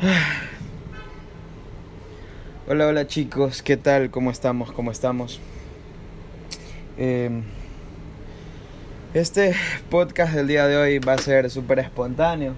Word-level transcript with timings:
Hola, 2.66 2.86
hola 2.86 3.06
chicos, 3.06 3.62
¿qué 3.62 3.76
tal? 3.76 4.10
¿Cómo 4.10 4.30
estamos? 4.30 4.72
¿Cómo 4.72 4.90
estamos? 4.90 5.40
Em, 6.96 7.42
este 9.12 9.54
podcast 9.90 10.32
del 10.32 10.46
día 10.46 10.66
de 10.66 10.78
hoy 10.78 11.00
va 11.00 11.12
a 11.12 11.18
ser 11.18 11.50
súper 11.50 11.80
espontáneo, 11.80 12.54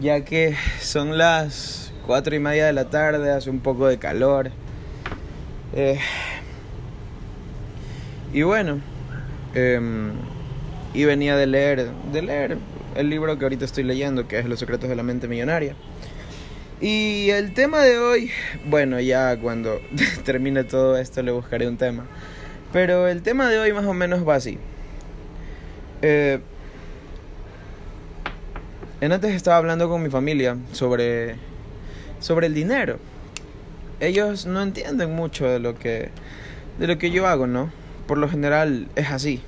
ya 0.00 0.24
que 0.24 0.56
son 0.80 1.18
las 1.18 1.92
cuatro 2.06 2.34
y 2.34 2.38
media 2.38 2.64
de 2.64 2.72
la 2.72 2.88
tarde, 2.88 3.30
hace 3.32 3.50
un 3.50 3.60
poco 3.60 3.86
de 3.86 3.98
calor. 3.98 4.50
Eh, 5.74 5.98
y 8.32 8.40
bueno, 8.44 8.80
em, 9.52 10.12
y 10.94 11.04
venía 11.04 11.36
de 11.36 11.46
leer, 11.46 11.90
de 11.90 12.22
leer 12.22 12.56
el 12.94 13.10
libro 13.10 13.38
que 13.38 13.44
ahorita 13.44 13.66
estoy 13.66 13.84
leyendo, 13.84 14.26
que 14.26 14.38
es 14.38 14.46
Los 14.46 14.58
secretos 14.58 14.88
de 14.88 14.96
la 14.96 15.02
mente 15.02 15.28
millonaria. 15.28 15.76
Y 16.80 17.30
el 17.30 17.54
tema 17.54 17.80
de 17.82 17.98
hoy, 17.98 18.30
bueno, 18.68 19.00
ya 19.00 19.38
cuando 19.38 19.80
termine 20.24 20.62
todo 20.64 20.98
esto 20.98 21.22
le 21.22 21.32
buscaré 21.32 21.66
un 21.66 21.78
tema. 21.78 22.04
Pero 22.72 23.08
el 23.08 23.22
tema 23.22 23.48
de 23.48 23.58
hoy 23.58 23.72
más 23.72 23.86
o 23.86 23.94
menos 23.94 24.28
va 24.28 24.34
así. 24.34 24.58
Eh, 26.02 26.38
en 29.00 29.12
antes 29.12 29.34
estaba 29.34 29.56
hablando 29.56 29.88
con 29.88 30.02
mi 30.02 30.10
familia 30.10 30.58
sobre, 30.72 31.36
sobre 32.20 32.48
el 32.48 32.54
dinero. 32.54 32.98
Ellos 34.00 34.44
no 34.44 34.62
entienden 34.62 35.14
mucho 35.14 35.48
de 35.48 35.58
lo 35.58 35.78
que, 35.78 36.10
de 36.78 36.86
lo 36.86 36.98
que 36.98 37.10
yo 37.10 37.26
hago, 37.26 37.46
¿no? 37.46 37.70
Por 38.06 38.18
lo 38.18 38.28
general 38.28 38.88
es 38.96 39.10
así. 39.10 39.40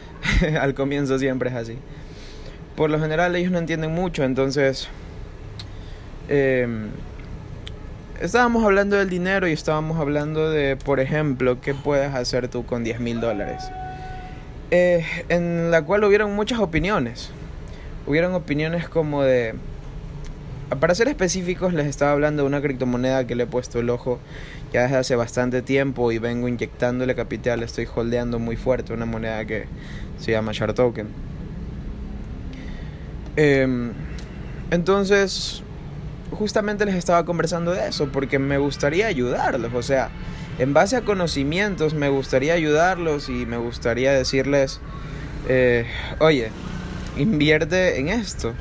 Al 0.60 0.74
comienzo 0.74 1.18
siempre 1.18 1.48
es 1.48 1.56
así. 1.56 1.78
Por 2.76 2.90
lo 2.90 3.00
general 3.00 3.34
ellos 3.36 3.52
no 3.52 3.58
entienden 3.58 3.92
mucho, 3.92 4.22
entonces 4.24 4.88
eh, 6.28 6.66
estábamos 8.20 8.64
hablando 8.64 8.96
del 8.96 9.10
dinero 9.10 9.48
y 9.48 9.52
estábamos 9.52 9.98
hablando 9.98 10.50
de, 10.50 10.76
por 10.76 11.00
ejemplo, 11.00 11.60
qué 11.60 11.74
puedes 11.74 12.14
hacer 12.14 12.48
tú 12.48 12.64
con 12.64 12.84
10 12.84 13.00
mil 13.00 13.20
dólares. 13.20 13.64
Eh, 14.70 15.04
en 15.28 15.70
la 15.70 15.82
cual 15.82 16.04
hubieron 16.04 16.34
muchas 16.34 16.58
opiniones. 16.58 17.30
Hubieron 18.06 18.34
opiniones 18.34 18.88
como 18.88 19.22
de... 19.22 19.54
Para 20.80 20.94
ser 20.94 21.08
específicos, 21.08 21.74
les 21.74 21.86
estaba 21.86 22.12
hablando 22.12 22.42
de 22.42 22.48
una 22.48 22.60
criptomoneda 22.60 23.26
que 23.26 23.34
le 23.34 23.44
he 23.44 23.46
puesto 23.46 23.78
el 23.78 23.90
ojo 23.90 24.18
ya 24.72 24.82
desde 24.82 24.96
hace 24.96 25.16
bastante 25.16 25.62
tiempo 25.62 26.10
y 26.10 26.18
vengo 26.18 26.48
inyectándole 26.48 27.14
capital, 27.14 27.62
estoy 27.62 27.86
holdeando 27.94 28.40
muy 28.40 28.56
fuerte 28.56 28.92
una 28.92 29.06
moneda 29.06 29.44
que 29.44 29.66
se 30.18 30.32
llama 30.32 30.50
Shard 30.52 30.74
Token. 30.74 31.06
Eh, 33.36 33.92
entonces, 34.70 35.63
justamente 36.34 36.84
les 36.84 36.94
estaba 36.94 37.24
conversando 37.24 37.72
de 37.72 37.88
eso, 37.88 38.08
porque 38.12 38.38
me 38.38 38.58
gustaría 38.58 39.06
ayudarlos, 39.06 39.72
o 39.74 39.82
sea, 39.82 40.10
en 40.58 40.72
base 40.72 40.96
a 40.96 41.00
conocimientos 41.02 41.94
me 41.94 42.08
gustaría 42.08 42.54
ayudarlos 42.54 43.28
y 43.28 43.44
me 43.46 43.56
gustaría 43.56 44.12
decirles, 44.12 44.80
eh, 45.48 45.86
oye, 46.20 46.50
invierte 47.16 47.98
en 47.98 48.08
esto. 48.08 48.54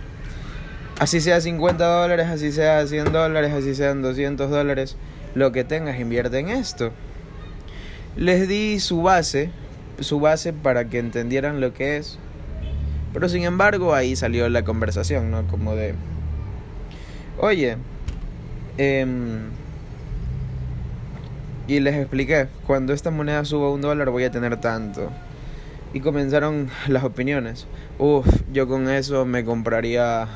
Así 0.99 1.21
sea 1.21 1.41
50 1.41 1.85
dólares, 1.85 2.27
así 2.27 2.51
sea 2.51 2.85
100 2.85 3.11
dólares, 3.11 3.51
así 3.51 3.75
sean 3.75 4.01
200 4.01 4.49
dólares, 4.49 4.95
lo 5.35 5.51
que 5.51 5.63
tengas, 5.63 5.99
invierte 5.99 6.39
en 6.39 6.49
esto. 6.49 6.91
Les 8.15 8.47
di 8.47 8.79
su 8.79 9.01
base, 9.01 9.49
su 9.99 10.19
base 10.19 10.53
para 10.53 10.89
que 10.89 10.99
entendieran 10.99 11.61
lo 11.61 11.73
que 11.73 11.97
es. 11.97 12.19
Pero 13.11 13.29
sin 13.29 13.43
embargo 13.43 13.93
ahí 13.93 14.15
salió 14.15 14.49
la 14.49 14.63
conversación, 14.63 15.29
¿no? 15.29 15.47
Como 15.47 15.75
de, 15.75 15.95
Oye, 17.39 17.77
em, 18.77 19.49
y 21.67 21.79
les 21.79 21.95
expliqué, 21.95 22.47
cuando 22.67 22.93
esta 22.93 23.09
moneda 23.09 23.45
suba 23.45 23.71
un 23.71 23.81
dólar 23.81 24.09
voy 24.09 24.23
a 24.23 24.31
tener 24.31 24.57
tanto. 24.57 25.09
Y 25.93 26.01
comenzaron 26.01 26.69
las 26.87 27.03
opiniones. 27.03 27.67
Uf, 27.97 28.27
yo 28.51 28.67
con 28.67 28.89
eso 28.89 29.25
me 29.25 29.45
compraría, 29.45 30.27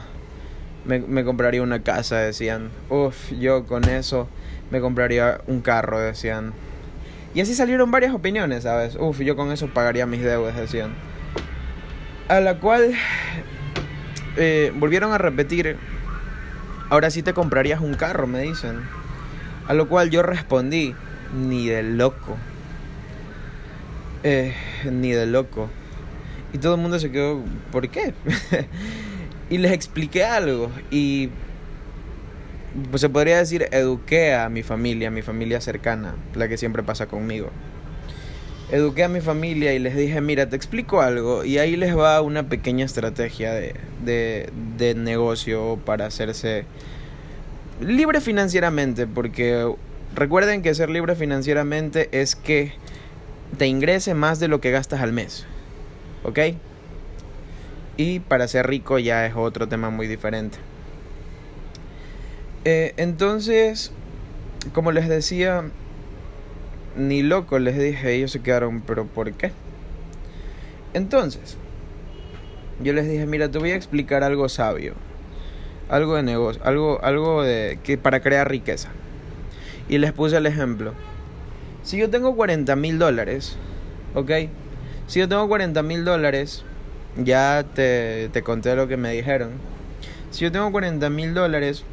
me, 0.85 1.23
compraría 1.23 1.61
una 1.61 1.83
casa, 1.83 2.17
decían. 2.17 2.69
Uf, 2.89 3.31
yo 3.33 3.65
con 3.65 3.83
eso 3.89 4.27
me 4.71 4.79
compraría 4.79 5.41
un 5.47 5.61
carro, 5.61 5.99
decían. 5.99 6.53
Y 7.35 7.41
así 7.41 7.53
salieron 7.53 7.91
varias 7.91 8.13
opiniones, 8.13 8.63
¿sabes? 8.63 8.95
Uf, 8.95 9.19
yo 9.19 9.35
con 9.35 9.51
eso 9.51 9.67
pagaría 9.67 10.05
mis 10.05 10.23
deudas, 10.23 10.55
decían. 10.55 10.95
A 12.29 12.39
la 12.39 12.59
cual 12.59 12.93
eh, 14.37 14.71
volvieron 14.75 15.11
a 15.11 15.17
repetir 15.17 15.77
Ahora 16.89 17.09
sí 17.09 17.21
te 17.21 17.33
comprarías 17.33 17.81
un 17.81 17.95
carro, 17.95 18.27
me 18.27 18.41
dicen. 18.41 18.79
A 19.67 19.73
lo 19.73 19.89
cual 19.89 20.09
yo 20.09 20.23
respondí, 20.23 20.95
ni 21.33 21.67
de 21.67 21.83
loco. 21.83 22.37
Eh, 24.23 24.53
ni 24.89 25.11
de 25.11 25.25
loco. 25.25 25.69
Y 26.53 26.59
todo 26.59 26.75
el 26.75 26.81
mundo 26.81 26.97
se 26.99 27.11
quedó, 27.11 27.43
¿por 27.71 27.89
qué? 27.89 28.13
y 29.49 29.57
les 29.57 29.73
expliqué 29.73 30.23
algo. 30.23 30.71
Y 30.89 31.29
pues 32.89 33.01
se 33.01 33.09
podría 33.09 33.37
decir, 33.37 33.67
eduqué 33.71 34.33
a 34.35 34.47
mi 34.47 34.63
familia, 34.63 35.09
a 35.09 35.11
mi 35.11 35.21
familia 35.21 35.59
cercana, 35.59 36.15
la 36.35 36.47
que 36.47 36.57
siempre 36.57 36.83
pasa 36.83 37.07
conmigo. 37.07 37.49
Eduqué 38.69 39.05
a 39.05 39.07
mi 39.07 39.21
familia 39.21 39.73
y 39.73 39.79
les 39.79 39.95
dije, 39.95 40.19
mira, 40.19 40.49
te 40.49 40.55
explico 40.55 41.01
algo. 41.01 41.45
Y 41.45 41.57
ahí 41.57 41.75
les 41.75 41.97
va 41.97 42.21
una 42.21 42.49
pequeña 42.49 42.85
estrategia 42.85 43.53
de, 43.53 43.75
de, 44.03 44.49
de 44.77 44.93
negocio 44.95 45.79
para 45.85 46.05
hacerse 46.05 46.65
libre 47.79 48.21
financieramente, 48.21 49.07
porque 49.07 49.73
recuerden 50.15 50.61
que 50.61 50.73
ser 50.75 50.89
libre 50.89 51.15
financieramente 51.15 52.09
es 52.11 52.35
que 52.35 52.73
te 53.57 53.67
ingrese 53.67 54.13
más 54.13 54.39
de 54.39 54.47
lo 54.47 54.59
que 54.59 54.71
gastas 54.71 55.01
al 55.01 55.13
mes, 55.13 55.45
¿ok? 56.23 56.39
Y 57.95 58.19
para 58.19 58.47
ser 58.47 58.67
rico 58.67 58.99
ya 58.99 59.25
es 59.25 59.35
otro 59.35 59.67
tema 59.67 59.89
muy 59.89 60.07
diferente. 60.07 60.57
Eh, 62.65 62.93
entonces, 62.97 63.91
como 64.73 64.91
les 64.91 65.07
decía, 65.07 65.63
ni 66.97 67.21
loco 67.21 67.59
les 67.59 67.77
dije, 67.77 68.13
ellos 68.13 68.31
se 68.31 68.41
quedaron, 68.41 68.81
pero 68.81 69.05
¿por 69.05 69.31
qué? 69.33 69.51
Entonces, 70.93 71.57
yo 72.81 72.93
les 72.93 73.07
dije, 73.07 73.25
mira, 73.25 73.49
te 73.49 73.59
voy 73.59 73.71
a 73.71 73.75
explicar 73.75 74.23
algo 74.23 74.49
sabio, 74.49 74.93
algo 75.89 76.15
de 76.15 76.23
negocio, 76.23 76.61
algo, 76.65 76.99
algo 77.03 77.43
de 77.43 77.79
que 77.83 77.97
para 77.97 78.19
crear 78.21 78.49
riqueza. 78.49 78.89
Y 79.89 79.99
les 79.99 80.11
puse 80.11 80.37
el 80.37 80.45
ejemplo. 80.45 80.93
Si 81.83 81.97
yo 81.97 82.09
tengo 82.09 82.35
40 82.35 82.75
mil 82.75 82.99
dólares, 82.99 83.55
¿ok? 84.15 84.31
Si 85.07 85.19
yo 85.19 85.29
tengo 85.29 85.47
40 85.47 85.81
mil 85.83 86.03
dólares, 86.03 86.63
ya 87.15 87.63
te, 87.73 88.29
te 88.33 88.41
conté 88.41 88.75
lo 88.75 88.87
que 88.87 88.97
me 88.97 89.11
dijeron. 89.11 89.51
Si 90.31 90.43
yo 90.43 90.51
tengo 90.51 90.71
40 90.71 91.09
mil 91.09 91.33
dólares, 91.33 91.83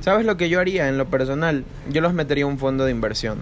¿sabes 0.00 0.24
lo 0.24 0.36
que 0.36 0.48
yo 0.48 0.60
haría 0.60 0.88
en 0.88 0.98
lo 0.98 1.06
personal? 1.06 1.64
Yo 1.90 2.00
los 2.00 2.14
metería 2.14 2.46
un 2.46 2.58
fondo 2.58 2.84
de 2.84 2.92
inversión. 2.92 3.38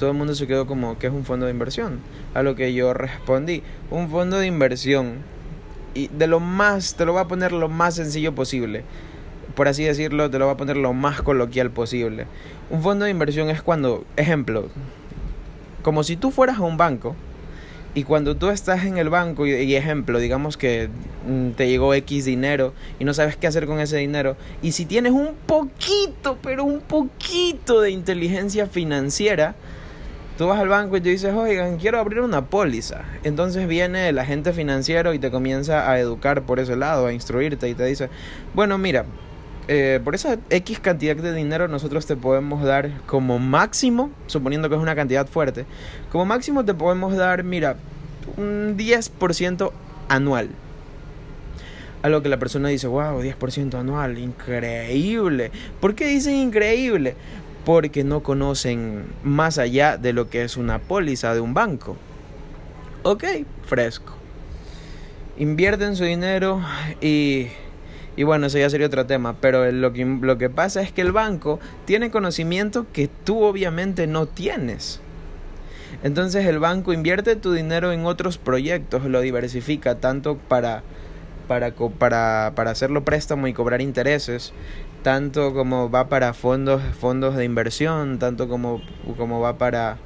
Todo 0.00 0.12
el 0.12 0.16
mundo 0.16 0.34
se 0.34 0.46
quedó 0.46 0.66
como, 0.66 0.98
¿qué 0.98 1.08
es 1.08 1.12
un 1.12 1.26
fondo 1.26 1.44
de 1.44 1.52
inversión? 1.52 2.00
A 2.32 2.42
lo 2.42 2.54
que 2.54 2.72
yo 2.72 2.94
respondí, 2.94 3.62
un 3.90 4.08
fondo 4.08 4.38
de 4.38 4.46
inversión 4.46 5.16
y 5.92 6.08
de 6.08 6.26
lo 6.26 6.40
más, 6.40 6.94
te 6.94 7.04
lo 7.04 7.12
voy 7.12 7.20
a 7.20 7.26
poner 7.26 7.52
lo 7.52 7.68
más 7.68 7.96
sencillo 7.96 8.34
posible. 8.34 8.82
Por 9.54 9.68
así 9.68 9.84
decirlo, 9.84 10.30
te 10.30 10.38
lo 10.38 10.46
voy 10.46 10.54
a 10.54 10.56
poner 10.56 10.78
lo 10.78 10.94
más 10.94 11.20
coloquial 11.20 11.70
posible. 11.70 12.26
Un 12.70 12.80
fondo 12.80 13.04
de 13.04 13.10
inversión 13.10 13.50
es 13.50 13.60
cuando, 13.60 14.06
ejemplo, 14.16 14.70
como 15.82 16.02
si 16.02 16.16
tú 16.16 16.30
fueras 16.30 16.56
a 16.56 16.62
un 16.62 16.78
banco 16.78 17.14
y 17.94 18.04
cuando 18.04 18.38
tú 18.38 18.48
estás 18.48 18.86
en 18.86 18.96
el 18.96 19.10
banco 19.10 19.46
y, 19.46 19.74
ejemplo, 19.76 20.18
digamos 20.18 20.56
que 20.56 20.88
mm, 21.28 21.50
te 21.50 21.68
llegó 21.68 21.92
X 21.92 22.24
dinero 22.24 22.72
y 22.98 23.04
no 23.04 23.12
sabes 23.12 23.36
qué 23.36 23.46
hacer 23.46 23.66
con 23.66 23.80
ese 23.80 23.98
dinero 23.98 24.38
y 24.62 24.72
si 24.72 24.86
tienes 24.86 25.12
un 25.12 25.34
poquito, 25.44 26.38
pero 26.42 26.64
un 26.64 26.80
poquito 26.80 27.82
de 27.82 27.90
inteligencia 27.90 28.66
financiera, 28.66 29.56
Tú 30.40 30.46
vas 30.46 30.58
al 30.58 30.68
banco 30.68 30.96
y 30.96 31.02
te 31.02 31.10
dices, 31.10 31.34
oigan, 31.34 31.76
quiero 31.76 31.98
abrir 31.98 32.20
una 32.20 32.46
póliza. 32.46 33.02
Entonces 33.24 33.68
viene 33.68 34.08
el 34.08 34.18
agente 34.18 34.54
financiero 34.54 35.12
y 35.12 35.18
te 35.18 35.30
comienza 35.30 35.90
a 35.90 36.00
educar 36.00 36.44
por 36.44 36.60
ese 36.60 36.76
lado, 36.76 37.04
a 37.04 37.12
instruirte 37.12 37.68
y 37.68 37.74
te 37.74 37.84
dice, 37.84 38.08
bueno, 38.54 38.78
mira, 38.78 39.04
eh, 39.68 40.00
por 40.02 40.14
esa 40.14 40.38
X 40.48 40.80
cantidad 40.80 41.14
de 41.14 41.34
dinero 41.34 41.68
nosotros 41.68 42.06
te 42.06 42.16
podemos 42.16 42.62
dar 42.62 42.90
como 43.04 43.38
máximo, 43.38 44.10
suponiendo 44.28 44.70
que 44.70 44.76
es 44.76 44.80
una 44.80 44.96
cantidad 44.96 45.26
fuerte, 45.26 45.66
como 46.10 46.24
máximo 46.24 46.64
te 46.64 46.72
podemos 46.72 47.14
dar, 47.14 47.44
mira, 47.44 47.76
un 48.38 48.78
10% 48.78 49.72
anual. 50.08 50.48
A 52.02 52.08
lo 52.08 52.22
que 52.22 52.30
la 52.30 52.38
persona 52.38 52.70
dice, 52.70 52.86
wow, 52.86 53.20
10% 53.20 53.74
anual, 53.78 54.16
increíble. 54.16 55.50
¿Por 55.80 55.94
qué 55.94 56.06
dicen 56.06 56.34
increíble? 56.34 57.14
Porque 57.70 58.02
no 58.02 58.24
conocen 58.24 59.04
más 59.22 59.56
allá 59.56 59.96
de 59.96 60.12
lo 60.12 60.28
que 60.28 60.42
es 60.42 60.56
una 60.56 60.80
póliza 60.80 61.34
de 61.34 61.40
un 61.40 61.54
banco. 61.54 61.96
Ok, 63.04 63.22
fresco. 63.62 64.12
Invierten 65.38 65.94
su 65.94 66.02
dinero 66.02 66.60
y, 67.00 67.46
Y 68.16 68.24
bueno, 68.24 68.48
eso 68.48 68.58
ya 68.58 68.68
sería 68.68 68.88
otro 68.88 69.06
tema, 69.06 69.36
pero 69.40 69.70
lo 69.70 69.92
que, 69.92 70.04
lo 70.04 70.36
que 70.36 70.50
pasa 70.50 70.82
es 70.82 70.90
que 70.90 71.00
el 71.00 71.12
banco 71.12 71.60
tiene 71.84 72.10
conocimiento 72.10 72.86
que 72.92 73.06
tú 73.06 73.44
obviamente 73.44 74.08
no 74.08 74.26
tienes. 74.26 75.00
Entonces 76.02 76.46
el 76.46 76.58
banco 76.58 76.92
invierte 76.92 77.36
tu 77.36 77.52
dinero 77.52 77.92
en 77.92 78.04
otros 78.04 78.36
proyectos, 78.36 79.04
lo 79.04 79.20
diversifica 79.20 79.94
tanto 79.94 80.38
para, 80.38 80.82
para, 81.46 81.72
para, 81.72 82.52
para 82.56 82.70
hacerlo 82.72 83.04
préstamo 83.04 83.46
y 83.46 83.52
cobrar 83.52 83.80
intereses, 83.80 84.52
tanto 85.02 85.54
como 85.54 85.90
va 85.90 86.08
para 86.08 86.34
fondos, 86.34 86.82
fondos 86.98 87.36
de 87.36 87.44
inversión, 87.44 88.18
tanto 88.18 88.48
como, 88.48 88.82
como 89.16 89.40
va 89.40 89.58
para, 89.58 89.98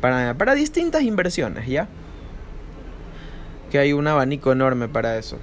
para, 0.00 0.34
para 0.34 0.54
distintas 0.54 1.02
inversiones, 1.02 1.66
¿ya? 1.66 1.88
Que 3.70 3.78
hay 3.78 3.92
un 3.92 4.06
abanico 4.06 4.52
enorme 4.52 4.88
para 4.88 5.18
eso. 5.18 5.38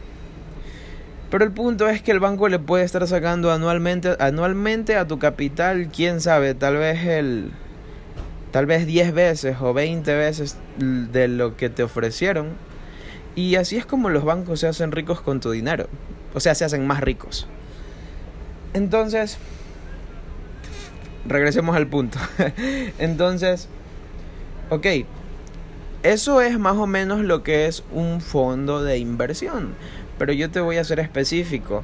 Pero 1.30 1.44
el 1.44 1.52
punto 1.52 1.90
es 1.90 2.02
que 2.02 2.12
el 2.12 2.20
banco 2.20 2.48
le 2.48 2.58
puede 2.58 2.86
estar 2.86 3.06
sacando 3.08 3.52
anualmente, 3.52 4.16
anualmente 4.20 4.96
a 4.96 5.08
tu 5.08 5.20
capital, 5.20 5.90
quién 5.94 6.22
sabe, 6.22 6.54
tal 6.54 6.78
vez 6.78 7.06
el 7.06 7.52
tal 8.52 8.66
vez 8.66 8.88
10 8.88 9.14
veces 9.14 9.58
o 9.60 9.74
20 9.74 10.16
veces 10.16 10.58
de 10.78 11.28
lo 11.28 11.58
que 11.58 11.70
te 11.70 11.84
ofrecieron. 11.84 12.54
Y 13.36 13.56
así 13.56 13.78
es 13.78 13.86
como 13.86 14.10
los 14.10 14.24
bancos 14.24 14.62
se 14.62 14.68
hacen 14.68 14.92
ricos 14.92 15.22
con 15.22 15.42
tu 15.42 15.52
dinero. 15.52 15.88
O 16.34 16.40
sea, 16.40 16.56
se 16.56 16.66
hacen 16.66 16.88
más 16.88 17.02
ricos. 17.02 17.48
Entonces, 18.74 19.38
regresemos 21.28 21.75
al 21.75 21.88
punto. 21.88 22.19
Entonces, 23.00 23.68
ok, 24.69 24.86
eso 26.04 26.42
es 26.42 26.58
más 26.60 26.78
o 26.78 26.88
menos 26.88 27.22
lo 27.22 27.44
que 27.44 27.66
es 27.68 27.84
un 27.92 28.22
fondo 28.22 28.84
de 28.84 28.98
inversión. 28.98 29.74
Pero 30.18 30.34
yo 30.34 30.50
te 30.50 30.60
voy 30.60 30.78
a 30.78 30.84
ser 30.84 31.00
específico 31.00 31.84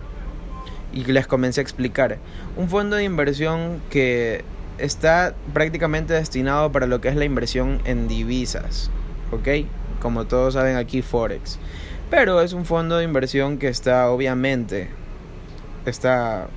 y 0.91 1.03
les 1.05 1.27
comencé 1.27 1.61
a 1.61 1.63
explicar. 1.63 2.17
Un 2.55 2.69
fondo 2.69 2.95
de 2.95 3.03
inversión 3.03 3.81
que 3.89 4.43
está 4.77 5.35
prácticamente 5.53 6.13
destinado 6.13 6.71
para 6.71 6.87
lo 6.87 7.01
que 7.01 7.09
es 7.09 7.15
la 7.15 7.25
inversión 7.25 7.81
en 7.85 8.07
divisas, 8.07 8.89
¿ok? 9.31 9.67
Como 10.01 10.25
todos 10.25 10.53
saben 10.53 10.77
aquí, 10.77 11.01
Forex. 11.01 11.59
Pero 12.09 12.41
es 12.41 12.53
un 12.53 12.65
fondo 12.65 12.97
de 12.97 13.03
inversión 13.03 13.57
que 13.57 13.67
está 13.67 14.09
obviamente, 14.09 14.89
está, 15.85 16.47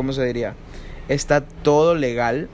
¿cómo 0.00 0.14
se 0.14 0.24
diría? 0.24 0.54
Está 1.08 1.42
todo 1.42 1.94
legal. 1.94 2.48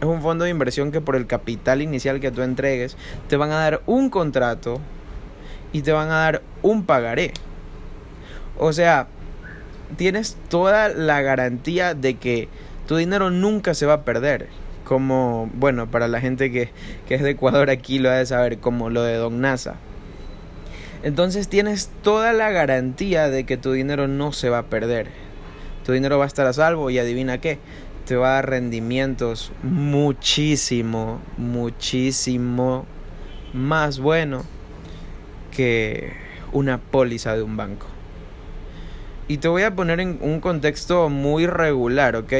Es 0.00 0.06
un 0.06 0.22
fondo 0.22 0.44
de 0.44 0.50
inversión 0.50 0.92
que 0.92 1.00
por 1.00 1.16
el 1.16 1.26
capital 1.26 1.82
inicial 1.82 2.20
que 2.20 2.30
tú 2.30 2.42
entregues, 2.42 2.96
te 3.28 3.36
van 3.36 3.50
a 3.50 3.56
dar 3.56 3.82
un 3.86 4.08
contrato 4.08 4.78
y 5.72 5.82
te 5.82 5.90
van 5.90 6.12
a 6.12 6.18
dar 6.18 6.42
un 6.62 6.86
pagaré. 6.86 7.32
O 8.56 8.72
sea, 8.72 9.08
tienes 9.96 10.36
toda 10.48 10.90
la 10.90 11.22
garantía 11.22 11.94
de 11.94 12.14
que 12.14 12.48
tu 12.86 12.94
dinero 12.94 13.30
nunca 13.30 13.74
se 13.74 13.86
va 13.86 13.94
a 13.94 14.04
perder. 14.04 14.46
Como, 14.84 15.50
bueno, 15.54 15.90
para 15.90 16.06
la 16.06 16.20
gente 16.20 16.52
que, 16.52 16.70
que 17.08 17.16
es 17.16 17.22
de 17.22 17.30
Ecuador 17.30 17.68
aquí 17.68 17.98
lo 17.98 18.10
ha 18.10 18.14
de 18.14 18.26
saber, 18.26 18.58
como 18.58 18.90
lo 18.90 19.02
de 19.02 19.16
Don 19.16 19.40
NASA. 19.40 19.74
Entonces 21.02 21.48
tienes 21.48 21.90
toda 22.02 22.32
la 22.32 22.52
garantía 22.52 23.28
de 23.28 23.42
que 23.42 23.56
tu 23.56 23.72
dinero 23.72 24.06
no 24.06 24.30
se 24.30 24.50
va 24.50 24.58
a 24.58 24.66
perder. 24.66 25.31
Tu 25.84 25.92
dinero 25.92 26.18
va 26.18 26.24
a 26.24 26.26
estar 26.28 26.46
a 26.46 26.52
salvo 26.52 26.90
y 26.90 26.98
adivina 26.98 27.38
qué, 27.38 27.58
te 28.06 28.16
va 28.16 28.30
a 28.30 28.34
dar 28.34 28.50
rendimientos 28.50 29.52
muchísimo, 29.62 31.20
muchísimo 31.36 32.86
más 33.52 33.98
bueno 33.98 34.44
que 35.50 36.12
una 36.52 36.78
póliza 36.78 37.34
de 37.36 37.42
un 37.42 37.56
banco. 37.56 37.86
Y 39.28 39.38
te 39.38 39.48
voy 39.48 39.62
a 39.62 39.74
poner 39.74 40.00
en 40.00 40.18
un 40.20 40.40
contexto 40.40 41.08
muy 41.08 41.46
regular, 41.46 42.16
¿ok? 42.16 42.32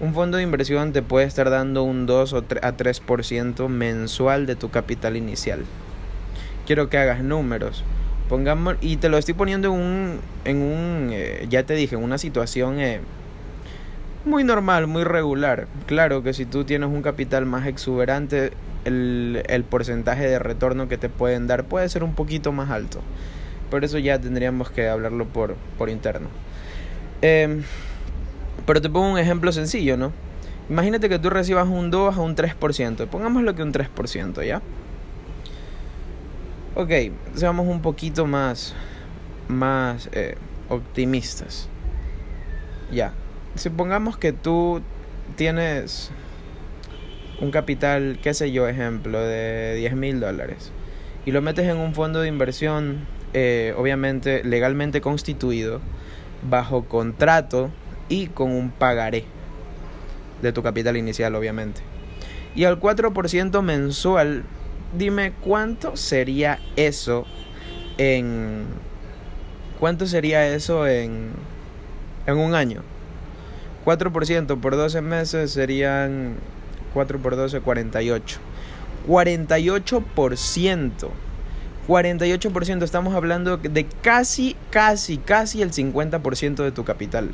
Un 0.00 0.14
fondo 0.14 0.38
de 0.38 0.42
inversión 0.42 0.92
te 0.92 1.02
puede 1.02 1.26
estar 1.26 1.50
dando 1.50 1.82
un 1.82 2.06
2 2.06 2.32
a 2.32 2.76
3% 2.76 3.68
mensual 3.68 4.46
de 4.46 4.56
tu 4.56 4.70
capital 4.70 5.16
inicial. 5.16 5.64
Quiero 6.66 6.88
que 6.88 6.98
hagas 6.98 7.22
números. 7.22 7.84
Pongamos, 8.30 8.76
y 8.80 8.96
te 8.96 9.08
lo 9.08 9.18
estoy 9.18 9.34
poniendo 9.34 9.74
en 9.74 9.74
un, 9.74 10.20
en 10.44 10.62
un 10.62 11.10
eh, 11.10 11.46
ya 11.50 11.64
te 11.64 11.74
dije, 11.74 11.96
en 11.96 12.04
una 12.04 12.16
situación 12.16 12.78
eh, 12.78 13.00
muy 14.24 14.44
normal, 14.44 14.86
muy 14.86 15.02
regular. 15.02 15.66
Claro 15.86 16.22
que 16.22 16.32
si 16.32 16.46
tú 16.46 16.62
tienes 16.62 16.90
un 16.90 17.02
capital 17.02 17.44
más 17.44 17.66
exuberante, 17.66 18.52
el, 18.84 19.42
el 19.48 19.64
porcentaje 19.64 20.28
de 20.28 20.38
retorno 20.38 20.86
que 20.88 20.96
te 20.96 21.08
pueden 21.08 21.48
dar 21.48 21.64
puede 21.64 21.88
ser 21.88 22.04
un 22.04 22.14
poquito 22.14 22.52
más 22.52 22.70
alto. 22.70 23.00
Por 23.68 23.84
eso 23.84 23.98
ya 23.98 24.20
tendríamos 24.20 24.70
que 24.70 24.88
hablarlo 24.88 25.26
por, 25.26 25.56
por 25.76 25.90
interno. 25.90 26.28
Em, 27.22 27.64
pero 28.64 28.80
te 28.80 28.88
pongo 28.88 29.10
un 29.10 29.18
ejemplo 29.18 29.50
sencillo, 29.50 29.96
¿no? 29.96 30.12
Imagínate 30.68 31.08
que 31.08 31.18
tú 31.18 31.30
recibas 31.30 31.66
un 31.66 31.90
2 31.90 32.16
a 32.16 32.20
un 32.20 32.36
3%. 32.36 33.08
Pongámoslo 33.08 33.56
que 33.56 33.64
un 33.64 33.72
3%, 33.72 34.46
¿ya? 34.46 34.62
Ok, 36.74 36.90
seamos 37.34 37.66
un 37.66 37.82
poquito 37.82 38.26
más, 38.26 38.74
más 39.48 40.08
eh, 40.12 40.36
optimistas. 40.68 41.68
Ya. 42.92 43.12
Supongamos 43.56 44.16
que 44.16 44.32
tú 44.32 44.80
tienes 45.36 46.12
un 47.40 47.50
capital, 47.50 48.18
qué 48.22 48.34
sé 48.34 48.52
yo, 48.52 48.68
ejemplo, 48.68 49.20
de 49.20 49.74
10 49.76 49.94
mil 49.96 50.20
dólares. 50.20 50.70
Y 51.26 51.32
lo 51.32 51.42
metes 51.42 51.66
en 51.66 51.76
un 51.76 51.92
fondo 51.94 52.20
de 52.20 52.28
inversión 52.28 53.06
eh, 53.32 53.74
obviamente 53.76 54.42
legalmente 54.42 55.00
constituido, 55.00 55.80
bajo 56.48 56.86
contrato 56.86 57.70
y 58.08 58.26
con 58.26 58.50
un 58.50 58.70
pagaré 58.70 59.24
de 60.42 60.52
tu 60.52 60.62
capital 60.62 60.96
inicial, 60.96 61.34
obviamente. 61.36 61.80
Y 62.56 62.64
al 62.64 62.80
4% 62.80 63.62
mensual, 63.62 64.44
dime 64.96 65.32
cuánto 65.42 65.96
sería 65.96 66.58
eso 66.76 67.26
en... 67.98 68.66
¿Cuánto 69.78 70.06
sería 70.06 70.46
eso 70.46 70.86
en, 70.86 71.30
en 72.26 72.36
un 72.36 72.54
año? 72.54 72.82
4% 73.86 74.60
por 74.60 74.76
12 74.76 75.00
meses 75.00 75.52
serían 75.52 76.36
4 76.92 77.18
por 77.18 77.36
12, 77.36 77.60
48. 77.60 78.38
48%. 79.08 81.08
48%, 81.88 82.82
estamos 82.82 83.14
hablando 83.14 83.56
de 83.56 83.84
casi, 83.84 84.56
casi, 84.70 85.18
casi 85.18 85.62
el 85.62 85.72
50% 85.72 86.62
de 86.62 86.72
tu 86.72 86.84
capital. 86.84 87.30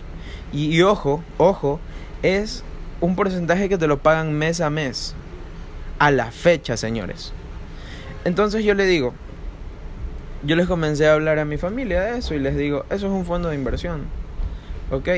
Y, 0.53 0.81
ojo, 0.82 1.23
ojo, 1.37 1.81
es 2.22 2.63
un 3.01 3.17
porcentaje 3.17 3.69
que 3.69 3.77
te 3.77 3.86
lo 3.86 3.98
pagan 3.98 4.32
mes 4.32 4.60
a 4.60 4.70
mes. 4.70 5.15
A 5.98 6.10
la 6.10 6.31
fecha, 6.31 6.77
señores. 6.77 7.32
Entonces 8.27 8.65
yo 8.65 8.75
le 8.75 8.87
digo, 8.87 9.15
yo 10.43 10.56
les 10.56 10.67
comencé 10.67 11.06
a 11.06 11.15
hablar 11.15 11.39
a 11.39 11.45
mi 11.45 11.59
familia 11.59 12.03
de 12.03 12.19
eso 12.19 12.35
y 12.35 12.41
les 12.41 12.56
digo, 12.56 12.85
eso 12.91 13.06
es 13.06 13.13
un 13.13 13.25
fondo 13.25 13.51
de 13.51 13.55
inversión. 13.55 14.03
¿Ok? 14.91 15.09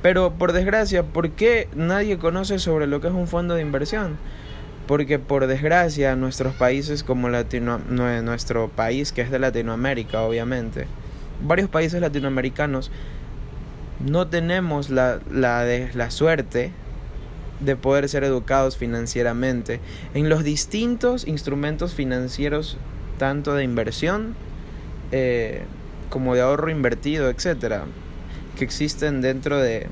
Pero 0.00 0.32
por 0.32 0.52
desgracia, 0.52 1.02
¿por 1.02 1.32
qué 1.32 1.68
nadie 1.76 2.16
conoce 2.18 2.58
sobre 2.58 2.86
lo 2.86 3.02
que 3.02 3.08
es 3.08 3.12
un 3.12 3.28
fondo 3.28 3.54
de 3.54 3.60
inversión? 3.60 4.16
porque 4.86 5.20
por 5.20 5.46
desgracia 5.46 6.16
nuestros 6.16 6.52
países 6.54 7.04
como 7.04 7.28
nuestro 7.28 8.68
país 8.70 9.12
que 9.12 9.20
es 9.20 9.30
de 9.30 9.38
Latinoamérica 9.38 10.22
obviamente, 10.22 10.88
varios 11.46 11.68
países 11.68 12.00
latinoamericanos 12.00 12.90
no 14.04 14.26
tenemos 14.26 14.90
la, 14.90 15.20
la 15.30 16.10
suerte 16.10 16.72
de 17.60 17.76
poder 17.76 18.08
ser 18.08 18.24
educados 18.24 18.76
financieramente 18.76 19.80
en 20.14 20.28
los 20.28 20.44
distintos 20.44 21.26
instrumentos 21.26 21.94
financieros 21.94 22.78
tanto 23.18 23.54
de 23.54 23.64
inversión 23.64 24.34
eh, 25.12 25.62
como 26.08 26.34
de 26.34 26.40
ahorro 26.40 26.70
invertido, 26.70 27.28
etcétera, 27.28 27.84
que 28.56 28.64
existen 28.64 29.20
dentro 29.20 29.58
de, 29.58 29.86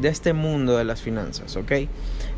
de 0.00 0.08
este 0.08 0.32
mundo 0.32 0.76
de 0.76 0.84
las 0.84 1.00
finanzas, 1.00 1.56
¿ok? 1.56 1.72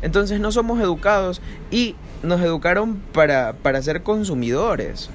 Entonces 0.01 0.39
no 0.39 0.51
somos 0.51 0.79
educados 0.79 1.41
y 1.71 1.95
nos 2.23 2.41
educaron 2.41 3.01
para, 3.13 3.53
para 3.53 3.81
ser 3.81 4.03
consumidores. 4.03 5.09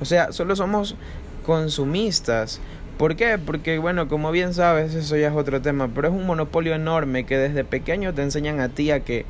O 0.00 0.04
sea, 0.04 0.32
solo 0.32 0.56
somos 0.56 0.96
consumistas. 1.44 2.60
¿Por 2.98 3.16
qué? 3.16 3.38
Porque, 3.44 3.78
bueno, 3.78 4.08
como 4.08 4.30
bien 4.30 4.54
sabes, 4.54 4.94
eso 4.94 5.16
ya 5.16 5.28
es 5.28 5.34
otro 5.34 5.60
tema, 5.60 5.88
pero 5.92 6.08
es 6.08 6.14
un 6.14 6.26
monopolio 6.26 6.74
enorme 6.74 7.26
que 7.26 7.36
desde 7.36 7.64
pequeño 7.64 8.14
te 8.14 8.22
enseñan 8.22 8.60
a 8.60 8.68
ti 8.68 8.92
a 8.92 9.00
que, 9.00 9.26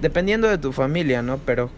dependiendo 0.00 0.48
de 0.48 0.58
tu 0.58 0.72
familia, 0.72 1.20
¿no? 1.20 1.38
Pero 1.38 1.68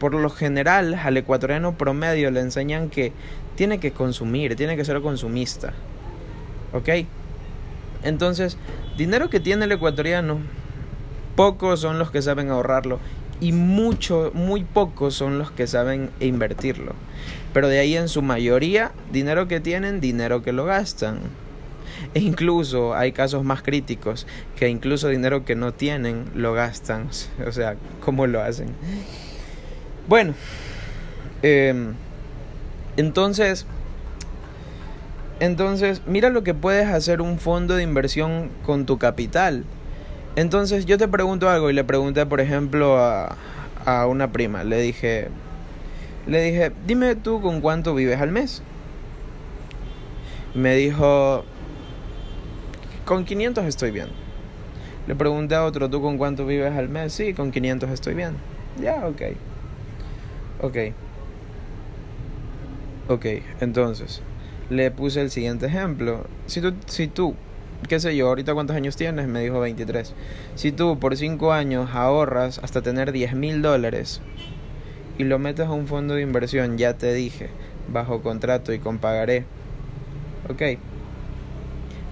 por 0.00 0.14
lo 0.14 0.30
general 0.30 0.94
al 0.94 1.16
ecuatoriano 1.16 1.78
promedio 1.78 2.30
le 2.32 2.40
enseñan 2.40 2.90
que 2.90 3.12
tiene 3.54 3.78
que 3.78 3.92
consumir, 3.92 4.56
tiene 4.56 4.76
que 4.76 4.84
ser 4.84 5.00
consumista. 5.00 5.74
¿Ok? 6.72 7.06
Entonces, 8.02 8.56
dinero 8.96 9.30
que 9.30 9.40
tiene 9.40 9.64
el 9.64 9.72
ecuatoriano 9.72 10.38
pocos 11.36 11.80
son 11.80 12.00
los 12.00 12.10
que 12.10 12.20
saben 12.20 12.50
ahorrarlo 12.50 12.98
y 13.40 13.52
mucho, 13.52 14.30
muy 14.34 14.64
pocos 14.64 15.14
son 15.14 15.38
los 15.38 15.50
que 15.50 15.66
saben 15.66 16.10
invertirlo. 16.20 16.94
Pero 17.52 17.68
de 17.68 17.78
ahí 17.78 17.96
en 17.96 18.08
su 18.08 18.22
mayoría, 18.22 18.92
dinero 19.12 19.48
que 19.48 19.60
tienen, 19.60 20.00
dinero 20.00 20.42
que 20.42 20.52
lo 20.52 20.64
gastan. 20.64 21.20
E 22.14 22.20
incluso 22.20 22.94
hay 22.94 23.12
casos 23.12 23.44
más 23.44 23.62
críticos 23.62 24.26
que 24.56 24.68
incluso 24.68 25.08
dinero 25.08 25.44
que 25.44 25.54
no 25.54 25.72
tienen 25.72 26.26
lo 26.34 26.52
gastan. 26.52 27.08
O 27.46 27.52
sea, 27.52 27.76
¿cómo 28.04 28.26
lo 28.26 28.42
hacen? 28.42 28.68
Bueno, 30.08 30.34
em, 31.42 31.94
entonces, 32.96 33.66
entonces, 35.40 36.02
mira 36.06 36.30
lo 36.30 36.42
que 36.42 36.54
puedes 36.54 36.88
hacer 36.88 37.20
un 37.20 37.38
fondo 37.38 37.76
de 37.76 37.82
inversión 37.82 38.50
con 38.64 38.86
tu 38.86 38.98
capital. 38.98 39.64
Entonces, 40.38 40.86
yo 40.86 40.98
te 40.98 41.08
pregunto 41.08 41.50
algo 41.50 41.68
y 41.68 41.72
le 41.72 41.82
pregunté, 41.82 42.24
por 42.24 42.40
ejemplo, 42.40 42.96
a, 42.96 43.36
a 43.84 44.06
una 44.06 44.30
prima. 44.30 44.62
Le 44.62 44.80
dije, 44.80 45.30
le 46.28 46.40
dije, 46.40 46.70
dime 46.86 47.16
tú 47.16 47.40
con 47.40 47.60
cuánto 47.60 47.92
vives 47.92 48.20
al 48.20 48.30
mes. 48.30 48.62
Me 50.54 50.76
dijo, 50.76 51.42
con 53.04 53.24
500 53.24 53.64
estoy 53.64 53.90
bien. 53.90 54.10
Le 55.08 55.16
pregunté 55.16 55.56
a 55.56 55.64
otro, 55.64 55.90
¿tú 55.90 56.00
con 56.00 56.18
cuánto 56.18 56.46
vives 56.46 56.72
al 56.72 56.88
mes? 56.88 57.12
Sí, 57.12 57.34
con 57.34 57.50
500 57.50 57.90
estoy 57.90 58.14
bien. 58.14 58.36
Ya, 58.80 59.08
ok. 59.08 59.22
Ok. 60.60 60.76
Ok, 63.08 63.26
entonces, 63.58 64.22
le 64.70 64.92
puse 64.92 65.20
el 65.20 65.32
siguiente 65.32 65.66
ejemplo. 65.66 66.26
Si 66.46 66.60
tú, 66.60 66.74
si 66.86 67.08
tú, 67.08 67.34
qué 67.86 68.00
sé 68.00 68.16
yo, 68.16 68.28
ahorita 68.28 68.54
cuántos 68.54 68.76
años 68.76 68.96
tienes, 68.96 69.28
me 69.28 69.40
dijo 69.40 69.60
23. 69.60 70.14
Si 70.54 70.72
tú 70.72 70.98
por 70.98 71.16
5 71.16 71.52
años 71.52 71.90
ahorras 71.92 72.58
hasta 72.62 72.82
tener 72.82 73.12
10 73.12 73.34
mil 73.34 73.62
dólares 73.62 74.20
y 75.18 75.24
lo 75.24 75.38
metes 75.38 75.66
a 75.66 75.72
un 75.72 75.86
fondo 75.86 76.14
de 76.14 76.22
inversión, 76.22 76.78
ya 76.78 76.94
te 76.94 77.12
dije, 77.14 77.50
bajo 77.92 78.22
contrato 78.22 78.72
y 78.72 78.78
con 78.78 78.98
pagaré. 78.98 79.44
Ok. 80.48 80.78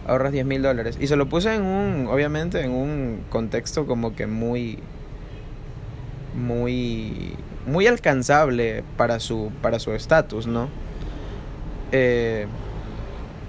Ahorras 0.06 0.32
10 0.32 0.46
mil 0.46 0.62
dólares. 0.62 0.98
Y 1.00 1.08
se 1.08 1.16
lo 1.16 1.28
puse 1.28 1.54
en 1.54 1.62
un, 1.62 2.06
obviamente, 2.06 2.60
en 2.60 2.70
un 2.70 3.20
contexto 3.30 3.86
como 3.86 4.14
que 4.14 4.26
muy, 4.26 4.78
muy, 6.34 7.34
muy 7.66 7.86
alcanzable 7.86 8.84
para 8.96 9.18
su, 9.18 9.50
para 9.62 9.80
su 9.80 9.92
estatus, 9.92 10.46
¿no? 10.46 10.68
eh, 11.92 12.46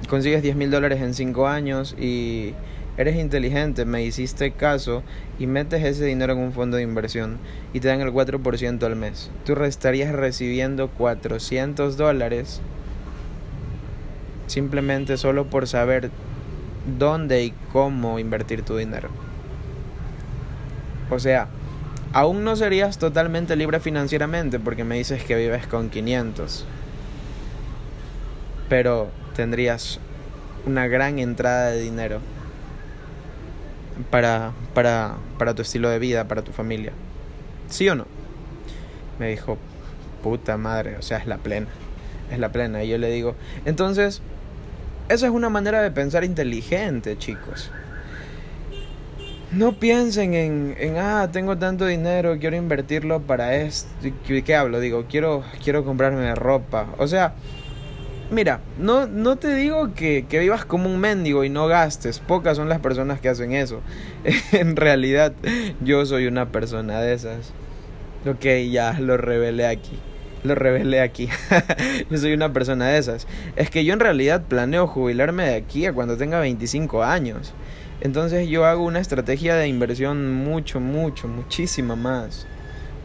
consigues 0.07 0.41
10 0.41 0.55
mil 0.55 0.71
dólares 0.71 1.01
en 1.01 1.13
5 1.13 1.47
años 1.47 1.95
y 1.99 2.53
eres 2.97 3.15
inteligente, 3.15 3.85
me 3.85 4.03
hiciste 4.03 4.51
caso 4.51 5.03
y 5.37 5.47
metes 5.47 5.83
ese 5.83 6.05
dinero 6.05 6.33
en 6.33 6.39
un 6.39 6.53
fondo 6.53 6.77
de 6.77 6.83
inversión 6.83 7.37
y 7.73 7.79
te 7.79 7.87
dan 7.87 8.01
el 8.01 8.11
4% 8.11 8.83
al 8.83 8.95
mes. 8.95 9.29
Tú 9.45 9.53
estarías 9.63 10.13
recibiendo 10.13 10.89
400 10.89 11.97
dólares 11.97 12.61
simplemente 14.47 15.17
solo 15.17 15.45
por 15.47 15.67
saber 15.67 16.09
dónde 16.97 17.43
y 17.43 17.53
cómo 17.71 18.17
invertir 18.17 18.63
tu 18.63 18.77
dinero. 18.77 19.09
O 21.09 21.19
sea, 21.19 21.47
aún 22.13 22.43
no 22.43 22.55
serías 22.55 22.97
totalmente 22.97 23.55
libre 23.55 23.79
financieramente 23.79 24.59
porque 24.59 24.83
me 24.83 24.97
dices 24.97 25.23
que 25.23 25.35
vives 25.35 25.67
con 25.67 25.89
500 25.89 26.65
pero 28.69 29.09
tendrías 29.37 29.99
una 30.65 30.87
gran 30.87 31.19
entrada 31.19 31.69
de 31.69 31.79
dinero 31.79 32.19
para, 34.09 34.51
para, 34.73 35.15
para 35.37 35.53
tu 35.53 35.61
estilo 35.61 35.89
de 35.89 35.99
vida, 35.99 36.27
para 36.27 36.41
tu 36.41 36.51
familia. 36.51 36.91
¿Sí 37.69 37.87
o 37.87 37.93
no? 37.93 38.05
Me 39.19 39.29
dijo, 39.29 39.59
puta 40.23 40.57
madre, 40.57 40.97
o 40.97 41.03
sea, 41.03 41.19
es 41.19 41.27
la 41.27 41.37
plena, 41.37 41.67
es 42.31 42.39
la 42.39 42.51
plena. 42.51 42.83
Y 42.83 42.89
yo 42.89 42.97
le 42.97 43.11
digo, 43.11 43.35
entonces, 43.65 44.23
esa 45.07 45.27
es 45.27 45.31
una 45.31 45.49
manera 45.49 45.83
de 45.83 45.91
pensar 45.91 46.23
inteligente, 46.23 47.15
chicos. 47.17 47.69
No 49.51 49.73
piensen 49.73 50.33
en, 50.33 50.75
en, 50.79 50.97
ah, 50.97 51.29
tengo 51.31 51.57
tanto 51.57 51.85
dinero, 51.85 52.37
quiero 52.39 52.55
invertirlo 52.55 53.21
para 53.21 53.55
esto. 53.55 53.87
¿Qué 54.25 54.55
hablo? 54.55 54.79
Digo, 54.79 55.05
quiero, 55.07 55.43
quiero 55.63 55.85
comprarme 55.85 56.33
ropa. 56.33 56.87
O 56.97 57.07
sea, 57.07 57.35
Mira, 58.29 58.59
no, 58.77 59.07
no 59.07 59.37
te 59.37 59.55
digo 59.55 59.93
que, 59.93 60.25
que, 60.27 60.39
vivas 60.39 60.65
como 60.65 60.89
un 60.89 60.99
mendigo 60.99 61.45
y 61.45 61.49
no 61.49 61.67
gastes. 61.67 62.19
Pocas 62.19 62.57
son 62.57 62.67
las 62.67 62.79
personas 62.79 63.21
que 63.21 63.29
hacen 63.29 63.53
eso. 63.53 63.79
en 64.51 64.75
realidad, 64.75 65.31
yo 65.79 66.05
soy 66.05 66.27
una 66.27 66.51
persona 66.51 66.99
de 66.99 67.13
esas. 67.13 67.53
Ok, 68.25 68.45
ya 68.69 68.99
lo 68.99 69.15
revelé 69.15 69.65
aquí. 69.65 69.97
Lo 70.43 70.55
revelé 70.55 70.99
aquí. 70.99 71.29
yo 72.09 72.17
soy 72.17 72.33
una 72.33 72.51
persona 72.51 72.87
de 72.89 72.97
esas. 72.97 73.27
Es 73.55 73.69
que 73.69 73.85
yo 73.85 73.93
en 73.93 74.01
realidad 74.01 74.43
planeo 74.43 74.87
jubilarme 74.87 75.45
de 75.45 75.55
aquí 75.55 75.85
a 75.85 75.93
cuando 75.93 76.17
tenga 76.17 76.41
25 76.41 77.03
años. 77.03 77.53
Entonces 78.01 78.49
yo 78.49 78.65
hago 78.65 78.83
una 78.83 78.99
estrategia 78.99 79.55
de 79.55 79.69
inversión 79.69 80.33
mucho, 80.35 80.81
mucho, 80.81 81.29
muchísima 81.29 81.95
más 81.95 82.45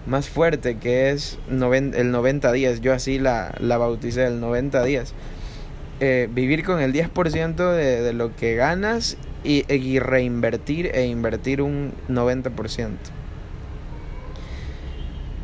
más 0.07 0.29
fuerte 0.29 0.77
que 0.79 1.11
es 1.11 1.39
el 1.49 2.11
90 2.11 2.53
días. 2.53 2.81
Yo 2.81 2.93
así 2.93 3.19
la, 3.19 3.55
la 3.59 3.79
bauticé, 3.79 4.27
el 4.27 4.41
90 4.41 4.83
días. 4.85 5.15
Eh, 6.01 6.29
vivir 6.33 6.65
con 6.65 6.81
el 6.81 6.93
10% 6.93 7.73
de, 7.73 8.03
de, 8.03 8.13
lo 8.13 8.35
que 8.35 8.57
ganas 8.57 9.17
y, 9.45 9.99
reinvertir 9.99 10.87
e 10.95 11.07
invertir 11.07 11.63
un 11.63 11.93
90%. 12.09 12.91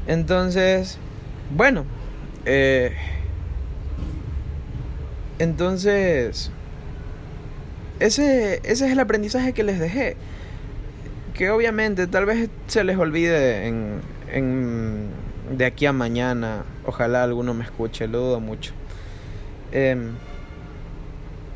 Entonces, 0.09 0.99
bueno, 1.55 1.85
eh, 2.45 2.93
entonces, 5.39 6.51
ese, 8.01 8.61
ese 8.65 8.87
es 8.87 8.93
el 8.93 8.99
aprendizaje 8.99 9.53
que 9.53 9.63
les 9.63 9.79
dejé. 9.79 10.17
Que 11.35 11.51
obviamente 11.51 12.09
tal 12.09 12.27
vez 12.27 12.49
se 12.67 12.83
les 12.83 12.97
olvide 12.97 13.69
en, 13.69 14.01
en, 14.33 15.09
de 15.57 15.65
aquí 15.65 15.87
a 15.87 15.93
mañana. 15.93 16.65
Ojalá 16.85 17.23
alguno 17.23 17.55
me 17.55 17.65
escuche, 17.65 18.07
lo 18.09 18.21
dudo 18.21 18.41
mucho. 18.41 18.73
Em, 19.73 20.13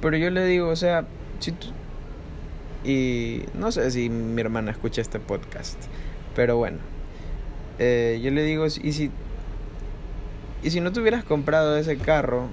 pero 0.00 0.16
yo 0.16 0.30
le 0.30 0.44
digo, 0.44 0.68
o 0.68 0.76
sea, 0.76 1.04
si 1.38 1.52
tú... 1.52 1.68
Y 2.84 3.44
no 3.54 3.70
sé 3.70 3.90
si 3.92 4.10
mi 4.10 4.40
hermana 4.40 4.72
escucha 4.72 5.00
este 5.00 5.20
podcast, 5.20 5.78
pero 6.34 6.56
bueno. 6.56 6.78
Eh, 7.78 8.20
yo 8.22 8.30
le 8.30 8.42
digo, 8.42 8.66
y 8.66 8.92
si... 8.92 9.10
Y 10.64 10.70
si 10.70 10.80
no 10.80 10.92
te 10.92 11.00
hubieras 11.00 11.24
comprado 11.24 11.76
ese 11.76 11.96
carro 11.96 12.46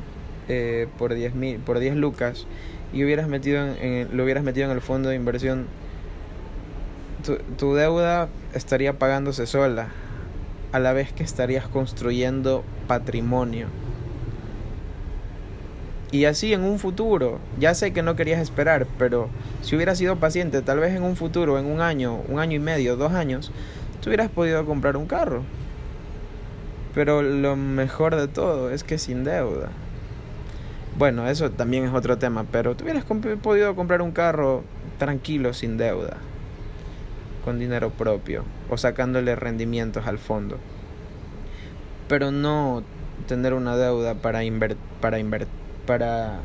eh, 0.47 0.87
por 0.97 1.13
10 1.13 1.35
mil, 1.35 1.59
por 1.59 1.77
10 1.77 1.95
lucas 1.95 2.47
y 2.91 3.03
hubieras 3.03 3.27
metido 3.27 3.63
en, 3.63 4.15
lo 4.17 4.23
hubieras 4.23 4.43
metido 4.43 4.65
en 4.65 4.71
el 4.71 4.81
fondo 4.81 5.09
de 5.09 5.15
inversión, 5.15 5.67
tu, 7.23 7.35
tu 7.55 7.75
deuda 7.75 8.29
estaría 8.55 8.97
pagándose 8.97 9.45
sola 9.45 9.89
a 10.71 10.79
la 10.79 10.93
vez 10.93 11.11
que 11.11 11.23
estarías 11.23 11.67
construyendo 11.67 12.63
patrimonio. 12.87 13.67
Y 16.11 16.25
así 16.25 16.53
en 16.53 16.63
un 16.63 16.79
futuro, 16.79 17.39
ya 17.59 17.75
sé 17.75 17.93
que 17.93 18.01
no 18.01 18.15
querías 18.15 18.41
esperar, 18.41 18.87
pero 18.97 19.29
si 19.61 19.75
hubieras 19.75 19.99
sido 19.99 20.15
paciente, 20.15 20.61
tal 20.61 20.79
vez 20.79 20.95
en 20.95 21.03
un 21.03 21.15
futuro, 21.15 21.59
en 21.59 21.65
un 21.65 21.81
año, 21.81 22.21
un 22.27 22.39
año 22.39 22.55
y 22.55 22.59
medio, 22.59 22.95
dos 22.95 23.13
años, 23.13 23.51
tú 24.01 24.09
hubieras 24.09 24.29
podido 24.29 24.65
comprar 24.65 24.97
un 24.97 25.05
carro. 25.05 25.43
Pero 26.95 27.21
lo 27.21 27.55
mejor 27.55 28.15
de 28.15 28.27
todo 28.27 28.71
es 28.71 28.83
que 28.83 28.97
sin 28.97 29.23
deuda. 29.23 29.69
Bueno, 30.97 31.29
eso 31.29 31.51
también 31.51 31.85
es 31.85 31.93
otro 31.93 32.17
tema, 32.17 32.45
pero 32.51 32.75
tú 32.75 32.83
hubieras 32.83 33.05
podido 33.05 33.75
comprar 33.75 34.01
un 34.01 34.11
carro 34.11 34.63
tranquilo, 34.97 35.53
sin 35.53 35.77
deuda 35.77 36.17
con 37.49 37.57
dinero 37.57 37.89
propio 37.89 38.43
o 38.69 38.77
sacándole 38.77 39.35
rendimientos 39.35 40.05
al 40.05 40.19
fondo. 40.19 40.59
Pero 42.07 42.31
no 42.31 42.83
tener 43.27 43.55
una 43.55 43.75
deuda 43.75 44.13
para, 44.13 44.41
para, 45.01 45.17
para, 45.87 46.39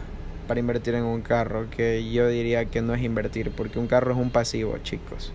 para 0.49 0.61
invertir 0.61 0.95
en 0.95 1.05
un 1.05 1.21
carro, 1.21 1.67
que 1.69 2.11
yo 2.11 2.27
diría 2.29 2.65
que 2.65 2.81
no 2.81 2.95
es 2.95 3.03
invertir, 3.03 3.51
porque 3.51 3.79
un 3.79 3.87
carro 3.87 4.13
es 4.13 4.17
un 4.19 4.31
pasivo, 4.31 4.79
chicos. 4.79 5.35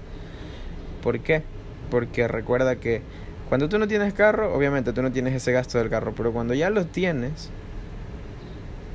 ¿Por 1.04 1.20
qué? 1.20 1.44
Porque 1.92 2.28
recuerda 2.28 2.78
que 2.78 3.04
cuando 3.48 3.70
tú 3.70 3.78
no 3.78 3.88
tienes 3.88 4.16
carro, 4.16 4.52
obviamente 4.56 4.92
tú 4.92 5.04
no 5.04 5.12
tienes 5.12 5.36
ese 5.36 5.52
gasto 5.52 5.78
del 5.78 5.92
carro, 5.92 6.16
pero 6.18 6.34
cuando 6.34 6.56
ya 6.56 6.72
lo 6.72 6.88
tienes, 6.88 7.52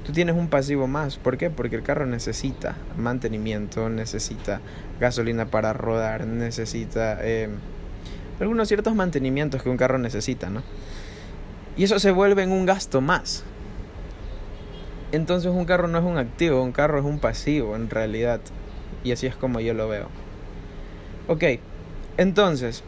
tú 0.05 0.13
tienes 0.13 0.37
un 0.37 0.49
pasivo 0.49 0.87
más. 0.87 1.17
¿Por 1.17 1.37
qué? 1.37 1.51
Porque 1.51 1.77
el 1.77 1.83
carro 1.83 2.07
necesita 2.07 2.77
mantenimiento, 2.97 3.89
necesita 3.89 4.61
gasolina 5.01 5.47
para 5.47 5.73
rodar, 5.73 6.27
necesita 6.27 7.19
eh, 7.23 7.49
algunos 8.41 8.69
ciertos 8.69 8.95
mantenimientos 8.95 9.63
que 9.63 9.71
un 9.71 9.77
carro 9.77 9.99
necesita, 9.99 10.51
¿no? 10.51 10.63
Y 11.77 11.85
eso 11.85 11.99
se 11.99 12.11
vuelve 12.11 12.43
en 12.43 12.53
un 12.53 12.67
gasto 12.67 13.01
más. 13.01 13.45
Entonces 15.11 15.51
un 15.51 15.65
carro 15.65 15.89
no 15.89 15.99
es 15.99 16.05
un 16.05 16.19
activo, 16.19 16.63
un 16.63 16.73
carro 16.73 16.99
es 16.99 17.05
un 17.05 17.19
pasivo 17.19 17.75
en 17.77 17.91
realidad. 17.91 18.41
Y 19.03 19.13
así 19.13 19.27
es 19.27 19.37
como 19.37 19.61
yo 19.61 19.75
lo 19.75 19.89
veo. 19.89 20.09
Ok, 21.27 21.45
entonces, 22.17 22.83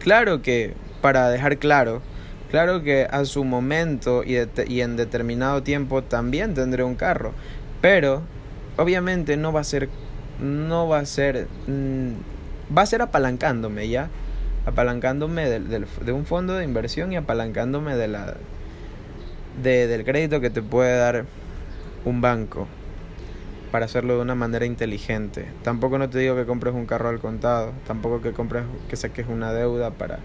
claro 0.00 0.42
que, 0.42 0.74
para 1.00 1.30
dejar 1.30 1.58
claro, 1.58 2.02
Claro 2.50 2.82
que 2.82 3.06
a 3.10 3.24
su 3.24 3.44
momento 3.44 4.24
y, 4.24 4.36
en 4.80 4.96
determinado 4.96 5.62
tiempo 5.62 6.02
también 6.02 6.54
tendré 6.54 6.82
un 6.82 6.94
carro, 6.94 7.32
Pero, 7.80 8.22
obviamente 8.76 9.36
no 9.36 9.52
va 9.52 9.60
a 9.60 9.64
ser, 9.64 9.88
no 10.40 10.88
va 10.88 11.00
a 11.00 11.06
ser, 11.06 11.46
mm, 11.66 12.76
va 12.76 12.82
a 12.82 12.86
ser 12.86 13.02
apalancándome, 13.02 13.88
¿ya? 13.88 14.08
Apalancándome 14.66 15.48
de 15.48 16.12
un 16.12 16.26
fondo 16.26 16.54
de 16.54 16.64
inversión 16.64 17.12
y 17.12 17.16
apalancándome 17.16 17.96
de 17.96 18.08
la, 18.08 18.34
de, 19.62 19.86
del 19.86 20.04
crédito 20.04 20.40
que 20.40 20.50
te 20.50 20.62
puede 20.62 20.96
dar 20.96 21.24
un 22.04 22.20
banco 22.20 22.66
para 23.70 23.84
hacerlo 23.84 24.16
de 24.16 24.22
una 24.22 24.34
manera 24.34 24.64
inteligente. 24.64 25.46
Tampoco 25.62 25.98
no 25.98 26.08
te 26.08 26.18
digo 26.18 26.34
que 26.36 26.46
compres 26.46 26.74
un 26.74 26.86
carro 26.86 27.10
al 27.10 27.20
contado, 27.20 27.72
tampoco 27.86 28.22
que 28.22 28.32
compres 28.32 28.64
que 28.88 28.96
saques 28.96 29.26
una 29.28 29.52
deuda 29.52 29.90
para 29.90 30.20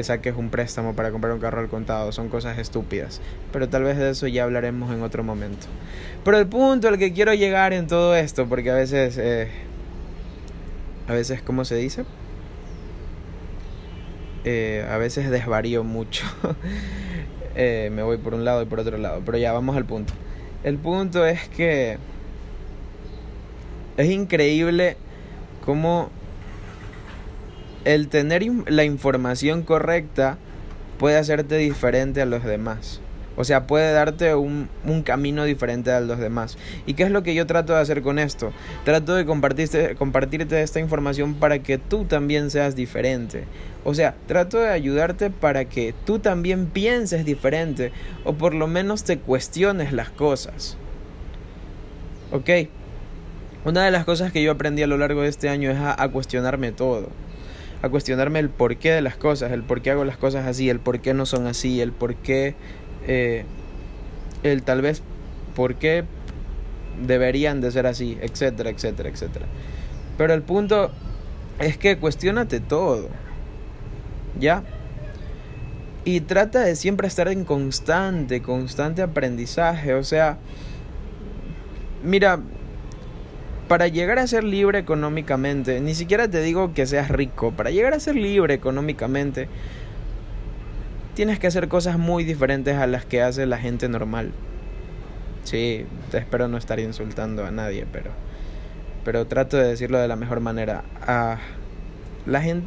que 0.00 0.04
saques 0.04 0.34
un 0.34 0.48
préstamo 0.48 0.96
para 0.96 1.10
comprar 1.10 1.34
un 1.34 1.40
carro 1.40 1.60
al 1.60 1.68
contado, 1.68 2.10
son 2.10 2.30
cosas 2.30 2.56
estúpidas, 2.56 3.20
pero 3.52 3.68
tal 3.68 3.82
vez 3.82 3.98
de 3.98 4.08
eso 4.08 4.26
ya 4.26 4.44
hablaremos 4.44 4.90
en 4.94 5.02
otro 5.02 5.22
momento. 5.22 5.66
Pero 6.24 6.38
el 6.38 6.46
punto 6.46 6.88
al 6.88 6.96
que 6.96 7.12
quiero 7.12 7.34
llegar 7.34 7.74
en 7.74 7.86
todo 7.86 8.16
esto, 8.16 8.46
porque 8.46 8.70
a 8.70 8.74
veces 8.74 9.18
eh, 9.18 9.48
a 11.06 11.12
veces 11.12 11.42
¿cómo 11.42 11.66
se 11.66 11.74
dice? 11.74 12.06
Eh, 14.44 14.88
a 14.90 14.96
veces 14.96 15.30
desvarío 15.30 15.84
mucho. 15.84 16.24
Eh, 17.56 17.90
me 17.92 18.04
voy 18.04 18.16
por 18.16 18.32
un 18.32 18.44
lado 18.44 18.62
y 18.62 18.66
por 18.66 18.78
otro 18.78 18.96
lado, 18.96 19.22
pero 19.26 19.36
ya 19.36 19.52
vamos 19.52 19.76
al 19.76 19.84
punto. 19.84 20.14
El 20.62 20.78
punto 20.78 21.26
es 21.26 21.48
que 21.48 21.98
es 23.96 24.08
increíble 24.08 24.96
cómo 25.64 26.10
el 27.84 28.08
tener 28.08 28.44
la 28.66 28.84
información 28.84 29.62
correcta 29.62 30.38
puede 30.98 31.16
hacerte 31.16 31.56
diferente 31.56 32.20
a 32.20 32.26
los 32.26 32.44
demás. 32.44 33.00
O 33.36 33.44
sea, 33.44 33.66
puede 33.66 33.92
darte 33.92 34.34
un, 34.34 34.68
un, 34.84 35.02
camino 35.02 35.44
diferente 35.44 35.90
a 35.92 36.00
los 36.00 36.18
demás. 36.18 36.58
¿Y 36.84 36.92
qué 36.92 37.04
es 37.04 37.10
lo 37.10 37.22
que 37.22 37.34
yo 37.34 37.46
trato 37.46 37.72
de 37.72 37.80
hacer 37.80 38.02
con 38.02 38.18
esto? 38.18 38.52
Trato 38.84 39.14
de 39.14 39.24
compartirte, 39.24 39.94
compartirte 39.94 40.60
esta 40.60 40.78
información 40.80 41.34
para 41.34 41.60
que 41.60 41.78
tú 41.78 42.04
también 42.04 42.50
seas 42.50 42.76
diferente. 42.76 43.44
O 43.82 43.94
sea, 43.94 44.14
trato 44.26 44.58
de 44.58 44.68
ayudarte 44.68 45.30
para 45.30 45.64
que 45.64 45.94
tú 46.04 46.18
también 46.18 46.66
pienses 46.66 47.24
diferente 47.24 47.92
o 48.24 48.34
por 48.34 48.52
lo 48.52 48.66
menos 48.66 49.04
te 49.04 49.18
cuestiones 49.18 49.92
las 49.92 50.10
cosas. 50.10 50.76
¿Ok? 52.32 52.50
Una 53.64 53.84
de 53.84 53.90
las 53.90 54.04
cosas 54.04 54.32
que 54.32 54.42
yo 54.42 54.52
aprendí 54.52 54.82
a 54.82 54.86
lo 54.86 54.96
largo 54.96 55.22
de 55.22 55.28
este 55.28 55.48
año 55.48 55.70
es 55.70 55.78
a, 55.78 56.08
cuestionarme 56.08 56.72
todo. 56.72 57.08
A 57.82 57.88
cuestionarme 57.88 58.38
el 58.38 58.50
porqué 58.50 58.92
de 58.92 59.00
las 59.00 59.16
cosas, 59.16 59.52
el 59.52 59.62
por 59.62 59.80
qué 59.80 59.90
hago 59.90 60.04
las 60.04 60.16
cosas 60.16 60.46
así, 60.46 60.68
el 60.68 60.80
por 60.80 61.00
qué 61.00 61.14
no 61.14 61.24
son 61.24 61.46
así, 61.46 61.80
el 61.80 61.92
por 61.92 62.14
qué, 62.16 62.54
eh, 63.06 63.44
el 64.42 64.62
tal 64.62 64.82
vez 64.82 65.02
por 65.54 65.76
qué 65.76 66.04
deberían 67.06 67.60
de 67.60 67.70
ser 67.70 67.86
así, 67.86 68.18
etcétera, 68.20 68.70
etcétera, 68.70 69.08
etcétera. 69.08 69.46
Pero 70.18 70.34
el 70.34 70.42
punto 70.42 70.90
es 71.58 71.78
que 71.78 71.98
cuestionate 71.98 72.60
todo. 72.60 73.08
¿Ya? 74.38 74.62
Y 76.04 76.20
trata 76.20 76.60
de 76.60 76.76
siempre 76.76 77.08
estar 77.08 77.28
en 77.28 77.44
constante, 77.44 78.42
constante 78.42 79.02
aprendizaje. 79.02 79.94
O 79.94 80.04
sea, 80.04 80.38
mira, 82.02 82.40
para 83.70 83.86
llegar 83.86 84.18
a 84.18 84.26
ser 84.26 84.42
libre 84.42 84.80
económicamente, 84.80 85.80
ni 85.80 85.94
siquiera 85.94 86.26
te 86.26 86.42
digo 86.42 86.74
que 86.74 86.86
seas 86.86 87.08
rico, 87.08 87.52
para 87.52 87.70
llegar 87.70 87.94
a 87.94 88.00
ser 88.00 88.16
libre 88.16 88.52
económicamente, 88.52 89.46
tienes 91.14 91.38
que 91.38 91.46
hacer 91.46 91.68
cosas 91.68 91.96
muy 91.96 92.24
diferentes 92.24 92.76
a 92.76 92.88
las 92.88 93.04
que 93.04 93.22
hace 93.22 93.46
la 93.46 93.58
gente 93.58 93.88
normal. 93.88 94.32
Sí, 95.44 95.86
te 96.10 96.18
espero 96.18 96.48
no 96.48 96.56
estar 96.58 96.80
insultando 96.80 97.46
a 97.46 97.52
nadie, 97.52 97.86
pero 97.92 98.10
pero 99.04 99.28
trato 99.28 99.56
de 99.56 99.68
decirlo 99.68 100.00
de 100.00 100.08
la 100.08 100.16
mejor 100.16 100.40
manera. 100.40 100.82
Ah, 101.02 101.38
la 102.26 102.42
gente 102.42 102.66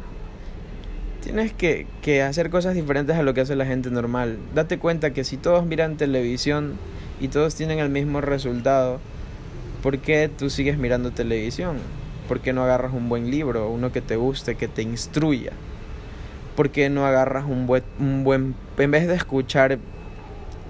tienes 1.22 1.52
que, 1.52 1.86
que 2.00 2.22
hacer 2.22 2.48
cosas 2.48 2.74
diferentes 2.74 3.14
a 3.14 3.22
lo 3.22 3.34
que 3.34 3.42
hace 3.42 3.56
la 3.56 3.66
gente 3.66 3.90
normal. 3.90 4.38
Date 4.54 4.78
cuenta 4.78 5.12
que 5.12 5.24
si 5.24 5.36
todos 5.36 5.66
miran 5.66 5.98
televisión 5.98 6.78
y 7.20 7.28
todos 7.28 7.54
tienen 7.56 7.78
el 7.78 7.90
mismo 7.90 8.22
resultado, 8.22 9.00
¿Por 9.84 9.98
qué 9.98 10.30
tú 10.34 10.48
sigues 10.48 10.78
mirando 10.78 11.10
televisión? 11.10 11.76
¿Por 12.26 12.40
qué 12.40 12.54
no 12.54 12.64
agarras 12.64 12.94
un 12.94 13.10
buen 13.10 13.30
libro, 13.30 13.68
uno 13.68 13.92
que 13.92 14.00
te 14.00 14.16
guste, 14.16 14.54
que 14.54 14.66
te 14.66 14.80
instruya? 14.80 15.52
¿Por 16.56 16.70
qué 16.70 16.88
no 16.88 17.04
agarras 17.04 17.44
un 17.44 17.66
buen, 17.66 17.82
un 18.00 18.24
buen... 18.24 18.54
En 18.78 18.90
vez 18.90 19.06
de 19.06 19.14
escuchar 19.14 19.78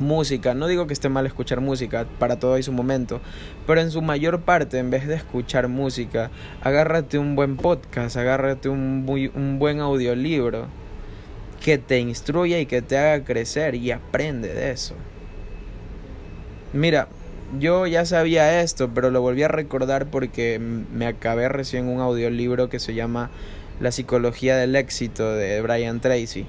música, 0.01 0.55
no 0.55 0.67
digo 0.67 0.89
que 0.89 0.95
esté 0.95 1.09
mal 1.11 1.27
escuchar 1.27 1.61
música, 1.61 2.07
para 2.19 2.41
todo 2.41 2.55
hay 2.55 2.65
su 2.65 2.73
momento, 2.73 3.21
pero 3.69 3.81
en 3.81 3.93
su 3.93 4.03
mayor 4.03 4.41
parte, 4.41 4.79
en 4.81 4.91
vez 4.91 5.07
de 5.07 5.15
escuchar 5.15 5.69
música, 5.69 6.33
agárrate 6.61 7.17
un 7.17 7.37
buen 7.37 7.57
podcast, 7.57 8.17
agárrate 8.17 8.69
un, 8.69 9.07
un 9.37 9.59
buen 9.61 9.79
audiolibro 9.79 10.67
que 11.63 11.79
te 11.79 12.01
instruya 12.01 12.59
y 12.59 12.67
que 12.67 12.83
te 12.83 12.99
haga 12.99 13.25
crecer 13.25 13.77
y 13.77 13.93
aprende 13.93 14.53
de 14.53 14.73
eso. 14.73 14.97
Mira, 16.73 17.07
yo 17.59 17.87
ya 17.87 18.05
sabía 18.05 18.61
esto, 18.61 18.91
pero 18.95 19.11
lo 19.11 19.21
volví 19.21 19.43
a 19.43 19.49
recordar 19.49 20.07
porque 20.07 20.59
me 20.59 21.07
acabé 21.07 21.49
recién 21.49 21.89
un 21.89 22.01
audiolibro 22.01 22.69
que 22.69 22.79
se 22.79 22.95
llama 22.95 23.31
La 23.81 23.93
psicología 23.93 24.57
del 24.57 24.77
éxito 24.77 25.35
de 25.35 25.61
Brian 25.61 26.01
Tracy. 26.01 26.47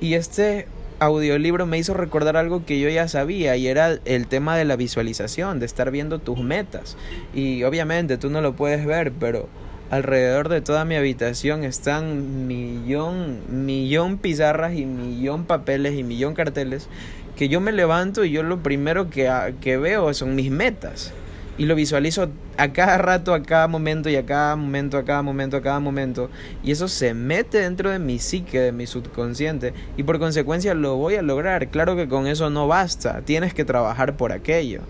Y 0.00 0.14
este 0.14 0.66
audiolibro 0.98 1.66
me 1.66 1.78
hizo 1.78 1.94
recordar 1.94 2.36
algo 2.36 2.64
que 2.64 2.80
yo 2.80 2.88
ya 2.88 3.08
sabía 3.08 3.56
y 3.56 3.66
era 3.66 3.98
el 4.04 4.26
tema 4.26 4.56
de 4.56 4.64
la 4.64 4.76
visualización, 4.76 5.60
de 5.60 5.66
estar 5.66 5.90
viendo 5.90 6.18
tus 6.18 6.40
metas. 6.40 6.96
Y 7.34 7.62
obviamente 7.64 8.16
tú 8.18 8.30
no 8.30 8.40
lo 8.40 8.54
puedes 8.54 8.86
ver, 8.86 9.12
pero 9.12 9.48
alrededor 9.90 10.48
de 10.48 10.60
toda 10.60 10.84
mi 10.84 10.96
habitación 10.96 11.64
están 11.64 12.46
millón, 12.46 13.66
millón 13.66 14.18
pizarras 14.18 14.74
y 14.74 14.86
millón 14.86 15.44
papeles 15.44 15.94
y 15.94 16.02
millón 16.02 16.34
carteles 16.34 16.88
que 17.36 17.48
yo 17.48 17.60
me 17.60 17.72
levanto 17.72 18.24
y 18.24 18.30
yo 18.30 18.42
lo 18.42 18.62
primero 18.62 19.10
que, 19.10 19.54
que 19.60 19.76
veo 19.76 20.12
son 20.14 20.34
mis 20.34 20.50
metas. 20.50 21.12
Y 21.56 21.66
lo 21.66 21.76
visualizo 21.76 22.30
a 22.56 22.72
cada 22.72 22.98
rato, 22.98 23.32
a 23.32 23.42
cada 23.42 23.68
momento 23.68 24.10
y 24.10 24.16
a 24.16 24.26
cada 24.26 24.56
momento, 24.56 24.98
a 24.98 25.04
cada 25.04 25.22
momento, 25.22 25.56
a 25.56 25.62
cada 25.62 25.78
momento. 25.78 26.28
Y 26.64 26.72
eso 26.72 26.88
se 26.88 27.14
mete 27.14 27.58
dentro 27.58 27.90
de 27.90 28.00
mi 28.00 28.18
psique, 28.18 28.58
de 28.58 28.72
mi 28.72 28.86
subconsciente. 28.86 29.72
Y 29.96 30.02
por 30.02 30.18
consecuencia 30.18 30.74
lo 30.74 30.96
voy 30.96 31.14
a 31.14 31.22
lograr. 31.22 31.68
Claro 31.68 31.94
que 31.94 32.08
con 32.08 32.26
eso 32.26 32.50
no 32.50 32.66
basta. 32.66 33.22
Tienes 33.22 33.54
que 33.54 33.64
trabajar 33.64 34.16
por 34.16 34.32
aquello. 34.32 34.80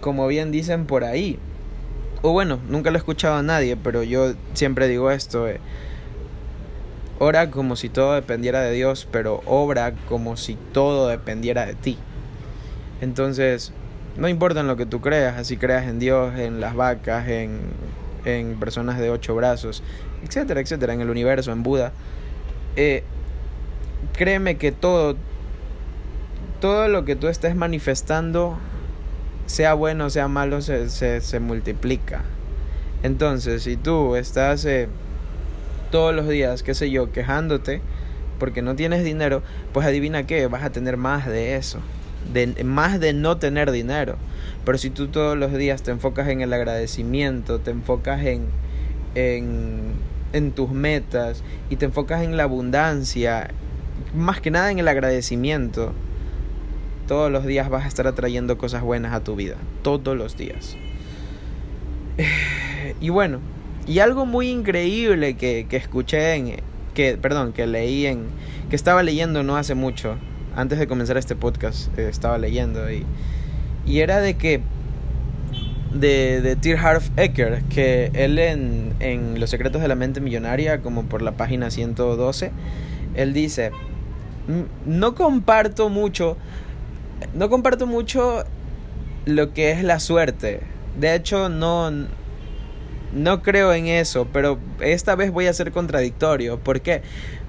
Como 0.00 0.28
bien 0.28 0.52
dicen 0.52 0.86
por 0.86 1.02
ahí. 1.02 1.40
O 2.22 2.32
bueno, 2.32 2.60
nunca 2.68 2.90
lo 2.90 2.96
he 2.96 2.98
escuchado 2.98 3.36
a 3.36 3.42
nadie, 3.42 3.76
pero 3.76 4.04
yo 4.04 4.34
siempre 4.54 4.86
digo 4.86 5.10
esto. 5.10 5.48
Eh, 5.48 5.58
Ora 7.22 7.50
como 7.50 7.76
si 7.76 7.90
todo 7.90 8.14
dependiera 8.14 8.62
de 8.62 8.72
Dios, 8.72 9.06
pero 9.12 9.42
obra 9.44 9.92
como 10.08 10.38
si 10.38 10.56
todo 10.72 11.06
dependiera 11.06 11.66
de 11.66 11.74
ti. 11.74 11.98
Entonces, 13.02 13.74
no 14.16 14.26
importa 14.26 14.60
en 14.60 14.68
lo 14.68 14.76
que 14.76 14.86
tú 14.86 15.02
creas, 15.02 15.36
así 15.36 15.58
creas 15.58 15.86
en 15.86 15.98
Dios, 15.98 16.38
en 16.38 16.60
las 16.60 16.74
vacas, 16.74 17.28
en, 17.28 17.60
en 18.24 18.58
personas 18.58 18.98
de 18.98 19.10
ocho 19.10 19.34
brazos, 19.34 19.82
etcétera, 20.24 20.62
etcétera, 20.62 20.94
en 20.94 21.02
el 21.02 21.10
universo, 21.10 21.52
en 21.52 21.62
Buda. 21.62 21.92
Eh, 22.76 23.04
créeme 24.14 24.56
que 24.56 24.72
todo, 24.72 25.14
todo 26.58 26.88
lo 26.88 27.04
que 27.04 27.16
tú 27.16 27.28
estés 27.28 27.54
manifestando, 27.54 28.56
sea 29.44 29.74
bueno 29.74 30.08
sea 30.08 30.26
malo, 30.26 30.62
se, 30.62 30.88
se, 30.88 31.20
se 31.20 31.38
multiplica. 31.38 32.22
Entonces, 33.02 33.64
si 33.64 33.76
tú 33.76 34.16
estás... 34.16 34.64
Eh, 34.64 34.88
todos 35.90 36.14
los 36.14 36.28
días, 36.28 36.62
qué 36.62 36.74
sé 36.74 36.90
yo, 36.90 37.12
quejándote 37.12 37.80
porque 38.40 38.62
no 38.62 38.74
tienes 38.74 39.04
dinero, 39.04 39.42
pues 39.72 39.86
adivina 39.86 40.26
qué, 40.26 40.48
vas 40.48 40.64
a 40.64 40.70
tener 40.70 40.96
más 40.96 41.26
de 41.26 41.54
eso, 41.54 41.78
de, 42.32 42.64
más 42.64 42.98
de 42.98 43.12
no 43.12 43.36
tener 43.36 43.70
dinero. 43.70 44.16
Pero 44.64 44.78
si 44.78 44.90
tú 44.90 45.06
todos 45.06 45.38
los 45.38 45.52
días 45.52 45.84
te 45.84 45.92
enfocas 45.92 46.26
en 46.28 46.40
el 46.40 46.52
agradecimiento, 46.52 47.60
te 47.60 47.70
enfocas 47.70 48.24
en, 48.24 48.46
en, 49.14 49.92
en 50.32 50.50
tus 50.50 50.70
metas 50.70 51.44
y 51.68 51.76
te 51.76 51.84
enfocas 51.84 52.22
en 52.22 52.36
la 52.36 52.42
abundancia, 52.44 53.50
más 54.14 54.40
que 54.40 54.50
nada 54.50 54.72
en 54.72 54.80
el 54.80 54.88
agradecimiento, 54.88 55.92
todos 57.06 57.30
los 57.30 57.44
días 57.44 57.68
vas 57.68 57.84
a 57.84 57.88
estar 57.88 58.06
atrayendo 58.06 58.56
cosas 58.56 58.82
buenas 58.82 59.12
a 59.12 59.22
tu 59.22 59.36
vida, 59.36 59.56
todos 59.82 60.16
los 60.16 60.36
días. 60.36 60.76
Y 63.00 63.08
bueno, 63.08 63.40
y 63.90 63.98
algo 63.98 64.24
muy 64.24 64.48
increíble 64.48 65.34
que, 65.34 65.66
que 65.68 65.76
escuché 65.76 66.34
en, 66.34 66.60
que, 66.94 67.16
perdón, 67.16 67.52
que 67.52 67.66
leí 67.66 68.06
en, 68.06 68.26
que 68.68 68.76
estaba 68.76 69.02
leyendo 69.02 69.42
no 69.42 69.56
hace 69.56 69.74
mucho, 69.74 70.14
antes 70.54 70.78
de 70.78 70.86
comenzar 70.86 71.16
este 71.16 71.34
podcast, 71.34 71.98
eh, 71.98 72.08
estaba 72.08 72.38
leyendo 72.38 72.88
y, 72.88 73.04
y 73.84 73.98
era 73.98 74.20
de 74.20 74.34
que 74.34 74.60
de, 75.92 76.40
de 76.40 76.54
Tir 76.54 76.76
Harf 76.76 77.08
Ecker, 77.16 77.64
que 77.64 78.12
él 78.14 78.38
en, 78.38 78.94
en 79.00 79.40
Los 79.40 79.50
secretos 79.50 79.82
de 79.82 79.88
la 79.88 79.96
mente 79.96 80.20
millonaria, 80.20 80.82
como 80.82 81.06
por 81.06 81.20
la 81.20 81.32
página 81.32 81.72
112, 81.72 82.52
él 83.16 83.32
dice, 83.32 83.72
no 84.86 85.16
comparto 85.16 85.88
mucho, 85.88 86.36
no 87.34 87.50
comparto 87.50 87.88
mucho 87.88 88.44
lo 89.26 89.52
que 89.52 89.72
es 89.72 89.82
la 89.82 89.98
suerte. 89.98 90.60
De 90.96 91.16
hecho, 91.16 91.48
no, 91.48 91.90
no 93.12 93.42
creo 93.42 93.72
en 93.72 93.86
eso, 93.86 94.28
pero 94.32 94.58
esta 94.80 95.14
vez 95.16 95.32
voy 95.32 95.46
a 95.46 95.52
ser 95.52 95.72
contradictorio. 95.72 96.58
¿Por 96.58 96.80
qué? 96.80 97.02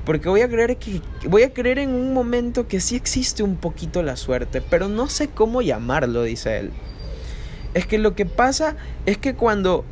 Porque 0.06 0.30
voy 0.30 0.42
a 0.42 0.50
creer 0.50 0.78
que 0.78 1.02
voy 1.28 1.44
a 1.44 1.54
creer 1.54 1.80
en 1.80 1.94
un 1.94 2.14
momento 2.14 2.68
que 2.68 2.80
sí 2.80 2.96
existe 2.96 3.44
un 3.44 3.56
poquito 3.56 4.02
la 4.02 4.16
suerte, 4.16 4.62
pero 4.62 4.88
no 4.88 5.08
sé 5.08 5.28
cómo 5.28 5.62
llamarlo, 5.62 6.24
dice 6.24 6.60
él. 6.60 6.72
Es 7.74 7.86
que 7.86 8.00
lo 8.00 8.16
que 8.16 8.26
pasa 8.26 8.76
es 9.06 9.18
que 9.18 9.36
cuando 9.36 9.86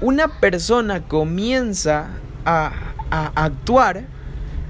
una 0.00 0.40
persona 0.40 1.06
comienza 1.08 2.08
a, 2.44 2.72
a 3.10 3.44
actuar, 3.44 4.04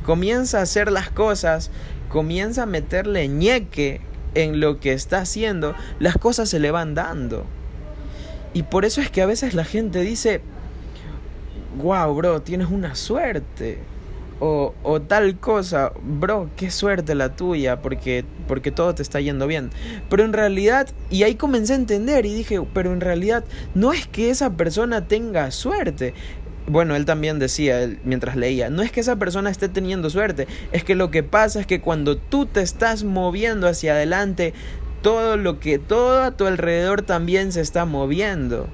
comienza 0.04 0.60
a 0.60 0.62
hacer 0.62 0.90
las 0.90 1.10
cosas, 1.10 1.70
comienza 2.08 2.62
a 2.62 2.66
meterle 2.66 3.28
ñeque 3.28 4.00
en 4.34 4.60
lo 4.60 4.80
que 4.80 4.92
está 4.92 5.18
haciendo, 5.18 5.74
las 5.98 6.16
cosas 6.16 6.48
se 6.48 6.58
le 6.58 6.70
van 6.70 6.94
dando. 6.94 7.44
Y 8.56 8.62
por 8.62 8.86
eso 8.86 9.02
es 9.02 9.10
que 9.10 9.20
a 9.20 9.26
veces 9.26 9.52
la 9.52 9.66
gente 9.66 10.00
dice, 10.00 10.40
wow, 11.76 12.14
bro, 12.14 12.40
tienes 12.40 12.68
una 12.70 12.94
suerte. 12.94 13.80
O, 14.40 14.72
o, 14.82 15.02
tal 15.02 15.38
cosa, 15.38 15.92
bro, 16.02 16.48
qué 16.56 16.70
suerte 16.70 17.14
la 17.14 17.36
tuya, 17.36 17.82
porque, 17.82 18.24
porque 18.48 18.70
todo 18.70 18.94
te 18.94 19.02
está 19.02 19.20
yendo 19.20 19.46
bien. 19.46 19.68
Pero 20.08 20.24
en 20.24 20.32
realidad, 20.32 20.88
y 21.10 21.24
ahí 21.24 21.34
comencé 21.34 21.74
a 21.74 21.76
entender 21.76 22.24
y 22.24 22.32
dije, 22.32 22.62
pero 22.72 22.94
en 22.94 23.02
realidad 23.02 23.44
no 23.74 23.92
es 23.92 24.06
que 24.06 24.30
esa 24.30 24.48
persona 24.54 25.06
tenga 25.06 25.50
suerte, 25.50 26.14
bueno, 26.66 26.96
él 26.96 27.04
también 27.04 27.38
decía 27.38 27.90
mientras 28.04 28.36
leía, 28.36 28.70
no 28.70 28.80
es 28.80 28.90
que 28.90 29.00
esa 29.00 29.16
persona 29.16 29.50
esté 29.50 29.68
teniendo 29.68 30.08
suerte, 30.08 30.48
es 30.72 30.82
que 30.82 30.94
lo 30.94 31.10
que 31.10 31.22
pasa 31.22 31.60
es 31.60 31.66
que 31.66 31.82
cuando 31.82 32.16
tú 32.16 32.46
te 32.46 32.62
estás 32.62 33.04
moviendo 33.04 33.68
hacia 33.68 33.92
adelante, 33.92 34.54
todo 35.02 35.36
lo 35.36 35.60
que 35.60 35.78
todo 35.78 36.22
a 36.22 36.30
tu 36.32 36.46
alrededor 36.46 37.02
también 37.02 37.52
se 37.52 37.60
está 37.60 37.84
moviendo. 37.84 38.68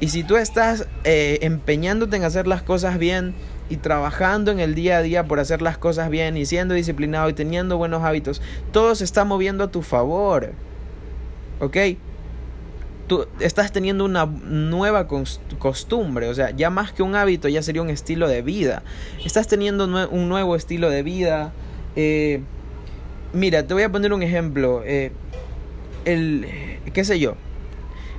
Y 0.00 0.08
si 0.08 0.24
tú 0.24 0.36
estás 0.36 0.86
eh, 1.04 1.38
empeñándote 1.42 2.16
en 2.16 2.24
hacer 2.24 2.46
las 2.46 2.62
cosas 2.62 2.98
bien 2.98 3.34
y 3.70 3.76
trabajando 3.76 4.50
en 4.50 4.60
el 4.60 4.74
día 4.74 4.98
a 4.98 5.02
día 5.02 5.24
por 5.24 5.40
hacer 5.40 5.62
las 5.62 5.78
cosas 5.78 6.10
bien 6.10 6.36
y 6.36 6.46
siendo 6.46 6.74
disciplinado 6.74 7.28
y 7.28 7.32
teniendo 7.32 7.78
buenos 7.78 8.02
hábitos, 8.02 8.42
todo 8.72 8.94
se 8.94 9.04
está 9.04 9.24
moviendo 9.24 9.64
a 9.64 9.70
tu 9.70 9.82
favor. 9.82 10.52
¿Ok? 11.60 11.76
tú 13.06 13.26
estás 13.40 13.72
teniendo 13.72 14.04
una 14.04 14.26
nueva 14.26 15.06
costumbre, 15.58 16.28
o 16.28 16.34
sea, 16.34 16.50
ya 16.50 16.70
más 16.70 16.92
que 16.92 17.02
un 17.02 17.14
hábito, 17.14 17.48
ya 17.48 17.62
sería 17.62 17.82
un 17.82 17.90
estilo 17.90 18.28
de 18.28 18.42
vida. 18.42 18.82
Estás 19.24 19.46
teniendo 19.46 19.84
un 19.84 20.28
nuevo 20.28 20.56
estilo 20.56 20.90
de 20.90 21.02
vida. 21.02 21.52
Eh, 21.96 22.42
mira, 23.34 23.66
te 23.66 23.74
voy 23.74 23.82
a 23.82 23.92
poner 23.92 24.12
un 24.12 24.22
ejemplo. 24.22 24.82
Eh, 24.84 25.12
el, 26.04 26.46
qué 26.92 27.04
sé 27.04 27.18
yo, 27.18 27.34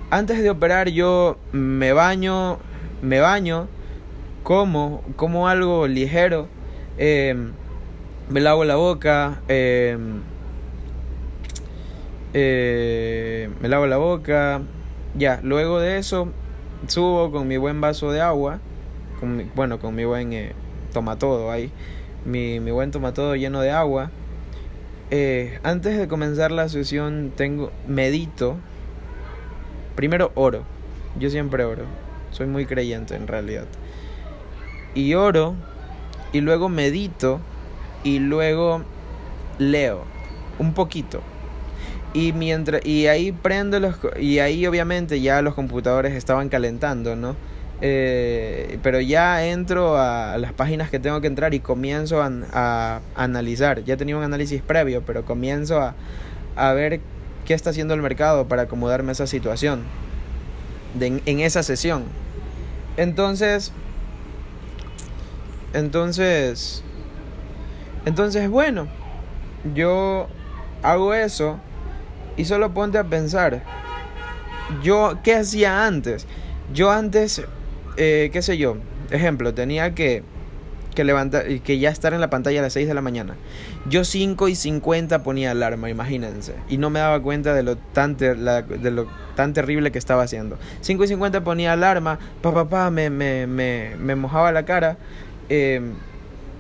antes 0.10 0.42
de 0.44 0.50
operar 0.50 0.90
yo 0.90 1.38
me 1.52 1.94
baño, 1.94 2.60
me 3.02 3.20
baño, 3.20 3.68
como, 4.44 5.04
como 5.16 5.48
algo 5.48 5.88
ligero, 5.88 6.48
eh, 6.98 7.36
me 8.30 8.42
lavo 8.42 8.66
la 8.66 8.76
boca, 8.76 9.42
me 9.48 9.88
lavo 13.62 13.88
la 13.88 13.98
boca, 13.98 14.62
ya, 15.16 15.40
luego 15.44 15.80
de 15.80 15.98
eso 15.98 16.30
subo 16.88 17.32
con 17.32 17.48
mi 17.48 17.58
buen 17.58 17.82
vaso 17.82 18.12
de 18.12 18.22
agua, 18.22 18.60
con 19.20 19.50
bueno, 19.56 19.80
con 19.80 19.96
mi 19.96 20.06
buen 20.06 20.34
eh, 20.34 20.52
tomatodo 20.94 21.52
ahí, 21.52 21.72
mi, 22.26 22.60
mi 22.60 22.72
buen 22.72 22.92
tomatodo 22.92 23.36
lleno 23.36 23.62
de 23.62 23.72
agua. 23.72 24.12
Eh, 25.12 25.60
antes 25.62 25.98
de 25.98 26.08
comenzar 26.08 26.52
la 26.52 26.68
sesión 26.68 27.32
tengo, 27.36 27.72
medito, 27.88 28.58
primero 29.96 30.32
oro, 30.34 30.64
yo 31.20 31.30
siempre 31.30 31.64
oro, 31.64 31.84
soy 32.32 32.48
muy 32.48 32.66
creyente 32.66 33.16
en 33.16 33.28
realidad. 33.28 33.66
Y 34.96 35.14
oro, 35.14 35.56
y 36.34 36.42
luego 36.42 36.70
medito, 36.70 37.40
y 38.04 38.18
luego 38.18 38.84
leo, 39.60 40.06
un 40.58 40.74
poquito. 40.74 41.22
Y 42.14 42.34
mientras 42.34 42.84
y 42.84 43.06
ahí 43.08 43.32
prendo 43.32 43.80
los 43.80 43.98
y 44.20 44.40
ahí 44.40 44.66
obviamente 44.66 45.22
ya 45.22 45.42
los 45.42 45.54
computadores 45.54 46.14
estaban 46.14 46.50
calentando, 46.50 47.16
¿no? 47.16 47.36
Eh, 47.82 48.80
pero 48.84 49.02
ya 49.02 49.46
entro 49.46 49.98
a 49.98 50.38
las 50.38 50.54
páginas 50.54 50.90
que 50.90 51.00
tengo 51.00 51.20
que 51.22 51.28
entrar 51.28 51.54
y 51.54 51.60
comienzo 51.60 52.22
a, 52.22 53.02
analizar. 53.16 53.84
Ya 53.84 53.98
tenía 53.98 54.18
un 54.18 54.24
análisis 54.24 54.62
previo, 54.62 55.04
pero 55.06 55.26
comienzo 55.26 55.94
a, 56.56 56.74
ver 56.74 57.02
qué 57.46 57.54
está 57.54 57.72
haciendo 57.72 57.94
el 57.94 58.02
mercado 58.02 58.48
para 58.48 58.64
acomodarme 58.64 59.10
a 59.10 59.14
esa 59.14 59.28
situación 59.28 59.84
de, 60.94 61.22
en 61.26 61.40
esa 61.40 61.64
sesión. 61.64 62.06
Entonces, 62.98 63.74
entonces, 65.74 66.82
entonces 68.06 68.50
bueno, 68.50 68.88
yo 69.74 70.28
hago 70.82 71.14
eso 71.14 71.60
y 72.38 72.46
solo 72.46 72.74
ponte 72.74 72.98
a 72.98 73.04
pensar, 73.04 73.64
yo, 74.82 75.20
¿qué 75.24 75.36
hacía 75.36 75.86
antes? 75.86 76.26
Yo 76.74 76.92
antes, 76.92 77.44
eh, 77.98 78.30
qué 78.32 78.42
sé 78.42 78.58
yo, 78.58 78.78
ejemplo, 79.12 79.54
tenía 79.54 79.96
que, 79.96 80.24
que 80.96 81.04
levantar, 81.04 81.46
que 81.62 81.80
ya 81.80 81.90
estar 81.90 82.14
en 82.14 82.22
la 82.22 82.30
pantalla 82.30 82.60
a 82.60 82.64
las 82.64 82.74
6 82.74 82.88
de 82.88 82.94
la 82.94 83.02
mañana. 83.02 83.36
Yo 83.88 84.04
5 84.04 84.48
y 84.48 84.56
50 84.56 85.24
ponía 85.24 85.52
alarma, 85.52 85.90
imagínense. 85.90 86.56
Y 86.70 86.78
no 86.78 86.90
me 86.90 87.00
daba 87.00 87.22
cuenta 87.22 87.54
de 87.54 87.64
lo 87.64 87.78
tan, 87.78 88.18
de 88.18 88.92
lo 88.92 89.08
tan 89.36 89.54
terrible 89.54 89.92
que 89.92 90.00
estaba 90.00 90.24
haciendo. 90.24 90.58
5 90.82 91.04
y 91.04 91.08
50 91.08 91.44
ponía 91.44 91.74
alarma, 91.74 92.20
papá, 92.42 92.68
pa, 92.68 92.90
me, 92.90 93.10
me, 93.10 93.48
me, 93.48 93.96
me, 93.98 94.16
mojaba 94.16 94.52
la 94.52 94.66
cara. 94.66 94.98
Eh, 95.50 95.82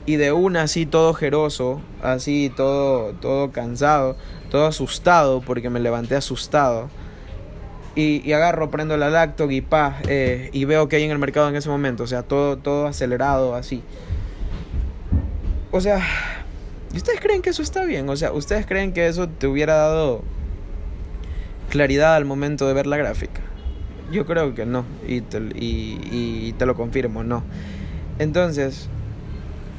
y 0.05 0.17
de 0.17 0.31
una 0.31 0.63
así 0.63 0.85
todo 0.85 1.13
jeroso, 1.15 1.81
así 2.03 2.53
todo, 2.55 3.13
todo 3.13 3.51
cansado, 3.51 4.15
todo 4.51 4.67
asustado 4.67 5.41
porque 5.41 5.69
me 5.69 5.79
levanté 5.79 6.15
asustado. 6.15 6.89
Y, 7.95 8.31
agarro, 8.33 8.69
prendo 8.71 8.97
la 8.97 9.09
lacto 9.09 9.49
y 9.49 9.61
pa, 9.61 9.99
eh, 10.09 10.49
y 10.51 10.65
veo 10.65 10.89
que 10.89 10.97
hay 10.97 11.03
en 11.03 11.11
el 11.11 11.17
mercado 11.17 11.47
en 11.47 11.55
ese 11.55 11.69
momento, 11.69 12.03
o 12.03 12.07
sea, 12.07 12.23
todo, 12.23 12.57
todo 12.57 12.87
acelerado 12.87 13.55
así. 13.55 13.81
O 15.71 15.79
sea, 15.79 16.01
¿y 16.93 16.97
ustedes 16.97 17.21
creen 17.21 17.41
que 17.41 17.51
eso 17.51 17.61
está 17.61 17.85
bien? 17.85 18.09
O 18.09 18.17
sea, 18.17 18.33
¿ustedes 18.33 18.65
creen 18.65 18.91
que 18.91 19.07
eso 19.07 19.29
te 19.29 19.47
hubiera 19.47 19.75
dado 19.75 20.23
claridad 21.69 22.15
al 22.15 22.25
momento 22.25 22.67
de 22.67 22.73
ver 22.73 22.85
la 22.85 22.97
gráfica? 22.97 23.41
Yo 24.11 24.25
creo 24.25 24.53
que 24.53 24.65
no, 24.65 24.85
y 25.07 25.23
y, 25.55 25.99
y 26.11 26.53
te 26.57 26.65
lo 26.65 26.75
confirmo, 26.75 27.23
no. 27.23 27.43
Entonces, 28.19 28.89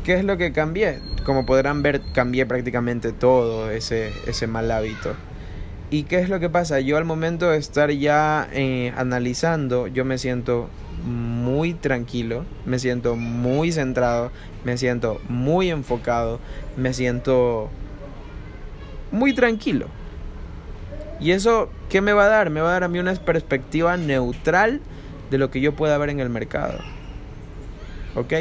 ¿Qué 0.06 0.14
es 0.14 0.24
lo 0.24 0.36
que 0.36 0.52
cambié? 0.52 1.00
Como 1.24 1.44
podrán 1.46 1.82
ver, 1.82 2.00
cambié 2.14 2.46
prácticamente 2.46 3.10
todo 3.10 3.72
ese, 3.72 4.12
ese 4.28 4.46
mal 4.46 4.70
hábito. 4.70 5.16
¿Y 5.90 6.02
qué 6.04 6.18
es 6.18 6.28
lo 6.28 6.40
que 6.40 6.48
pasa? 6.48 6.80
Yo 6.80 6.96
al 6.96 7.04
momento 7.04 7.50
de 7.50 7.58
estar 7.58 7.90
ya 7.90 8.48
eh, 8.52 8.92
analizando, 8.96 9.86
yo 9.86 10.04
me 10.04 10.18
siento 10.18 10.68
muy 11.04 11.74
tranquilo, 11.74 12.44
me 12.64 12.80
siento 12.80 13.14
muy 13.14 13.70
centrado, 13.70 14.32
me 14.64 14.76
siento 14.78 15.20
muy 15.28 15.70
enfocado, 15.70 16.40
me 16.76 16.92
siento 16.92 17.70
muy 19.12 19.32
tranquilo. 19.32 19.86
¿Y 21.20 21.30
eso 21.30 21.70
qué 21.88 22.00
me 22.00 22.12
va 22.12 22.24
a 22.24 22.28
dar? 22.28 22.50
Me 22.50 22.60
va 22.60 22.70
a 22.70 22.72
dar 22.72 22.84
a 22.84 22.88
mí 22.88 22.98
una 22.98 23.14
perspectiva 23.14 23.96
neutral 23.96 24.80
de 25.30 25.38
lo 25.38 25.50
que 25.50 25.60
yo 25.60 25.74
pueda 25.76 25.96
ver 25.98 26.10
en 26.10 26.18
el 26.18 26.30
mercado. 26.30 26.78
¿Ok? 28.16 28.32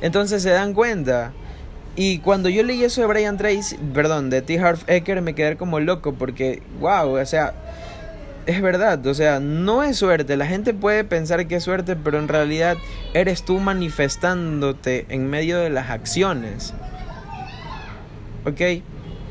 Entonces 0.00 0.42
se 0.42 0.50
dan 0.50 0.74
cuenta. 0.74 1.32
Y 1.96 2.18
cuando 2.18 2.48
yo 2.48 2.62
leí 2.62 2.82
eso 2.82 3.00
de 3.00 3.06
Brian 3.06 3.36
Tracy, 3.36 3.76
perdón, 3.92 4.28
de 4.28 4.42
T. 4.42 4.58
Harv 4.58 4.80
Eker, 4.88 5.22
me 5.22 5.34
quedé 5.34 5.56
como 5.56 5.78
loco 5.78 6.14
porque, 6.14 6.60
wow, 6.80 7.20
o 7.20 7.26
sea, 7.26 7.54
es 8.46 8.60
verdad, 8.60 9.06
o 9.06 9.14
sea, 9.14 9.38
no 9.38 9.84
es 9.84 9.96
suerte. 9.98 10.36
La 10.36 10.46
gente 10.46 10.74
puede 10.74 11.04
pensar 11.04 11.46
que 11.46 11.56
es 11.56 11.62
suerte, 11.62 11.94
pero 11.94 12.18
en 12.18 12.26
realidad 12.26 12.76
eres 13.12 13.44
tú 13.44 13.60
manifestándote 13.60 15.06
en 15.08 15.30
medio 15.30 15.58
de 15.58 15.70
las 15.70 15.90
acciones. 15.90 16.74
¿Ok? 18.44 18.82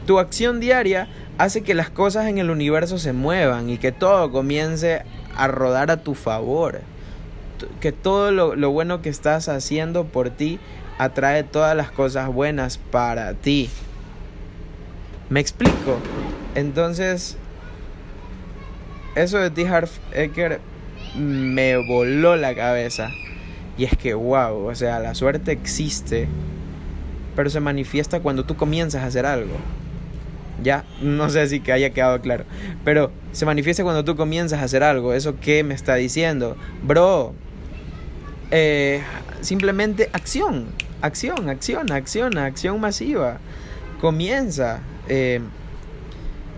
Tu 0.08 0.20
acción 0.20 0.62
diaria 0.62 1.10
hace 1.38 1.64
que 1.64 1.74
las 1.74 1.90
cosas 1.90 2.28
en 2.28 2.38
el 2.38 2.50
universo 2.50 2.98
se 2.98 3.12
muevan 3.12 3.70
y 3.70 3.78
que 3.78 3.92
todo 3.92 4.32
comience 4.32 5.04
a 5.36 5.48
rodar 5.48 5.92
a 5.92 5.98
tu 5.98 6.16
favor 6.16 6.82
que 7.80 7.92
todo 7.92 8.32
lo, 8.32 8.72
bueno 8.72 9.02
que 9.02 9.10
estás 9.10 9.50
haciendo 9.50 10.06
por 10.06 10.30
ti 10.30 10.60
atrae 10.98 11.44
todas 11.44 11.76
las 11.76 11.92
cosas 11.92 12.28
buenas 12.34 12.78
para 12.78 13.34
ti. 13.34 13.70
¿Me 15.30 15.40
explico? 15.40 15.98
Entonces, 16.56 17.38
eso 19.16 19.38
de 19.40 19.50
T. 19.50 19.68
Harv 19.68 19.90
Eker 20.14 20.60
me 21.16 21.78
voló 21.78 22.36
la 22.36 22.56
cabeza. 22.56 23.12
Y 23.78 23.86
es 23.86 23.98
que, 23.98 24.14
wow, 24.14 24.68
o 24.68 24.76
sea, 24.76 25.00
la 25.00 25.16
suerte 25.16 25.52
existe, 25.52 26.28
pero 27.36 27.50
se 27.50 27.60
manifiesta 27.60 28.20
cuando 28.20 28.46
tú 28.46 28.56
comienzas 28.56 29.04
a 29.04 29.08
hacer 29.08 29.26
algo. 29.26 29.56
Ya, 30.62 30.86
no 31.02 31.30
sé 31.30 31.48
si 31.48 31.60
que 31.60 31.74
haya 31.74 31.90
quedado 31.90 32.22
claro. 32.22 32.46
Pero 32.86 33.12
se 33.32 33.46
manifiesta 33.46 33.84
cuando 33.84 34.06
tú 34.06 34.16
comienzas 34.16 34.60
a 34.60 34.64
hacer 34.64 34.84
algo. 34.84 35.14
¿Eso 35.14 35.36
qué 35.42 35.64
me 35.64 35.74
está 35.74 35.96
diciendo? 35.96 36.56
Bro, 36.84 37.34
eh, 38.52 39.02
simplemente 39.42 40.10
acción, 40.14 40.68
acción, 41.04 41.50
acción, 41.50 41.92
acción, 41.92 42.38
acción 42.38 42.80
masiva. 42.80 43.38
Comienza, 44.00 44.80
eh, 45.10 45.42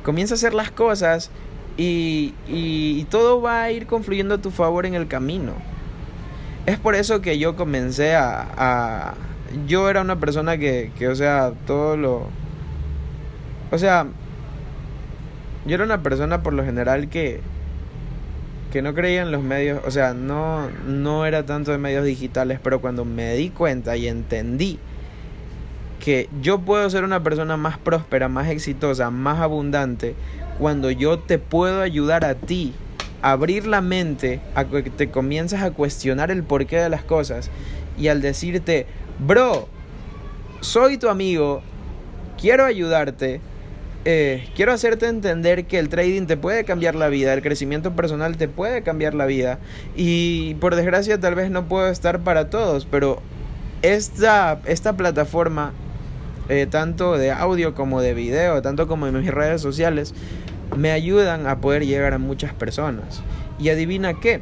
comienza 0.04 0.36
a 0.36 0.38
hacer 0.38 0.54
las 0.54 0.72
cosas 0.72 1.32
y, 1.78 2.36
y, 2.48 3.04
todo 3.06 3.42
va 3.42 3.64
a 3.64 3.72
ir 3.72 3.88
confluyendo 3.88 4.36
a 4.36 4.38
tu 4.38 4.52
favor 4.52 4.86
en 4.86 4.94
el 4.94 5.08
camino. 5.08 5.54
Es 6.68 6.78
por 6.78 6.96
eso 6.96 7.22
que 7.22 7.38
yo 7.38 7.56
comencé 7.56 8.16
a, 8.16 8.48
a 8.56 9.14
yo 9.68 9.90
era 9.90 10.02
una 10.02 10.20
persona 10.20 10.58
que, 10.58 10.92
que, 10.98 11.08
o 11.08 11.16
sea, 11.16 11.54
todo 11.66 11.98
lo... 11.98 12.28
O 13.72 13.78
sea, 13.78 14.06
yo 15.66 15.76
era 15.76 15.84
una 15.84 16.04
persona 16.04 16.44
por 16.44 16.54
lo 16.54 16.64
general 16.64 17.10
que, 17.10 17.42
que 18.76 18.82
no 18.82 18.94
creía 18.94 19.22
en 19.22 19.32
los 19.32 19.42
medios, 19.42 19.80
o 19.86 19.90
sea, 19.90 20.14
no, 20.14 20.70
no 20.86 21.26
era 21.26 21.46
tanto 21.46 21.72
de 21.72 21.78
medios 21.78 22.04
digitales, 22.04 22.60
pero 22.62 22.82
cuando 22.82 23.06
me 23.06 23.34
di 23.36 23.50
cuenta 23.50 23.96
y 23.96 24.06
entendí 24.06 24.80
que 26.02 26.28
yo 26.42 26.60
puedo 26.60 26.90
ser 26.90 27.06
una 27.06 27.24
persona 27.24 27.56
más 27.56 27.78
próspera, 27.78 28.28
más 28.28 28.50
exitosa, 28.50 29.12
más 29.12 29.40
abundante, 29.40 30.14
cuando 30.60 30.92
yo 30.92 31.20
te 31.20 31.40
puedo 31.40 31.82
ayudar 31.82 32.26
a 32.26 32.36
ti 32.36 32.74
a 33.22 33.32
abrir 33.32 33.66
la 33.66 33.80
mente, 33.80 34.42
a 34.56 34.66
que 34.66 34.90
te 34.90 35.10
comienzas 35.10 35.64
a 35.64 35.72
cuestionar 35.72 36.30
el 36.30 36.44
porqué 36.44 36.76
de 36.76 36.90
las 36.90 37.06
cosas 37.06 37.50
y 37.98 38.10
al 38.10 38.22
decirte, 38.22 38.88
bro, 39.26 39.70
soy 40.60 40.98
tu 40.98 41.08
amigo, 41.08 41.62
quiero 42.38 42.66
ayudarte, 42.66 43.40
eh, 44.08 44.48
quiero 44.56 44.72
hacerte 44.72 45.08
entender 45.08 45.66
que 45.66 45.80
el 45.80 45.90
trading 45.90 46.28
te 46.28 46.38
puede 46.38 46.64
cambiar 46.64 46.94
la 46.94 47.10
vida, 47.10 47.34
el 47.34 47.42
crecimiento 47.42 47.96
personal 47.96 48.38
te 48.38 48.48
puede 48.48 48.84
cambiar 48.84 49.16
la 49.16 49.26
vida 49.26 49.58
y 49.96 50.54
por 50.56 50.76
desgracia 50.76 51.20
tal 51.20 51.34
vez 51.34 51.50
no 51.50 51.68
puedo 51.68 51.90
estar 51.90 52.20
para 52.20 52.52
todos, 52.52 52.86
pero 52.86 53.24
esta, 53.82 54.60
esta 54.66 54.94
plataforma, 54.96 55.74
eh, 56.50 56.68
tanto 56.70 57.18
de 57.18 57.32
audio 57.32 57.74
como 57.74 58.00
de 58.00 58.14
video, 58.14 58.62
tanto 58.62 58.88
como 58.88 59.08
en 59.08 59.20
mis 59.20 59.32
redes 59.32 59.62
sociales, 59.62 60.14
me 60.78 60.92
ayudan 60.92 61.48
a 61.48 61.60
poder 61.60 61.86
llegar 61.86 62.14
a 62.14 62.20
muchas 62.20 62.54
personas. 62.54 63.24
Y 63.58 63.70
adivina 63.70 64.20
qué, 64.20 64.42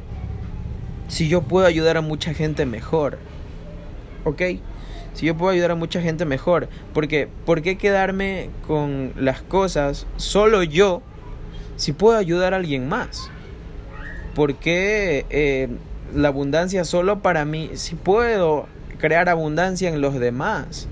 si 1.08 1.30
yo 1.30 1.41
puedo 1.41 1.65
ayudar 1.65 1.95
a 1.95 2.02
mucha 2.02 2.34
gente 2.34 2.65
mejor, 2.65 3.17
¿ok? 4.26 4.41
Si 5.13 5.28
yo 5.28 5.36
puedo 5.38 5.52
ayudar 5.52 5.71
a 5.71 5.76
mucha 5.76 6.02
gente 6.02 6.26
mejor. 6.26 6.67
Porque, 6.93 7.28
¿por 7.45 7.62
qué 7.62 7.78
quedarme 7.78 8.49
con 8.67 9.13
las 9.17 9.41
cosas 9.41 10.08
solo 10.17 10.63
yo 10.63 11.02
si 11.76 11.93
puedo 11.93 12.17
ayudar 12.17 12.54
a 12.54 12.58
alguien 12.58 12.88
más? 12.88 13.30
¿Por 14.36 14.56
qué 14.56 15.26
eh, 15.30 15.69
la 16.13 16.30
abundancia 16.30 16.86
solo 16.86 17.21
para 17.21 17.45
mí 17.45 17.71
si 17.76 17.95
puedo 17.95 18.67
crear 18.97 19.30
abundancia 19.30 19.89
en 19.89 20.02
los 20.02 20.19
demás? 20.19 20.88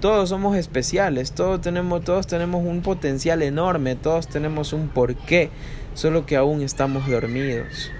Todos 0.00 0.30
somos 0.30 0.56
especiales, 0.56 1.32
todos 1.32 1.60
tenemos, 1.60 2.02
todos 2.02 2.26
tenemos 2.26 2.64
un 2.66 2.82
potencial 2.82 3.40
enorme, 3.40 3.94
todos 3.94 4.26
tenemos 4.26 4.72
un 4.72 4.88
porqué, 4.88 5.48
solo 5.94 6.26
que 6.26 6.36
aún 6.36 6.60
estamos 6.60 7.08
dormidos. 7.08 7.92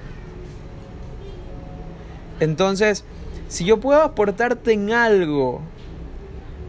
Entonces, 2.40 3.04
si 3.52 3.66
yo 3.66 3.80
puedo 3.80 4.00
aportarte 4.00 4.72
en 4.72 4.92
algo, 4.92 5.60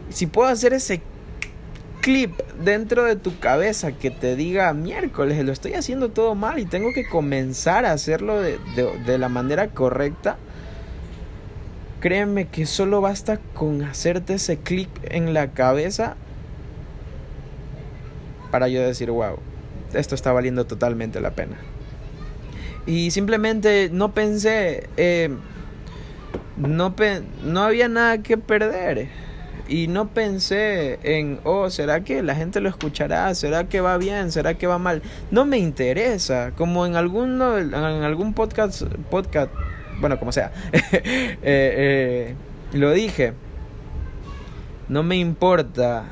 si 0.10 0.28
puedo 0.28 0.50
hacer 0.50 0.74
ese 0.74 1.02
clip 2.02 2.38
dentro 2.62 3.06
de 3.06 3.16
tu 3.16 3.40
cabeza 3.40 3.94
que 3.94 4.12
te 4.12 4.36
diga 4.36 4.74
miércoles, 4.74 5.42
lo 5.46 5.54
estoy 5.54 5.76
haciendo 5.76 6.10
todo 6.10 6.36
mal 6.36 6.60
y 6.60 6.66
tengo 6.66 6.92
que 6.94 7.08
comenzar 7.08 7.86
a 7.86 7.94
hacerlo 7.94 8.42
de, 8.42 8.60
de 9.06 9.18
la 9.18 9.30
manera 9.30 9.70
correcta, 9.70 10.36
créeme 12.02 12.50
que 12.50 12.66
solo 12.66 13.00
basta 13.00 13.40
con 13.54 13.82
hacerte 13.84 14.34
ese 14.34 14.58
clip 14.58 14.90
en 15.04 15.34
la 15.34 15.54
cabeza 15.54 16.18
para 18.52 18.68
yo 18.68 18.82
decir, 18.82 19.10
wow, 19.10 19.38
esto 19.94 20.16
está 20.16 20.34
valiendo 20.34 20.66
totalmente 20.66 21.22
la 21.22 21.32
pena. 21.32 21.56
Y 22.86 23.12
simplemente 23.12 23.90
no 23.90 24.14
pensé, 24.14 24.90
eh, 24.98 25.30
no, 26.58 26.96
no 27.44 27.62
había 27.62 27.88
nada 27.88 28.20
que 28.20 28.38
perder. 28.38 29.10
Y 29.68 29.88
no 29.88 30.10
pensé 30.10 31.00
en, 31.04 31.40
oh, 31.46 31.70
¿será 31.70 32.04
que 32.04 32.22
la 32.22 32.36
gente 32.36 32.60
lo 32.60 32.68
escuchará? 32.68 33.34
¿Será 33.34 33.70
que 33.70 33.80
va 33.80 33.98
bien? 33.98 34.32
¿Será 34.32 34.56
que 34.56 34.68
va 34.68 34.78
mal? 34.78 35.02
No 35.32 35.46
me 35.46 35.58
interesa. 35.58 36.52
Como 36.58 36.86
en, 36.86 36.96
alguno, 36.96 37.58
en 37.58 37.74
algún 37.74 38.34
podcast, 38.34 38.84
podcast, 39.10 39.52
bueno, 40.00 40.20
como 40.20 40.32
sea, 40.32 40.52
eh, 40.74 41.32
eh, 41.42 42.36
lo 42.74 42.92
dije. 42.92 43.34
No 44.90 45.02
me 45.02 45.16
importa 45.16 46.04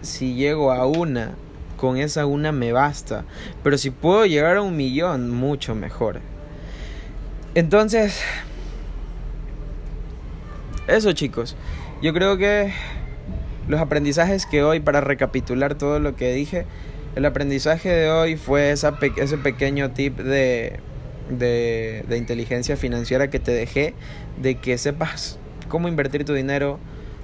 si 0.00 0.34
llego 0.34 0.72
a 0.72 0.86
una, 0.86 1.34
con 1.76 1.98
esa 1.98 2.24
una 2.24 2.52
me 2.52 2.72
basta. 2.72 3.24
Pero 3.62 3.76
si 3.76 3.90
puedo 3.90 4.24
llegar 4.24 4.56
a 4.56 4.62
un 4.62 4.76
millón, 4.76 5.30
mucho 5.30 5.74
mejor. 5.74 6.20
Entonces, 7.54 8.22
eso 10.88 11.12
chicos, 11.12 11.54
yo 12.02 12.14
creo 12.14 12.38
que 12.38 12.72
los 13.68 13.80
aprendizajes 13.80 14.46
que 14.46 14.62
hoy, 14.62 14.80
para 14.80 15.02
recapitular 15.02 15.74
todo 15.74 16.00
lo 16.00 16.16
que 16.16 16.32
dije, 16.32 16.64
el 17.14 17.26
aprendizaje 17.26 17.90
de 17.90 18.10
hoy 18.10 18.36
fue 18.36 18.70
esa 18.70 18.98
ese 19.16 19.36
pequeño 19.36 19.90
tip 19.90 20.18
de, 20.18 20.80
de, 21.28 22.04
de 22.08 22.16
inteligencia 22.16 22.76
financiera 22.76 23.28
que 23.28 23.38
te 23.38 23.52
dejé, 23.52 23.94
de 24.40 24.54
que 24.54 24.78
sepas 24.78 25.38
cómo 25.68 25.88
invertir 25.88 26.24
tu 26.24 26.32
dinero, 26.32 26.78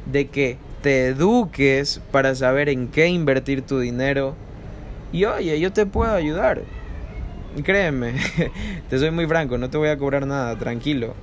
de 0.05 0.27
que 0.29 0.59
te 0.83 1.07
eduques 1.07 2.03
para 2.11 2.35
saber 2.35 2.69
en 2.69 2.89
qué 2.89 3.07
invertir 3.07 3.63
tu 3.63 3.79
dinero. 3.79 4.35
Y 5.11 5.25
oye, 5.25 5.59
yo 5.59 5.73
te 5.73 5.87
puedo 5.87 6.13
ayudar. 6.13 6.63
Créeme, 7.63 8.15
te 8.91 8.99
soy 8.99 9.11
muy 9.11 9.27
franco, 9.27 9.57
no 9.57 9.71
te 9.71 9.79
voy 9.79 9.89
a 9.89 9.97
cobrar 9.97 10.27
nada, 10.27 10.59
tranquilo 10.59 11.15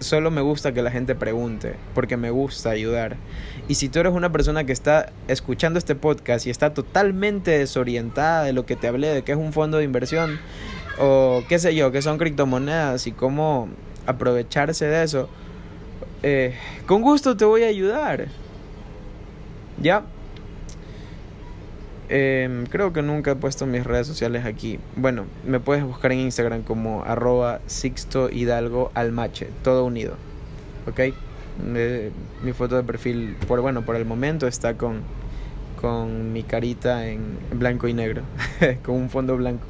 solo 0.00 0.30
me 0.30 0.40
gusta 0.40 0.72
que 0.72 0.82
la 0.82 0.90
gente 0.90 1.14
pregunte, 1.14 1.74
porque 1.94 2.16
me 2.16 2.30
gusta 2.30 2.70
ayudar. 2.70 3.16
Y 3.68 3.74
si 3.74 3.88
tú 3.88 4.00
eres 4.00 4.12
una 4.12 4.32
persona 4.32 4.64
que 4.64 4.72
está 4.72 5.12
escuchando 5.28 5.78
este 5.78 5.94
podcast 5.94 6.46
y 6.46 6.50
está 6.50 6.74
totalmente 6.74 7.50
desorientada 7.52 8.44
de 8.44 8.52
lo 8.52 8.66
que 8.66 8.76
te 8.76 8.88
hablé, 8.88 9.08
de 9.08 9.22
qué 9.22 9.32
es 9.32 9.38
un 9.38 9.52
fondo 9.52 9.78
de 9.78 9.84
inversión, 9.84 10.38
o 10.98 11.42
qué 11.48 11.58
sé 11.58 11.74
yo, 11.74 11.92
qué 11.92 12.02
son 12.02 12.18
criptomonedas 12.18 13.06
y 13.06 13.12
cómo 13.12 13.68
aprovecharse 14.06 14.86
de 14.86 15.02
eso, 15.02 15.28
eh, 16.22 16.56
con 16.86 17.02
gusto 17.02 17.36
te 17.36 17.44
voy 17.44 17.62
a 17.62 17.68
ayudar. 17.68 18.28
¿Ya? 19.80 20.02
Em, 22.10 22.64
creo 22.66 22.92
que 22.94 23.02
nunca 23.02 23.32
he 23.32 23.36
puesto 23.36 23.66
mis 23.66 23.84
redes 23.84 24.06
sociales 24.06 24.46
aquí. 24.46 24.78
Bueno, 24.96 25.26
me 25.46 25.60
puedes 25.60 25.84
buscar 25.84 26.12
en 26.12 26.20
Instagram 26.20 26.62
como 26.62 27.04
arroba 27.04 27.60
Sixto 27.66 28.30
Hidalgo 28.30 28.90
Almache, 28.94 29.48
todo 29.62 29.84
unido. 29.84 30.14
¿Ok? 30.86 31.14
mi 32.44 32.52
foto 32.52 32.76
de 32.76 32.84
perfil, 32.84 33.36
por 33.48 33.60
bueno, 33.60 33.82
por 33.82 33.96
el 33.96 34.04
momento 34.04 34.46
está 34.46 34.74
con, 34.74 35.00
con 35.80 36.32
mi 36.32 36.44
carita 36.44 37.08
en 37.08 37.36
blanco 37.52 37.88
y 37.88 37.94
negro, 37.94 38.22
con 38.84 38.94
un 38.94 39.10
fondo 39.10 39.36
blanco. 39.36 39.66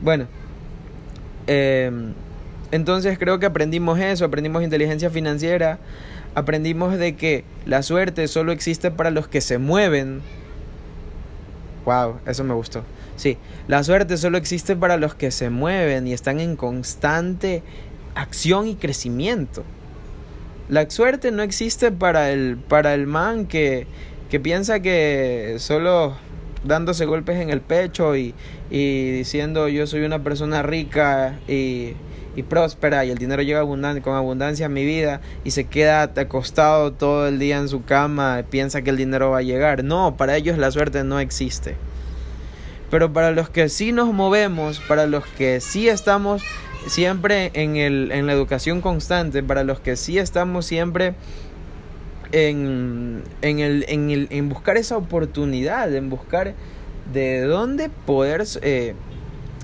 Bueno, 0.00 0.26
em, 1.46 2.14
entonces 2.72 3.18
creo 3.18 3.38
que 3.38 3.44
aprendimos 3.44 3.98
eso, 3.98 4.24
aprendimos 4.24 4.62
inteligencia 4.62 5.10
financiera, 5.10 5.78
aprendimos 6.34 6.96
de 6.96 7.16
que 7.16 7.44
la 7.66 7.82
suerte 7.82 8.26
solo 8.26 8.52
existe 8.52 8.90
para 8.90 9.10
los 9.10 9.28
que 9.28 9.42
se 9.42 9.58
mueven 9.58 10.22
Wow, 11.84 12.20
eso 12.26 12.44
me 12.44 12.54
gustó. 12.54 12.82
Sí, 13.16 13.36
la 13.68 13.84
suerte 13.84 14.16
solo 14.16 14.38
existe 14.38 14.74
para 14.74 14.96
los 14.96 15.14
que 15.14 15.30
se 15.30 15.50
mueven 15.50 16.06
y 16.06 16.12
están 16.12 16.40
en 16.40 16.56
constante 16.56 17.62
acción 18.14 18.66
y 18.66 18.74
crecimiento. 18.76 19.64
La 20.68 20.88
suerte 20.88 21.30
no 21.30 21.42
existe 21.42 21.92
para 21.92 22.30
el, 22.30 22.56
para 22.56 22.94
el 22.94 23.06
man 23.06 23.46
que, 23.46 23.86
que 24.30 24.40
piensa 24.40 24.80
que 24.80 25.56
solo 25.58 26.16
dándose 26.64 27.04
golpes 27.04 27.38
en 27.40 27.50
el 27.50 27.60
pecho 27.60 28.16
y, 28.16 28.34
y 28.70 29.10
diciendo 29.10 29.68
yo 29.68 29.86
soy 29.86 30.04
una 30.04 30.22
persona 30.22 30.62
rica 30.62 31.38
y, 31.46 31.92
y 32.36 32.42
próspera 32.42 33.04
y 33.04 33.10
el 33.10 33.18
dinero 33.18 33.42
llega 33.42 33.62
con 33.62 34.14
abundancia 34.14 34.66
a 34.66 34.68
mi 34.68 34.84
vida 34.84 35.20
y 35.44 35.52
se 35.52 35.64
queda 35.64 36.02
acostado 36.02 36.92
todo 36.92 37.28
el 37.28 37.38
día 37.38 37.58
en 37.58 37.68
su 37.68 37.84
cama, 37.84 38.44
piensa 38.50 38.82
que 38.82 38.90
el 38.90 38.96
dinero 38.96 39.30
va 39.30 39.38
a 39.38 39.42
llegar. 39.42 39.84
No, 39.84 40.16
para 40.16 40.36
ellos 40.36 40.58
la 40.58 40.70
suerte 40.70 41.04
no 41.04 41.20
existe. 41.20 41.76
Pero 42.90 43.12
para 43.12 43.30
los 43.30 43.50
que 43.50 43.68
sí 43.68 43.92
nos 43.92 44.12
movemos, 44.12 44.80
para 44.80 45.06
los 45.06 45.26
que 45.26 45.60
sí 45.60 45.88
estamos 45.88 46.42
siempre 46.86 47.50
en, 47.54 47.76
el, 47.76 48.12
en 48.12 48.26
la 48.26 48.32
educación 48.32 48.80
constante, 48.80 49.42
para 49.42 49.64
los 49.64 49.80
que 49.80 49.96
sí 49.96 50.18
estamos 50.18 50.66
siempre 50.66 51.14
en, 52.32 53.22
en, 53.42 53.58
el, 53.60 53.84
en, 53.88 54.10
el, 54.10 54.28
en 54.30 54.48
buscar 54.48 54.76
esa 54.76 54.96
oportunidad, 54.96 55.94
en 55.94 56.10
buscar 56.10 56.54
de 57.12 57.42
dónde 57.42 57.90
poder 58.06 58.44
eh, 58.62 58.94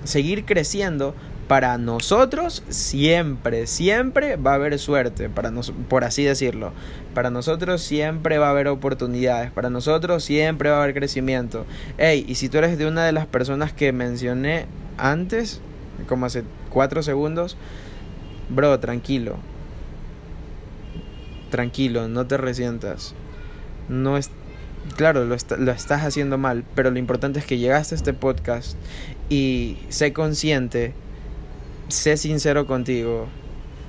seguir 0.05 0.45
creciendo. 0.45 1.15
Para 1.51 1.79
nosotros 1.79 2.63
siempre, 2.69 3.67
siempre 3.67 4.37
va 4.37 4.53
a 4.53 4.55
haber 4.55 4.79
suerte, 4.79 5.29
para 5.29 5.51
nos, 5.51 5.73
por 5.89 6.05
así 6.05 6.23
decirlo. 6.23 6.71
Para 7.13 7.31
nosotros 7.31 7.83
siempre 7.83 8.39
va 8.39 8.47
a 8.47 8.51
haber 8.51 8.69
oportunidades, 8.69 9.51
para 9.51 9.69
nosotros 9.69 10.23
siempre 10.23 10.71
va 10.71 10.77
a 10.77 10.83
haber 10.85 10.95
crecimiento. 10.95 11.67
Hey, 11.99 12.25
y 12.29 12.37
si 12.37 12.49
tú 12.49 12.59
eres 12.59 12.79
de 12.79 12.87
una 12.87 13.05
de 13.05 13.11
las 13.11 13.27
personas 13.27 13.73
que 13.73 13.91
mencioné 13.91 14.67
antes, 14.97 15.61
como 16.07 16.27
hace 16.27 16.45
cuatro 16.69 17.03
segundos, 17.03 17.57
bro, 18.49 18.79
tranquilo. 18.79 19.35
Tranquilo, 21.51 22.07
no 22.07 22.29
te 22.29 22.37
resientas. 22.37 23.17
No 23.89 24.17
es, 24.17 24.31
claro, 24.95 25.25
lo, 25.25 25.35
lo, 25.59 25.73
estás 25.73 26.05
haciendo 26.05 26.39
mal, 26.39 26.63
pero 26.77 26.93
lo 26.93 27.01
importante 27.01 27.41
es 27.41 27.45
que 27.45 27.59
llegaste 27.59 27.97
a 27.97 27.99
este 27.99 28.13
podcast 28.13 28.77
y 29.29 29.79
sé 29.89 30.13
consciente, 30.13 30.95
sé 31.91 32.17
sincero 32.17 32.67
contigo 32.67 33.29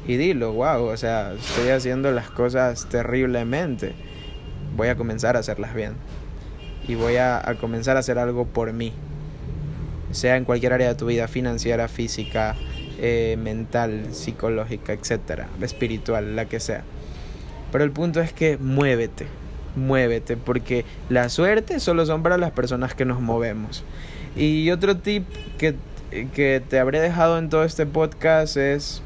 y 0.07 0.17
dilo, 0.17 0.53
wow, 0.53 0.85
o 0.85 0.97
sea, 0.97 1.33
estoy 1.33 1.69
haciendo 1.69 2.11
las 2.11 2.29
cosas 2.29 2.87
terriblemente. 2.89 3.93
Voy 4.75 4.87
a 4.87 4.95
comenzar 4.95 5.35
a 5.35 5.39
hacerlas 5.39 5.73
bien. 5.73 5.93
Y 6.87 6.95
voy 6.95 7.17
a, 7.17 7.37
a 7.47 7.55
comenzar 7.55 7.97
a 7.97 7.99
hacer 7.99 8.17
algo 8.17 8.45
por 8.45 8.73
mí. 8.73 8.93
Sea 10.11 10.37
en 10.37 10.45
cualquier 10.45 10.73
área 10.73 10.89
de 10.89 10.95
tu 10.95 11.05
vida, 11.05 11.27
financiera, 11.27 11.87
física, 11.87 12.55
eh, 13.03 13.35
mental, 13.41 14.09
psicológica, 14.11 14.93
etcétera, 14.93 15.47
espiritual, 15.59 16.35
la 16.35 16.45
que 16.45 16.59
sea. 16.59 16.83
Pero 17.71 17.83
el 17.83 17.89
punto 17.89 18.21
es 18.21 18.31
que 18.31 18.57
muévete, 18.59 19.25
muévete, 19.75 20.37
porque 20.37 20.85
la 21.09 21.29
suerte 21.29 21.79
solo 21.79 22.05
son 22.05 22.21
para 22.21 22.37
las 22.37 22.51
personas 22.51 22.93
que 22.93 23.03
nos 23.05 23.19
movemos. 23.19 23.83
Y 24.35 24.69
otro 24.69 24.97
tip 24.97 25.25
que, 25.57 25.73
que 26.33 26.61
te 26.67 26.79
habré 26.79 26.99
dejado 26.99 27.37
en 27.37 27.49
todo 27.49 27.63
este 27.63 27.85
podcast 27.85 28.57
es, 28.57 29.01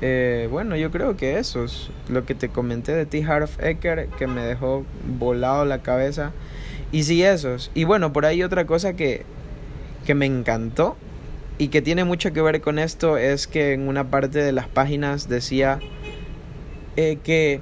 eh, 0.00 0.48
bueno, 0.50 0.76
yo 0.76 0.90
creo 0.90 1.16
que 1.16 1.38
eso 1.38 1.64
es 1.64 1.90
lo 2.08 2.26
que 2.26 2.34
te 2.34 2.48
comenté 2.48 2.92
de 2.92 3.06
T. 3.06 3.24
Harv 3.24 3.50
Eker, 3.60 4.08
que 4.18 4.26
me 4.26 4.42
dejó 4.42 4.84
volado 5.18 5.64
la 5.64 5.82
cabeza. 5.82 6.32
Y 6.92 7.04
sí, 7.04 7.22
esos. 7.22 7.70
Y 7.74 7.84
bueno, 7.84 8.12
por 8.12 8.26
ahí 8.26 8.42
otra 8.42 8.66
cosa 8.66 8.94
que, 8.94 9.24
que 10.04 10.14
me 10.14 10.26
encantó 10.26 10.96
y 11.58 11.68
que 11.68 11.82
tiene 11.82 12.04
mucho 12.04 12.32
que 12.32 12.40
ver 12.40 12.60
con 12.60 12.78
esto 12.78 13.16
es 13.16 13.46
que 13.46 13.74
en 13.74 13.86
una 13.86 14.10
parte 14.10 14.38
de 14.38 14.50
las 14.50 14.66
páginas 14.66 15.28
decía 15.28 15.78
eh, 16.96 17.18
que 17.22 17.60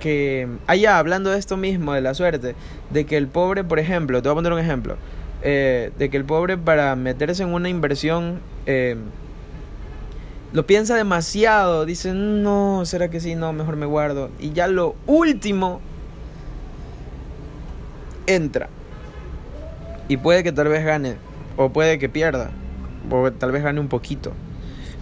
que 0.00 0.48
allá 0.66 0.98
hablando 0.98 1.30
de 1.30 1.38
esto 1.38 1.56
mismo 1.56 1.94
de 1.94 2.00
la 2.00 2.14
suerte 2.14 2.54
de 2.90 3.06
que 3.06 3.16
el 3.16 3.28
pobre 3.28 3.62
por 3.62 3.78
ejemplo 3.78 4.20
te 4.20 4.28
voy 4.28 4.34
a 4.34 4.36
poner 4.36 4.52
un 4.52 4.58
ejemplo 4.58 4.96
eh, 5.48 5.92
de 5.96 6.10
que 6.10 6.16
el 6.16 6.24
pobre 6.24 6.58
para 6.58 6.96
meterse 6.96 7.44
en 7.44 7.54
una 7.54 7.68
inversión 7.68 8.40
eh, 8.66 8.96
lo 10.52 10.66
piensa 10.66 10.96
demasiado 10.96 11.86
dice 11.86 12.12
no 12.12 12.82
será 12.84 13.08
que 13.08 13.20
sí 13.20 13.34
no 13.36 13.52
mejor 13.52 13.76
me 13.76 13.86
guardo 13.86 14.30
y 14.40 14.52
ya 14.52 14.66
lo 14.66 14.96
último 15.06 15.80
entra 18.26 18.68
y 20.08 20.16
puede 20.16 20.42
que 20.42 20.52
tal 20.52 20.68
vez 20.68 20.84
gane 20.84 21.16
o 21.56 21.68
puede 21.70 21.98
que 21.98 22.08
pierda 22.08 22.50
o 23.10 23.30
tal 23.30 23.52
vez 23.52 23.62
gane 23.62 23.78
un 23.78 23.88
poquito 23.88 24.32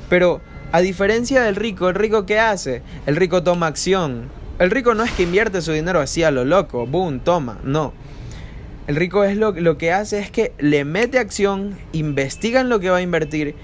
pero 0.08 0.40
a 0.74 0.80
diferencia 0.80 1.42
del 1.42 1.54
rico, 1.54 1.88
¿el 1.88 1.94
rico 1.94 2.26
qué 2.26 2.40
hace? 2.40 2.82
El 3.06 3.14
rico 3.14 3.44
toma 3.44 3.68
acción. 3.68 4.28
El 4.58 4.72
rico 4.72 4.94
no 4.94 5.04
es 5.04 5.12
que 5.12 5.22
invierte 5.22 5.62
su 5.62 5.70
dinero 5.70 6.00
así 6.00 6.24
a 6.24 6.32
lo 6.32 6.44
loco, 6.44 6.84
boom, 6.84 7.20
toma, 7.20 7.58
no. 7.62 7.92
El 8.86 8.96
rico 8.96 9.24
es 9.24 9.36
lo, 9.36 9.78
que 9.78 9.92
hace 9.92 10.18
es 10.18 10.30
que 10.30 10.52
le 10.58 10.84
mete 10.84 11.18
acción, 11.18 11.78
investiga 11.92 12.60
en 12.60 12.68
lo 12.68 12.80
que 12.80 12.90
va 12.90 12.98
a 12.98 13.02
invertir 13.02 13.54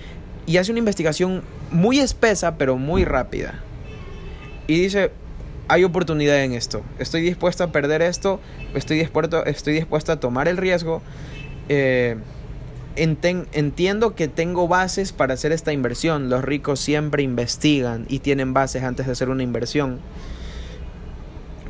y 0.47 0.57
hace 0.57 0.71
una 0.71 0.79
investigación 0.79 1.43
muy 1.71 1.99
espesa 1.99 2.57
pero 2.57 2.79
muy 2.79 3.05
rápida. 3.05 3.61
Y 4.67 4.81
dice, 4.81 5.11
hay 5.69 5.85
oportunidad 5.85 6.43
en 6.43 6.53
esto, 6.53 6.83
estoy 6.99 7.21
dispuesto 7.21 7.65
a 7.65 7.73
perder 7.73 8.01
esto, 8.01 8.41
estoy 8.75 8.99
dispuesto, 8.99 9.45
estoy 9.45 9.75
dispuesto 9.75 10.13
a 10.13 10.21
tomar 10.21 10.49
el 10.49 10.57
riesgo. 10.57 11.03
Eh, 11.69 12.17
entiendo 12.97 14.15
que 14.15 14.27
tengo 14.27 14.69
bases 14.69 15.13
para 15.13 15.35
hacer 15.35 15.53
esta 15.53 15.73
inversión. 15.73 16.31
Los 16.31 16.43
ricos 16.45 16.81
siempre 16.81 17.23
investigan 17.23 18.07
y 18.09 18.21
tienen 18.21 18.55
bases 18.55 18.83
antes 18.85 19.07
de 19.07 19.13
hacer 19.13 19.29
una 19.29 19.43
inversión. 19.43 20.01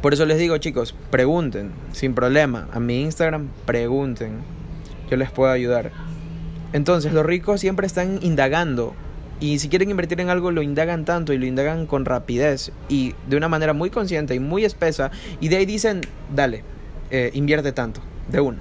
Por 0.03 0.15
eso 0.15 0.25
les 0.25 0.39
digo, 0.39 0.57
chicos, 0.59 0.95
pregunten, 1.11 1.73
sin 1.93 2.15
problema. 2.15 2.69
A 2.73 2.81
mi 2.81 3.03
Instagram, 3.03 3.49
pregunten. 3.67 4.39
Yo 5.11 5.17
les 5.17 5.31
puedo 5.31 5.51
ayudar. 5.51 5.93
Entonces, 6.73 7.13
los 7.13 7.27
ricos 7.27 7.61
siempre 7.61 7.87
están 7.87 8.19
indagando. 8.23 8.95
Y 9.41 9.59
si 9.59 9.69
quieren 9.69 9.91
invertir 9.91 10.21
en 10.21 10.31
algo, 10.31 10.51
lo 10.53 10.63
indagan 10.63 11.05
tanto 11.05 11.33
y 11.33 11.39
lo 11.39 11.47
indagan 11.47 11.87
con 11.87 12.05
rapidez 12.05 12.73
y 12.89 13.15
de 13.29 13.37
una 13.37 13.49
manera 13.49 13.73
muy 13.73 13.91
consciente 13.91 14.35
y 14.35 14.41
muy 14.41 14.65
espesa. 14.65 15.11
Y 15.41 15.49
de 15.49 15.57
ahí 15.57 15.67
dicen, 15.67 16.03
dale, 16.35 16.63
eh, 17.11 17.31
invierte 17.35 17.73
tanto, 17.73 18.01
de 18.29 18.41
una. 18.41 18.61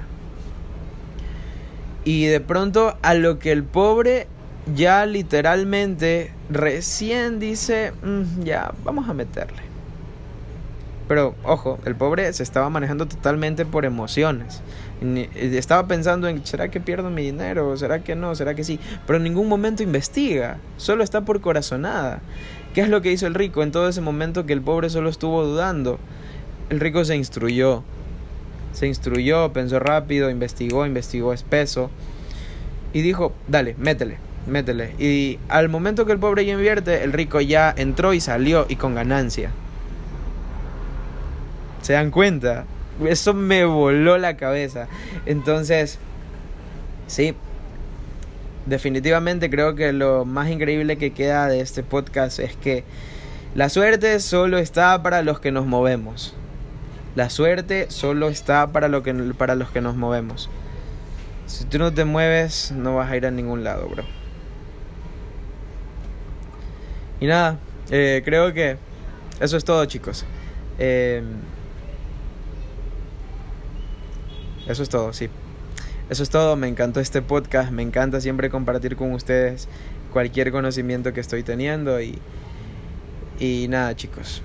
Y 2.06 2.26
de 2.26 2.40
pronto 2.40 2.98
a 3.02 3.14
lo 3.14 3.40
que 3.40 3.52
el 3.52 3.64
pobre 3.64 4.28
ya 4.74 5.06
literalmente 5.06 6.32
recién 6.50 7.40
dice, 7.40 7.92
mm, 8.02 8.44
ya, 8.44 8.74
vamos 8.84 9.08
a 9.10 9.14
meterle. 9.14 9.69
Pero 11.10 11.34
ojo, 11.44 11.80
el 11.86 11.96
pobre 11.96 12.32
se 12.34 12.44
estaba 12.44 12.70
manejando 12.70 13.08
totalmente 13.08 13.66
por 13.66 13.84
emociones. 13.84 14.62
Estaba 15.34 15.88
pensando 15.88 16.28
en, 16.28 16.46
¿será 16.46 16.70
que 16.70 16.80
pierdo 16.80 17.10
mi 17.10 17.24
dinero? 17.24 17.76
¿Será 17.78 18.04
que 18.04 18.16
no? 18.16 18.36
¿Será 18.36 18.54
que 18.54 18.64
sí? 18.64 18.80
Pero 19.08 19.18
en 19.18 19.24
ningún 19.24 19.50
momento 19.50 19.82
investiga, 19.82 20.60
solo 20.78 21.04
está 21.04 21.22
por 21.22 21.42
corazonada. 21.42 22.22
¿Qué 22.76 22.82
es 22.82 22.90
lo 22.90 23.02
que 23.02 23.12
hizo 23.12 23.26
el 23.26 23.34
rico 23.34 23.64
en 23.64 23.72
todo 23.72 23.90
ese 23.90 24.02
momento 24.02 24.46
que 24.46 24.54
el 24.54 24.62
pobre 24.62 24.92
solo 24.92 25.10
estuvo 25.10 25.44
dudando? 25.44 25.98
El 26.70 26.80
rico 26.80 27.04
se 27.04 27.16
instruyó, 27.16 27.82
se 28.74 28.86
instruyó, 28.86 29.52
pensó 29.52 29.80
rápido, 29.80 30.30
investigó, 30.30 30.86
investigó 30.86 31.34
espeso 31.34 31.90
y 32.94 33.02
dijo, 33.02 33.34
dale, 33.48 33.76
métele, 33.80 34.20
métele. 34.46 34.94
Y 35.00 35.40
al 35.50 35.70
momento 35.70 36.06
que 36.06 36.12
el 36.12 36.20
pobre 36.20 36.46
ya 36.46 36.54
invierte, 36.54 37.04
el 37.04 37.14
rico 37.14 37.42
ya 37.42 37.74
entró 37.76 38.14
y 38.14 38.22
salió 38.22 38.68
y 38.70 38.76
con 38.76 38.94
ganancia. 38.94 39.50
¿Se 41.90 41.94
dan 41.94 42.12
cuenta? 42.12 42.66
Eso 43.04 43.34
me 43.34 43.66
voló 43.66 44.20
la 44.20 44.38
cabeza. 44.38 44.88
Entonces, 45.26 45.98
sí, 47.08 47.34
definitivamente 48.68 49.50
creo 49.50 49.74
que 49.74 49.92
lo 49.92 50.24
más 50.24 50.52
increíble 50.52 51.00
que 51.00 51.14
queda 51.14 51.48
de 51.48 51.62
este 51.62 51.82
podcast 51.82 52.38
es 52.38 52.56
que 52.56 52.84
la 53.56 53.70
suerte 53.70 54.20
solo 54.20 54.60
está 54.60 55.02
para 55.02 55.24
los 55.24 55.40
que 55.40 55.52
nos 55.52 55.66
movemos. 55.66 56.36
La 57.16 57.32
suerte 57.32 57.90
solo 57.90 58.30
está 58.30 58.68
para, 58.68 58.88
lo 58.88 59.02
que, 59.02 59.12
para 59.36 59.56
los 59.56 59.72
que 59.72 59.82
nos 59.82 59.96
movemos. 59.96 60.48
Si 61.48 61.66
tú 61.66 61.80
no 61.80 61.92
te 61.92 62.06
mueves, 62.06 62.72
no 62.72 62.98
vas 62.98 63.10
a 63.10 63.18
ir 63.18 63.26
a 63.26 63.32
ningún 63.32 63.64
lado, 63.64 63.90
bro. 63.90 64.04
Y 67.20 67.26
nada, 67.26 67.58
eh, 67.90 68.22
creo 68.24 68.54
que 68.54 68.78
eso 69.40 69.58
es 69.58 69.66
todo, 69.66 69.84
chicos. 69.86 70.24
Eh, 70.78 71.24
eso 74.70 74.84
es 74.84 74.90
todo, 74.90 75.12
sí. 75.14 75.30
Eso 76.10 76.24
es 76.24 76.30
todo, 76.30 76.56
me 76.56 76.68
encantó 76.68 77.00
este 77.00 77.22
podcast, 77.22 77.72
me 77.72 77.84
encanta 77.84 78.22
siempre 78.22 78.50
compartir 78.50 78.96
con 78.96 79.12
ustedes 79.14 79.68
cualquier 80.14 80.52
conocimiento 80.52 81.12
que 81.14 81.20
estoy 81.20 81.44
teniendo 81.44 82.02
y, 82.02 82.18
y 83.40 83.68
nada 83.70 83.96
chicos, 83.96 84.42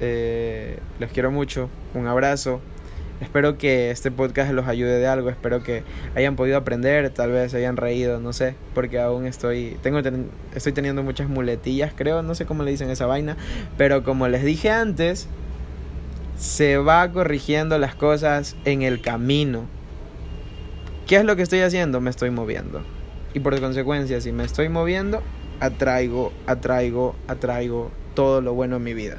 eh, 0.00 0.78
los 0.98 1.10
quiero 1.12 1.30
mucho. 1.30 1.70
Un 1.94 2.06
abrazo. 2.06 2.60
Espero 3.20 3.56
que 3.56 3.92
este 3.92 4.10
podcast 4.10 4.52
los 4.52 4.66
ayude 4.66 4.98
de 4.98 5.06
algo. 5.06 5.30
Espero 5.30 5.62
que 5.62 5.84
hayan 6.16 6.34
podido 6.34 6.56
aprender, 6.56 7.08
tal 7.10 7.30
vez 7.30 7.54
hayan 7.54 7.76
reído, 7.76 8.18
no 8.18 8.32
sé, 8.32 8.56
porque 8.74 8.98
aún 8.98 9.26
estoy 9.26 9.76
tengo 9.80 10.00
estoy 10.54 10.72
teniendo 10.72 11.04
muchas 11.04 11.28
muletillas, 11.28 11.92
creo, 11.94 12.22
no 12.22 12.34
sé 12.34 12.46
cómo 12.46 12.64
le 12.64 12.72
dicen 12.72 12.90
esa 12.90 13.06
vaina, 13.06 13.36
pero 13.78 14.02
como 14.02 14.26
les 14.26 14.42
dije 14.42 14.70
antes, 14.70 15.28
se 16.42 16.76
va 16.76 17.08
corrigiendo 17.12 17.78
las 17.78 17.94
cosas 17.94 18.56
en 18.64 18.82
el 18.82 19.00
camino. 19.00 19.66
¿Qué 21.06 21.14
es 21.14 21.24
lo 21.24 21.36
que 21.36 21.42
estoy 21.42 21.60
haciendo? 21.60 22.00
Me 22.00 22.10
estoy 22.10 22.30
moviendo. 22.30 22.82
Y 23.32 23.38
por 23.38 23.58
consecuencia, 23.60 24.20
si 24.20 24.32
me 24.32 24.42
estoy 24.42 24.68
moviendo, 24.68 25.22
atraigo, 25.60 26.32
atraigo, 26.48 27.14
atraigo 27.28 27.92
todo 28.14 28.40
lo 28.40 28.54
bueno 28.54 28.76
en 28.76 28.82
mi 28.82 28.92
vida. 28.92 29.18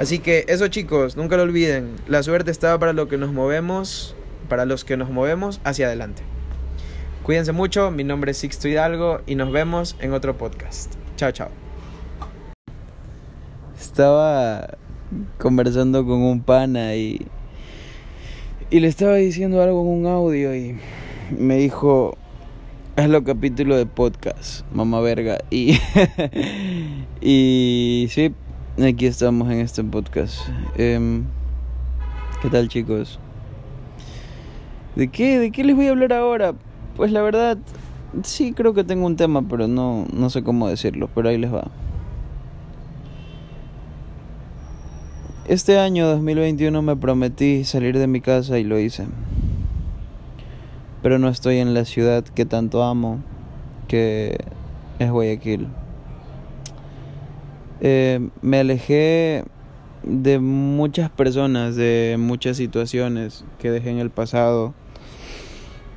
Así 0.00 0.18
que 0.18 0.44
eso 0.48 0.66
chicos, 0.66 1.16
nunca 1.16 1.36
lo 1.36 1.44
olviden, 1.44 1.94
la 2.08 2.24
suerte 2.24 2.50
está 2.50 2.76
para 2.76 2.92
lo 2.92 3.06
que 3.06 3.18
nos 3.18 3.32
movemos, 3.32 4.16
para 4.48 4.64
los 4.64 4.84
que 4.84 4.96
nos 4.96 5.10
movemos 5.10 5.60
hacia 5.62 5.86
adelante. 5.86 6.24
Cuídense 7.22 7.52
mucho, 7.52 7.92
mi 7.92 8.02
nombre 8.02 8.32
es 8.32 8.38
Sixto 8.38 8.66
Hidalgo 8.66 9.20
y 9.26 9.36
nos 9.36 9.52
vemos 9.52 9.94
en 10.00 10.12
otro 10.12 10.36
podcast. 10.36 10.94
Chao, 11.14 11.30
chao. 11.30 11.50
estaba 13.78 14.81
conversando 15.38 16.04
con 16.04 16.22
un 16.22 16.40
pana 16.40 16.94
y, 16.94 17.26
y 18.70 18.80
le 18.80 18.88
estaba 18.88 19.16
diciendo 19.16 19.62
algo 19.62 19.82
en 19.82 19.88
un 19.88 20.06
audio 20.06 20.54
y 20.54 20.76
me 21.38 21.56
dijo, 21.56 22.16
hazlo 22.96 23.24
capítulo 23.24 23.76
de 23.76 23.86
podcast, 23.86 24.64
mamá 24.72 25.00
verga. 25.00 25.38
Y, 25.50 25.78
y 27.20 28.06
sí, 28.10 28.34
aquí 28.82 29.06
estamos 29.06 29.50
en 29.50 29.60
este 29.60 29.82
podcast. 29.84 30.40
Em, 30.76 31.24
¿Qué 32.40 32.50
tal 32.50 32.68
chicos? 32.68 33.18
¿De 34.96 35.08
qué? 35.08 35.38
¿De 35.38 35.50
qué 35.50 35.64
les 35.64 35.74
voy 35.74 35.86
a 35.86 35.90
hablar 35.90 36.12
ahora? 36.12 36.54
Pues 36.96 37.12
la 37.12 37.22
verdad, 37.22 37.56
sí 38.24 38.52
creo 38.52 38.74
que 38.74 38.84
tengo 38.84 39.06
un 39.06 39.16
tema, 39.16 39.42
pero 39.48 39.68
no, 39.68 40.06
no 40.12 40.28
sé 40.28 40.42
cómo 40.42 40.68
decirlo, 40.68 41.08
pero 41.14 41.28
ahí 41.28 41.38
les 41.38 41.52
va. 41.52 41.70
Este 45.48 45.76
año 45.76 46.06
2021 46.06 46.82
me 46.82 46.94
prometí 46.94 47.64
salir 47.64 47.98
de 47.98 48.06
mi 48.06 48.20
casa 48.20 48.60
y 48.60 48.64
lo 48.64 48.78
hice. 48.78 49.06
Pero 51.02 51.18
no 51.18 51.28
estoy 51.28 51.58
en 51.58 51.74
la 51.74 51.84
ciudad 51.84 52.22
que 52.22 52.44
tanto 52.44 52.84
amo, 52.84 53.18
que 53.88 54.38
es 55.00 55.10
Guayaquil. 55.10 55.66
Eh, 57.80 58.28
me 58.40 58.60
alejé 58.60 59.42
de 60.04 60.38
muchas 60.38 61.10
personas, 61.10 61.74
de 61.74 62.14
muchas 62.20 62.56
situaciones 62.56 63.44
que 63.58 63.72
dejé 63.72 63.90
en 63.90 63.98
el 63.98 64.10
pasado 64.10 64.74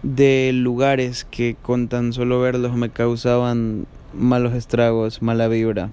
de 0.02 0.54
lugares 0.56 1.24
que 1.24 1.56
con 1.62 1.88
tan 1.88 2.14
solo 2.14 2.40
verlos 2.42 2.76
me 2.76 2.90
causaban 2.90 3.86
malos 4.12 4.56
estragos, 4.56 5.22
mala 5.22 5.48
vibra. 5.48 5.92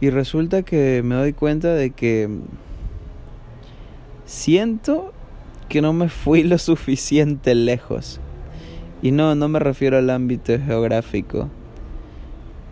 Y 0.00 0.10
resulta 0.10 0.62
que 0.62 1.02
me 1.04 1.14
doy 1.14 1.32
cuenta 1.32 1.74
de 1.74 1.90
que 1.90 2.28
siento 4.26 5.12
que 5.68 5.80
no 5.80 5.92
me 5.92 6.08
fui 6.08 6.42
lo 6.42 6.58
suficiente 6.58 7.54
lejos. 7.54 8.20
Y 9.02 9.10
no, 9.10 9.34
no 9.34 9.48
me 9.48 9.58
refiero 9.58 9.98
al 9.98 10.10
ámbito 10.10 10.58
geográfico. 10.58 11.50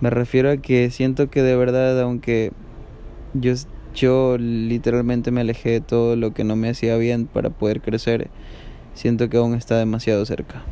Me 0.00 0.10
refiero 0.10 0.50
a 0.50 0.56
que 0.56 0.90
siento 0.90 1.30
que 1.30 1.42
de 1.42 1.56
verdad, 1.56 2.00
aunque 2.00 2.52
yo, 3.34 3.52
yo 3.94 4.36
literalmente 4.38 5.30
me 5.30 5.42
alejé 5.42 5.70
de 5.70 5.80
todo 5.80 6.16
lo 6.16 6.34
que 6.34 6.44
no 6.44 6.56
me 6.56 6.70
hacía 6.70 6.96
bien 6.96 7.26
para 7.26 7.50
poder 7.50 7.80
crecer, 7.80 8.28
siento 8.94 9.28
que 9.28 9.36
aún 9.36 9.54
está 9.54 9.78
demasiado 9.78 10.26
cerca. 10.26 10.62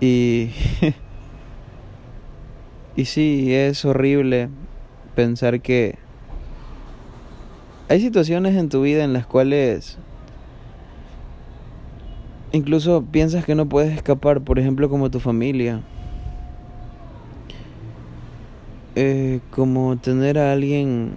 Y... 0.00 0.50
y 2.96 3.04
sí, 3.04 3.54
es 3.54 3.84
horrible 3.84 4.48
pensar 5.14 5.60
que 5.60 5.96
hay 7.88 8.00
situaciones 8.00 8.56
en 8.56 8.68
tu 8.68 8.82
vida 8.82 9.04
en 9.04 9.12
las 9.12 9.26
cuales 9.26 9.98
incluso 12.52 13.04
piensas 13.04 13.44
que 13.44 13.54
no 13.54 13.68
puedes 13.68 13.94
escapar, 13.94 14.40
por 14.40 14.58
ejemplo 14.58 14.88
como 14.88 15.10
tu 15.10 15.20
familia. 15.20 15.82
Eh, 18.94 19.40
como 19.50 19.98
tener 19.98 20.38
a 20.38 20.52
alguien 20.52 21.12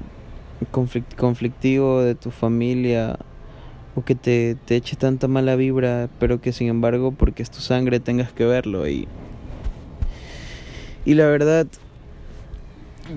conflictivo 1.16 2.02
de 2.02 2.14
tu 2.14 2.30
familia 2.30 3.18
o 3.96 4.04
que 4.04 4.16
te, 4.16 4.58
te 4.66 4.76
eche 4.76 4.98
tanta 4.98 5.30
mala 5.30 5.56
vibra, 5.56 6.10
pero 6.20 6.42
que 6.42 6.52
sin 6.52 6.68
embargo, 6.68 7.14
porque 7.14 7.42
es 7.42 7.50
tu 7.50 7.62
sangre, 7.62 8.02
tengas 8.02 8.34
que 8.34 8.46
verlo. 8.46 8.88
Y, 8.88 9.08
y 11.10 11.16
la 11.16 11.26
verdad, 11.26 11.66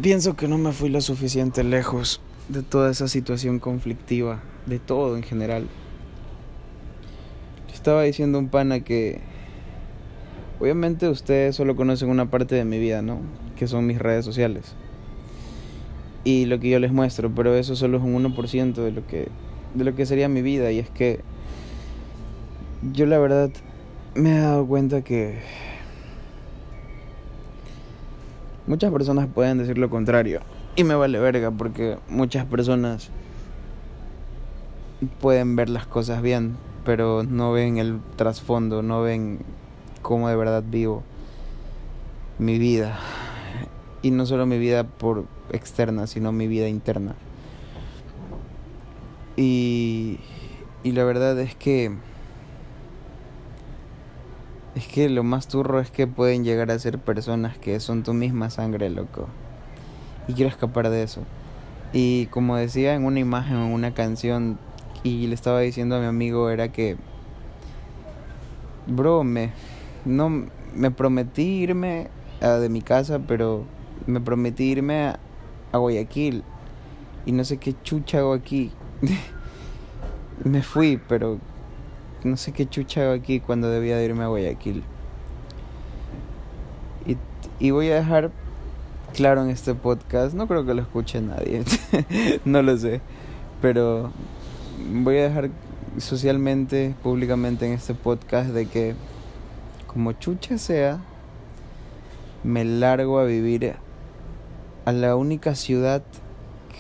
pienso 0.01 0.35
que 0.35 0.49
no 0.49 0.57
me 0.57 0.73
fui 0.73 0.89
lo 0.89 1.03
suficiente 1.03 1.63
lejos 1.63 2.23
de 2.49 2.63
toda 2.63 2.91
esa 2.91 3.07
situación 3.07 3.59
conflictiva, 3.59 4.41
de 4.65 4.79
todo 4.79 5.15
en 5.15 5.23
general. 5.23 5.67
Estaba 7.71 8.03
diciendo 8.05 8.39
un 8.39 8.49
pana 8.49 8.81
que 8.81 9.21
obviamente 10.59 11.07
ustedes 11.07 11.55
solo 11.55 11.77
conocen 11.77 12.09
una 12.09 12.31
parte 12.31 12.55
de 12.55 12.65
mi 12.65 12.79
vida, 12.79 13.03
¿no? 13.03 13.19
Que 13.57 13.69
son 13.69 13.87
mis 13.87 13.99
redes 13.99 14.25
sociales. 14.25 14.73
Y 16.25 16.47
lo 16.47 16.61
que 16.61 16.71
yo 16.71 16.79
les 16.79 16.93
muestro, 16.93 17.31
pero 17.35 17.55
eso 17.55 17.77
solo 17.77 17.99
es 17.99 18.03
un 18.03 18.15
1% 18.15 18.73
de 18.73 18.91
lo 18.91 19.07
que 19.07 19.29
de 19.75 19.85
lo 19.85 19.95
que 19.95 20.07
sería 20.07 20.31
mi 20.31 20.41
vida 20.41 20.73
y 20.73 20.79
es 20.79 20.89
que 20.89 21.21
yo 22.95 23.05
la 23.05 23.19
verdad 23.19 23.51
me 24.15 24.39
he 24.39 24.41
dado 24.41 24.67
cuenta 24.67 25.03
que 25.03 25.41
muchas 28.67 28.93
personas 28.93 29.29
pueden 29.33 29.59
decir 29.59 29.79
lo 29.79 29.91
contrario 29.91 30.41
y 30.77 30.85
me 30.85 30.95
vale 30.95 31.19
verga 31.19 31.51
porque 31.51 31.99
muchas 32.09 32.47
personas 32.47 33.11
pueden 35.21 35.57
ver 35.57 35.69
las 35.69 35.87
cosas 35.87 36.23
bien, 36.23 36.57
pero 36.85 37.23
no 37.23 37.53
ven 37.53 37.79
el 37.79 38.01
trasfondo, 38.17 38.83
no 38.83 39.03
ven 39.03 39.41
cómo 40.01 40.29
de 40.29 40.37
verdad 40.37 40.63
vivo 40.67 41.03
mi 42.39 42.59
vida. 42.59 42.99
Y 44.03 44.11
no 44.11 44.27
solo 44.27 44.47
mi 44.47 44.59
vida 44.59 44.85
por 44.85 45.27
externa, 45.53 46.07
sino 46.07 46.33
mi 46.33 46.49
vida 46.49 46.69
interna. 46.69 47.15
Y, 49.37 50.19
y 50.83 50.93
la 50.93 51.05
verdad 51.05 51.39
es 51.39 51.55
que... 51.55 51.93
Es 54.75 54.87
que 54.87 55.11
lo 55.11 55.23
más 55.23 55.49
turro 55.49 55.81
es 55.81 55.91
que 55.91 56.07
pueden 56.07 56.45
llegar 56.45 56.71
a 56.71 56.79
ser 56.79 56.99
personas 56.99 57.59
que 57.59 57.79
son 57.79 58.03
tu 58.03 58.15
misma 58.15 58.49
sangre, 58.49 58.89
loco. 58.89 59.29
Y 60.29 60.33
quiero 60.33 60.49
escapar 60.49 60.89
de 60.89 61.03
eso. 61.03 61.23
Y 61.93 62.27
como 62.27 62.57
decía 62.57 62.95
en 62.95 63.05
una 63.05 63.21
imagen, 63.21 63.57
en 63.57 63.73
una 63.73 63.93
canción, 63.93 64.59
y 65.03 65.27
le 65.27 65.35
estaba 65.35 65.61
diciendo 65.61 65.97
a 65.97 66.01
mi 66.01 66.07
amigo, 66.07 66.49
era 66.49 66.73
que... 66.73 66.97
Bro, 68.87 69.25
me... 69.25 69.53
No, 70.07 70.31
me 70.75 70.91
prometí 70.91 71.43
irme 71.43 72.09
de 72.41 72.69
mi 72.71 72.81
casa, 72.81 73.19
pero 73.19 73.65
me 74.07 74.21
prometí 74.21 74.65
irme 74.65 75.09
a, 75.09 75.21
a 75.71 75.79
Guayaquil. 75.79 76.45
Y 77.27 77.33
no 77.33 77.45
sé 77.45 77.59
qué 77.59 77.75
chucha 77.83 78.19
hago 78.19 78.33
aquí. 78.33 78.73
me 80.45 80.63
fui, 80.63 80.99
pero 81.09 81.39
no 82.29 82.37
sé 82.37 82.53
qué 82.53 82.69
chucha 82.69 83.03
hago 83.03 83.13
aquí 83.13 83.41
cuando 83.41 83.69
debía 83.71 83.97
de 83.97 84.05
irme 84.05 84.25
a 84.25 84.29
Guayaquil. 84.29 84.83
Y, 87.07 87.17
y 87.59 87.71
voy 87.71 87.91
a 87.91 87.97
dejar 87.97 88.31
claro 89.13 89.43
en 89.43 89.51
este 89.51 89.75
podcast, 89.75 90.35
no 90.35 90.47
creo 90.47 90.65
que 90.65 90.75
lo 90.75 90.83
escuche 90.83 91.21
nadie, 91.21 91.65
no 92.45 92.63
lo 92.63 92.77
sé, 92.77 93.01
pero 93.61 94.11
voy 94.91 95.19
a 95.19 95.29
dejar 95.29 95.51
socialmente, 95.99 96.95
públicamente 97.03 97.67
en 97.67 97.73
este 97.73 97.95
podcast 97.95 98.51
de 98.51 98.67
que 98.67 98.95
como 99.87 100.13
chucha 100.13 100.57
sea, 100.57 101.01
me 102.45 102.65
largo 102.65 103.19
a 103.19 103.25
vivir 103.25 103.75
a 104.85 104.93
la 104.93 105.17
única 105.17 105.55
ciudad 105.55 106.03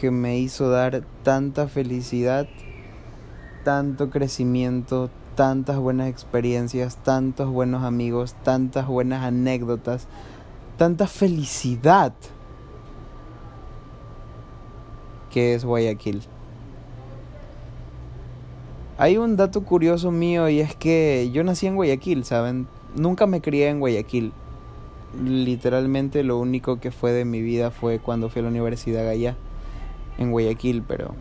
que 0.01 0.11
me 0.11 0.39
hizo 0.39 0.71
dar 0.71 1.03
tanta 1.23 1.69
felicidad, 1.69 2.49
tanto 3.65 4.09
crecimiento, 4.09 5.11
tantas 5.35 5.79
buenas 5.79 6.09
experiencias, 6.09 6.97
tantos 6.97 7.49
buenos 7.51 7.85
amigos, 7.85 8.35
tantas 8.43 8.87
buenas 8.87 9.25
anécdotas, 9.25 10.07
tanta 10.77 11.07
felicidad 11.07 12.13
que 15.31 15.55
es 15.55 15.65
Guayaquil. 15.65 16.23
Hay 18.99 19.17
un 19.17 19.37
dato 19.37 19.65
curioso 19.65 20.11
mío 20.11 20.49
y 20.49 20.61
es 20.61 20.77
que 20.77 21.31
yo 21.33 21.43
nací 21.43 21.67
en 21.67 21.77
Guayaquil, 21.77 22.25
¿saben? 22.25 22.69
Nunca 22.95 23.27
me 23.27 23.41
crié 23.41 23.69
en 23.69 23.81
Guayaquil. 23.81 24.33
Literalmente 25.25 26.23
lo 26.23 26.39
único 26.39 26.79
que 26.79 26.91
fue 26.91 27.13
de 27.13 27.25
mi 27.25 27.43
vida 27.43 27.71
fue 27.71 27.99
cuando 27.99 28.29
fui 28.29 28.41
a 28.41 28.43
la 28.45 28.51
universidad 28.51 29.09
allá 29.09 29.37
en 30.19 30.31
Guayaquil, 30.31 30.83
pero 30.83 31.15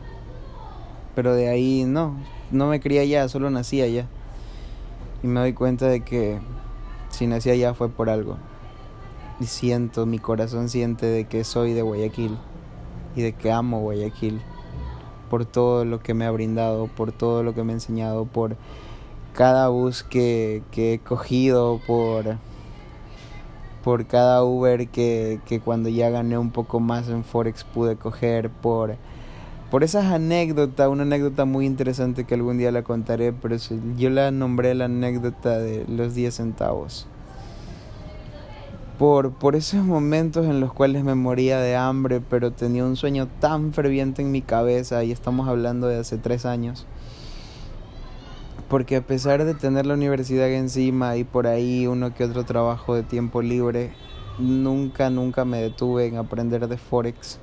pero 1.16 1.36
de 1.36 1.50
ahí 1.50 1.84
no, 1.86 2.16
no 2.52 2.68
me 2.68 2.80
crié 2.80 3.02
allá, 3.02 3.28
solo 3.30 3.50
nací 3.50 3.82
allá. 3.82 4.08
Y 5.24 5.28
me 5.28 5.40
doy 5.40 5.54
cuenta 5.54 5.88
de 5.88 6.02
que 6.02 6.40
si 7.10 7.28
nací 7.28 7.50
allá 7.50 7.74
fue 7.74 7.90
por 7.90 8.10
algo. 8.10 8.38
Y 9.40 9.46
siento, 9.46 10.06
mi 10.06 10.20
corazón 10.20 10.70
siente 10.70 11.06
de 11.06 11.26
que 11.26 11.44
soy 11.44 11.74
de 11.74 11.82
Guayaquil 11.82 12.38
y 13.16 13.22
de 13.22 13.34
que 13.34 13.52
amo 13.52 13.80
Guayaquil 13.80 14.42
por 15.30 15.46
todo 15.46 15.86
lo 15.86 16.00
que 16.00 16.14
me 16.14 16.26
ha 16.26 16.32
brindado, 16.32 16.88
por 16.88 17.12
todo 17.12 17.42
lo 17.42 17.54
que 17.54 17.64
me 17.64 17.72
ha 17.72 17.76
enseñado, 17.76 18.26
por 18.26 18.58
cada 19.34 19.70
bus 19.70 20.04
que, 20.04 20.62
que 20.72 20.96
he 20.96 21.00
cogido, 21.00 21.80
por 21.88 22.38
por 23.84 24.06
cada 24.06 24.44
Uber 24.44 24.90
que, 24.90 25.40
que 25.46 25.60
cuando 25.60 25.90
ya 25.90 26.10
gané 26.10 26.38
un 26.38 26.52
poco 26.52 26.80
más 26.80 27.10
en 27.10 27.24
Forex 27.24 27.64
pude 27.64 27.96
coger, 27.96 28.50
por, 28.50 28.96
por 29.72 29.86
esas 29.86 30.06
anécdotas, 30.08 30.90
una 30.90 31.04
anécdota 31.04 31.46
muy 31.46 31.66
interesante 31.66 32.26
que 32.26 32.34
algún 32.34 32.58
día 32.58 32.74
la 32.74 32.84
contaré, 32.84 33.32
pero 33.32 33.56
yo 33.98 34.10
la 34.10 34.30
nombré 34.30 34.76
la 34.76 34.86
anécdota 34.86 35.58
de 35.60 35.86
los 35.88 36.14
10 36.14 36.36
centavos. 36.36 37.08
por, 39.00 39.32
por 39.32 39.56
esos 39.56 39.84
momentos 39.84 40.46
en 40.46 40.60
los 40.60 40.74
cuales 40.74 41.06
me 41.06 41.16
moría 41.16 41.60
de 41.60 41.78
hambre, 41.78 42.20
pero 42.20 42.52
tenía 42.52 42.84
un 42.84 42.98
sueño 42.98 43.30
tan 43.40 43.72
ferviente 43.74 44.22
en 44.22 44.32
mi 44.32 44.42
cabeza, 44.42 45.06
y 45.06 45.12
estamos 45.14 45.48
hablando 45.48 45.88
de 45.88 46.00
hace 46.00 46.18
tres 46.18 46.46
años. 46.46 46.86
Porque 48.68 48.98
a 48.98 49.02
pesar 49.02 49.46
de 49.46 49.54
tener 49.54 49.86
la 49.86 49.94
universidad 49.94 50.52
encima 50.52 51.16
y 51.16 51.24
por 51.24 51.48
ahí 51.48 51.88
uno 51.88 52.14
que 52.14 52.26
otro 52.26 52.44
trabajo 52.44 52.94
de 52.94 53.04
tiempo 53.04 53.42
libre, 53.42 53.94
nunca, 54.38 55.10
nunca 55.10 55.46
me 55.46 55.62
detuve 55.62 56.08
en 56.08 56.18
aprender 56.18 56.68
de 56.68 56.78
Forex 56.78 57.40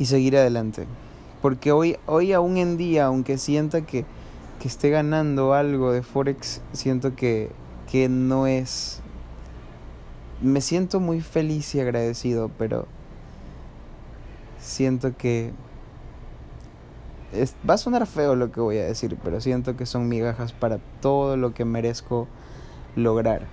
y 0.00 0.06
seguir 0.06 0.36
adelante. 0.36 0.86
Porque 1.42 1.72
hoy, 1.72 1.96
hoy 2.06 2.32
aún 2.32 2.56
en 2.56 2.76
día, 2.76 3.06
aunque 3.06 3.38
sienta 3.38 3.82
que, 3.82 4.04
que 4.60 4.68
esté 4.68 4.90
ganando 4.90 5.54
algo 5.54 5.92
de 5.92 6.02
Forex, 6.02 6.60
siento 6.72 7.14
que, 7.14 7.50
que 7.90 8.08
no 8.08 8.46
es... 8.46 9.00
Me 10.40 10.60
siento 10.60 11.00
muy 11.00 11.20
feliz 11.20 11.74
y 11.74 11.80
agradecido, 11.80 12.50
pero 12.58 12.86
siento 14.60 15.16
que... 15.16 15.52
Es, 17.32 17.54
va 17.68 17.74
a 17.74 17.78
sonar 17.78 18.06
feo 18.06 18.34
lo 18.34 18.50
que 18.50 18.60
voy 18.60 18.78
a 18.78 18.84
decir, 18.84 19.16
pero 19.22 19.40
siento 19.40 19.76
que 19.76 19.84
son 19.84 20.08
migajas 20.08 20.52
para 20.52 20.78
todo 21.00 21.36
lo 21.36 21.52
que 21.52 21.64
merezco 21.64 22.26
lograr. 22.96 23.46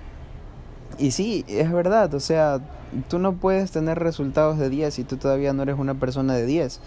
Y 0.97 1.11
sí, 1.11 1.43
es 1.47 1.71
verdad, 1.71 2.13
o 2.13 2.19
sea, 2.19 2.61
tú 3.09 3.19
no 3.19 3.33
puedes 3.33 3.71
tener 3.71 3.99
resultados 3.99 4.57
de 4.57 4.69
10 4.69 4.93
si 4.93 5.03
tú 5.03 5.17
todavía 5.17 5.53
no 5.53 5.63
eres 5.63 5.77
una 5.77 5.95
persona 5.95 6.33
de 6.35 6.45
10. 6.45 6.79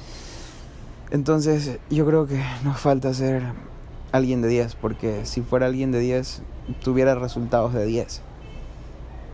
Entonces, 1.11 1.79
yo 1.89 2.05
creo 2.05 2.27
que 2.27 2.43
nos 2.65 2.79
falta 2.79 3.15
ser 3.15 3.43
alguien 4.13 4.43
de 4.43 4.49
10, 4.49 4.75
porque 4.75 5.25
si 5.25 5.41
fuera 5.41 5.67
alguien 5.67 5.91
de 5.91 6.01
10, 6.01 6.43
tuviera 6.83 7.15
resultados 7.15 7.73
de 7.73 7.87
10. 7.87 8.21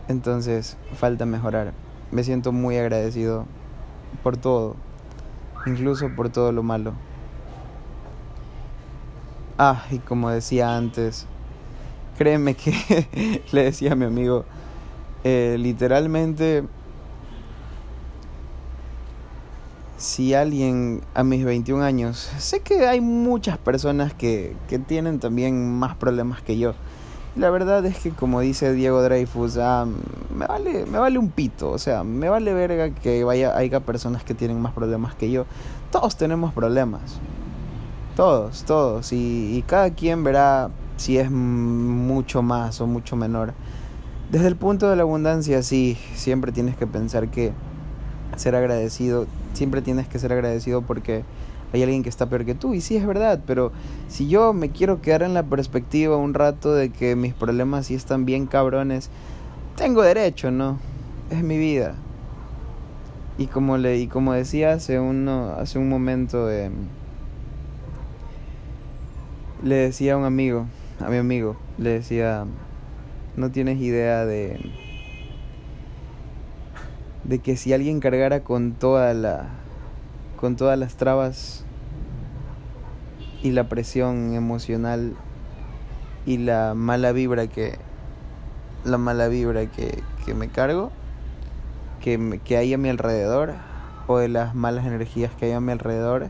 Entonces, 0.07 0.77
falta 0.95 1.25
mejorar. 1.25 1.73
Me 2.11 2.23
siento 2.23 2.53
muy 2.53 2.77
agradecido 2.77 3.45
por 4.23 4.37
todo, 4.37 4.75
incluso 5.65 6.09
por 6.15 6.29
todo 6.29 6.53
lo 6.53 6.63
malo. 6.63 6.93
Ah, 9.57 9.83
y 9.91 9.99
como 9.99 10.29
decía 10.29 10.77
antes, 10.77 11.27
créeme 12.17 12.55
que 12.55 13.41
le 13.51 13.63
decía 13.63 13.93
a 13.93 13.95
mi 13.95 14.05
amigo, 14.05 14.45
eh, 15.23 15.57
literalmente, 15.59 16.63
si 19.97 20.33
alguien 20.33 21.01
a 21.13 21.23
mis 21.23 21.45
21 21.45 21.83
años, 21.83 22.29
sé 22.37 22.61
que 22.61 22.87
hay 22.87 23.01
muchas 23.01 23.57
personas 23.57 24.13
que, 24.13 24.55
que 24.67 24.79
tienen 24.79 25.19
también 25.19 25.77
más 25.77 25.95
problemas 25.95 26.41
que 26.41 26.57
yo. 26.57 26.73
La 27.35 27.49
verdad 27.49 27.85
es 27.85 27.97
que 27.99 28.11
como 28.11 28.39
dice 28.39 28.73
Diego 28.73 29.01
Dreyfus, 29.01 29.57
ah, 29.57 29.85
me 30.33 30.47
vale, 30.47 30.85
me 30.85 30.97
vale 30.97 31.19
un 31.19 31.29
pito, 31.29 31.69
o 31.69 31.77
sea, 31.77 32.03
me 32.03 32.29
vale 32.29 32.53
verga 32.53 32.91
que 32.91 33.23
vaya, 33.25 33.57
haya 33.57 33.81
personas 33.81 34.23
que 34.23 34.33
tienen 34.33 34.61
más 34.61 34.73
problemas 34.73 35.15
que 35.15 35.29
yo. 35.29 35.45
Todos 35.91 36.15
tenemos 36.15 36.53
problemas. 36.53 37.19
Todos, 38.15 38.63
todos. 38.63 39.11
Y, 39.11 39.57
y 39.57 39.63
cada 39.63 39.89
quien 39.89 40.23
verá 40.23 40.69
si 40.95 41.17
es 41.17 41.29
mucho 41.29 42.41
más 42.41 42.79
o 42.79 42.87
mucho 42.87 43.15
menor. 43.17 43.53
Desde 44.31 44.47
el 44.47 44.55
punto 44.55 44.89
de 44.89 44.95
la 44.95 45.03
abundancia, 45.03 45.61
sí, 45.61 45.97
siempre 46.15 46.51
tienes 46.51 46.77
que 46.77 46.87
pensar 46.87 47.29
que 47.29 47.51
ser 48.37 48.55
agradecido, 48.55 49.27
siempre 49.55 49.81
tienes 49.81 50.07
que 50.07 50.19
ser 50.19 50.31
agradecido 50.31 50.81
porque 50.81 51.23
hay 51.73 51.83
alguien 51.83 52.03
que 52.03 52.09
está 52.09 52.27
peor 52.27 52.45
que 52.45 52.55
tú. 52.55 52.73
Y 52.73 52.81
sí 52.81 52.95
es 52.95 53.05
verdad, 53.05 53.41
pero 53.45 53.71
si 54.07 54.27
yo 54.27 54.53
me 54.53 54.69
quiero 54.69 55.01
quedar 55.01 55.23
en 55.23 55.33
la 55.33 55.43
perspectiva 55.43 56.17
un 56.17 56.33
rato 56.33 56.73
de 56.73 56.89
que 56.89 57.15
mis 57.15 57.33
problemas 57.33 57.87
sí 57.87 57.95
están 57.95 58.25
bien 58.25 58.47
cabrones, 58.47 59.09
tengo 59.75 60.01
derecho, 60.01 60.51
¿no? 60.51 60.77
Es 61.29 61.43
mi 61.43 61.57
vida. 61.57 61.95
Y 63.37 63.47
como 63.47 63.77
le 63.77 63.97
y 63.97 64.07
como 64.07 64.31
decía 64.33 64.73
hace 64.73 64.97
uno 64.97 65.55
hace 65.59 65.77
un 65.77 65.89
momento 65.89 66.49
eh, 66.49 66.71
le 69.61 69.75
decía 69.75 70.13
a 70.13 70.17
un 70.17 70.23
amigo, 70.23 70.67
a 71.01 71.09
mi 71.09 71.17
amigo, 71.17 71.57
le 71.77 71.89
decía 71.89 72.45
no 73.35 73.51
tienes 73.51 73.81
idea 73.81 74.25
de 74.25 74.57
de 77.27 77.39
que 77.39 77.57
si 77.57 77.73
alguien 77.73 77.99
cargara 77.99 78.41
con 78.41 78.73
toda 78.73 79.13
la 79.13 79.49
con 80.37 80.55
todas 80.55 80.77
las 80.77 80.95
trabas 80.95 81.63
y 83.41 83.51
la 83.51 83.69
presión 83.69 84.33
emocional 84.33 85.13
y 86.25 86.37
la 86.37 86.73
mala 86.75 87.11
vibra 87.11 87.47
que 87.47 87.77
la 88.83 88.97
mala 88.97 89.27
vibra 89.27 89.65
que, 89.65 90.03
que 90.25 90.33
me 90.33 90.49
cargo 90.49 90.91
que, 92.01 92.39
que 92.43 92.57
hay 92.57 92.73
a 92.73 92.77
mi 92.77 92.89
alrededor 92.89 93.53
o 94.07 94.17
de 94.17 94.27
las 94.27 94.53
malas 94.53 94.85
energías 94.85 95.31
que 95.33 95.45
hay 95.45 95.51
a 95.53 95.59
mi 95.59 95.71
alrededor 95.71 96.27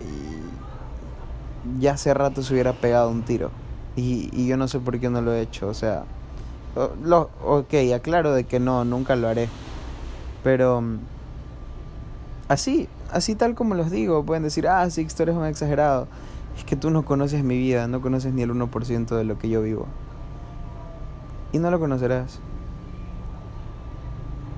y 0.00 1.80
ya 1.80 1.92
hace 1.92 2.14
rato 2.14 2.42
se 2.42 2.54
hubiera 2.54 2.72
pegado 2.72 3.10
un 3.10 3.22
tiro 3.22 3.50
y, 3.96 4.30
y 4.32 4.46
yo 4.46 4.56
no 4.56 4.68
sé 4.68 4.78
por 4.80 4.98
qué 4.98 5.10
no 5.10 5.20
lo 5.20 5.32
he 5.32 5.40
hecho. 5.40 5.68
O 5.68 5.74
sea, 5.74 6.04
lo, 6.74 7.30
ok, 7.44 7.74
aclaro 7.94 8.32
de 8.32 8.44
que 8.44 8.60
no, 8.60 8.84
nunca 8.84 9.16
lo 9.16 9.28
haré. 9.28 9.48
Pero 10.42 10.80
mm, 10.80 10.98
así, 12.48 12.88
así 13.10 13.34
tal 13.34 13.54
como 13.54 13.74
los 13.74 13.90
digo, 13.90 14.24
pueden 14.24 14.42
decir, 14.42 14.68
ah, 14.68 14.88
sí, 14.90 15.06
tú 15.06 15.22
eres 15.22 15.34
un 15.34 15.44
exagerado. 15.44 16.08
Es 16.56 16.64
que 16.64 16.76
tú 16.76 16.90
no 16.90 17.04
conoces 17.04 17.44
mi 17.44 17.58
vida, 17.58 17.86
no 17.88 18.00
conoces 18.00 18.32
ni 18.32 18.42
el 18.42 18.50
1% 18.50 19.16
de 19.16 19.24
lo 19.24 19.38
que 19.38 19.48
yo 19.48 19.62
vivo. 19.62 19.86
Y 21.52 21.58
no 21.58 21.70
lo 21.70 21.78
conocerás. 21.78 22.40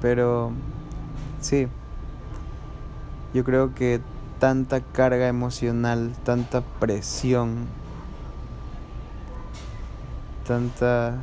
Pero, 0.00 0.52
sí, 1.40 1.66
yo 3.32 3.44
creo 3.44 3.74
que 3.74 4.00
tanta 4.38 4.80
carga 4.80 5.26
emocional, 5.28 6.12
tanta 6.24 6.60
presión, 6.60 7.66
tanta 10.46 11.16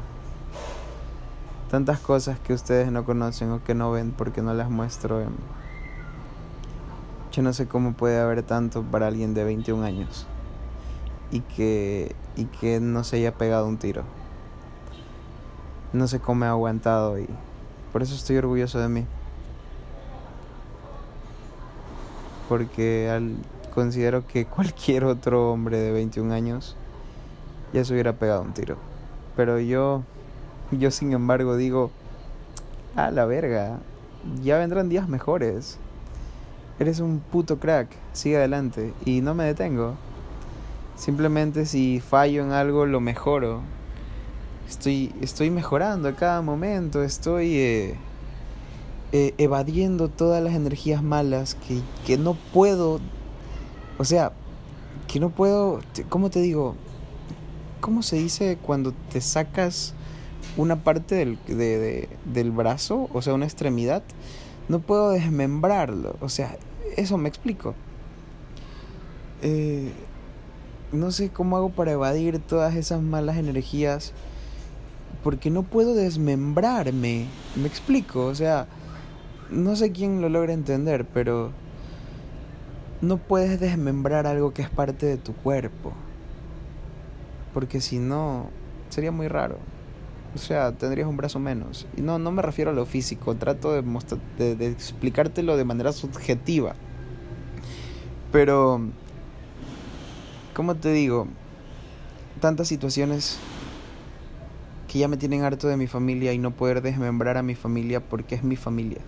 tantas 1.72 2.02
cosas 2.02 2.38
que 2.38 2.54
ustedes 2.54 2.92
no 2.92 3.06
conocen 3.06 3.50
o 3.52 3.64
que 3.64 3.74
no 3.74 3.92
ven 3.92 4.12
porque 4.12 4.42
no 4.42 4.54
las 4.54 4.70
muestro. 4.70 5.24
Yo 7.32 7.42
no 7.42 7.54
sé 7.54 7.66
cómo 7.66 7.94
puede 7.94 8.20
haber 8.20 8.44
tanto 8.44 8.84
para 8.84 9.08
alguien 9.08 9.34
de 9.34 9.46
21 9.46 9.82
años 9.86 10.28
y 11.32 11.40
que 11.40 12.14
y 12.36 12.44
que 12.46 12.82
no 12.82 13.06
se 13.06 13.16
haya 13.16 13.34
pegado 13.36 13.68
un 13.68 13.78
tiro. 13.78 14.04
No 15.94 16.10
sé 16.10 16.20
cómo 16.20 16.44
he 16.44 16.50
aguantado 16.50 17.18
y 17.18 17.30
por 17.94 18.02
eso 18.02 18.16
estoy 18.16 18.36
orgulloso 18.36 18.78
de 18.80 18.90
mí. 18.90 19.06
Porque 22.50 23.10
al, 23.10 23.38
considero 23.74 24.28
que 24.28 24.46
cualquier 24.58 25.06
otro 25.06 25.54
hombre 25.54 25.80
de 25.80 25.94
21 25.94 26.34
años 26.34 26.76
ya 27.72 27.86
se 27.86 27.94
hubiera 27.94 28.12
pegado 28.12 28.42
un 28.42 28.54
tiro. 28.54 28.76
Pero 29.38 29.58
yo, 29.58 30.04
yo 30.80 30.92
sin 30.92 31.14
embargo 31.14 31.58
digo, 31.58 31.92
a 32.96 33.12
la 33.12 33.26
verga, 33.26 33.80
ya 34.44 34.58
vendrán 34.58 34.90
días 34.90 35.08
mejores. 35.08 35.78
Eres 36.80 37.00
un 37.00 37.20
puto 37.20 37.60
crack, 37.60 37.90
sigue 38.14 38.38
adelante 38.38 38.94
y 39.06 39.22
no 39.22 39.36
me 39.36 39.44
detengo. 39.44 39.96
Simplemente 40.96 41.66
si 41.66 42.00
fallo 42.00 42.44
en 42.44 42.52
algo 42.52 42.86
lo 42.86 43.00
mejoro. 43.00 43.62
Estoy, 44.68 45.14
estoy 45.22 45.50
mejorando 45.50 46.08
a 46.08 46.16
cada 46.16 46.42
momento, 46.42 47.04
estoy 47.04 47.58
eh, 47.58 47.96
eh, 49.12 49.34
evadiendo 49.38 50.08
todas 50.08 50.42
las 50.42 50.54
energías 50.54 51.04
malas 51.04 51.56
que, 51.56 51.82
que 52.06 52.18
no 52.18 52.36
puedo, 52.54 53.02
o 53.98 54.06
sea, 54.06 54.32
que 55.08 55.20
no 55.20 55.30
puedo, 55.30 55.82
¿cómo 56.08 56.30
te 56.30 56.40
digo? 56.40 56.76
¿Cómo 57.82 58.02
se 58.02 58.16
dice 58.16 58.58
cuando 58.62 58.94
te 59.12 59.20
sacas 59.20 59.94
una 60.58 60.84
parte 60.84 61.16
del, 61.16 61.38
de, 61.48 62.10
del 62.26 62.52
brazo, 62.52 63.10
o 63.14 63.22
sea, 63.22 63.34
una 63.34 63.46
extremidad? 63.46 64.04
No 64.70 64.80
puedo 64.80 65.12
desmembrarlo, 65.12 66.16
o 66.22 66.30
sea, 66.30 66.58
eso 66.98 67.18
me 67.18 67.30
explico. 67.30 67.76
Eh, 69.42 69.92
no 70.92 71.12
sé 71.12 71.30
cómo 71.30 71.58
hago 71.58 71.70
para 71.70 71.92
evadir 71.92 72.39
todas 72.39 72.76
esas 72.76 73.02
malas 73.02 73.38
energías, 73.38 74.14
porque 75.24 75.50
no 75.50 75.64
puedo 75.64 75.94
desmembrarme, 75.94 77.28
me 77.56 77.68
explico, 77.68 78.26
o 78.26 78.36
sea, 78.36 78.68
no 79.50 79.76
sé 79.76 79.92
quién 79.92 80.22
lo 80.22 80.30
logra 80.30 80.54
entender, 80.54 81.06
pero 81.06 81.52
no 83.02 83.18
puedes 83.18 83.60
desmembrar 83.60 84.28
algo 84.28 84.54
que 84.54 84.62
es 84.62 84.70
parte 84.70 85.06
de 85.06 85.18
tu 85.18 85.34
cuerpo. 85.34 85.94
Porque 87.54 87.82
si 87.82 88.00
no, 88.00 88.50
sería 88.89 89.12
muy 89.12 89.28
raro. 89.28 89.58
O 90.34 90.38
sea, 90.38 90.72
tendrías 90.72 91.08
un 91.08 91.18
brazo 91.18 91.40
menos. 91.40 91.88
No, 91.98 92.18
no 92.18 92.32
me 92.32 92.42
refiero 92.42 92.72
a 92.72 92.74
lo 92.74 92.86
físico, 92.86 93.36
trato 93.36 93.74
de, 93.74 93.84
de, 94.38 94.56
de 94.56 94.68
explicártelo 94.68 95.58
de 95.58 95.66
manera 95.66 95.92
subjetiva. 95.92 96.76
Pero, 98.32 98.82
¿cómo 100.56 100.76
te 100.76 100.94
digo? 100.94 101.28
Tantas 102.40 102.70
situaciones 102.70 103.40
que 104.88 105.00
ya 105.00 105.08
me 105.08 105.18
tienen 105.18 105.44
harto 105.44 105.68
de 105.68 105.78
mi 105.78 105.88
familia 105.88 106.34
y 106.34 106.38
no 106.38 106.52
poder 106.52 106.82
desmembrar 106.82 107.38
a 107.38 107.44
mi 107.44 107.56
familia 107.56 108.00
porque 108.00 108.36
es 108.36 108.44
mi 108.44 108.56
familia. 108.56 109.00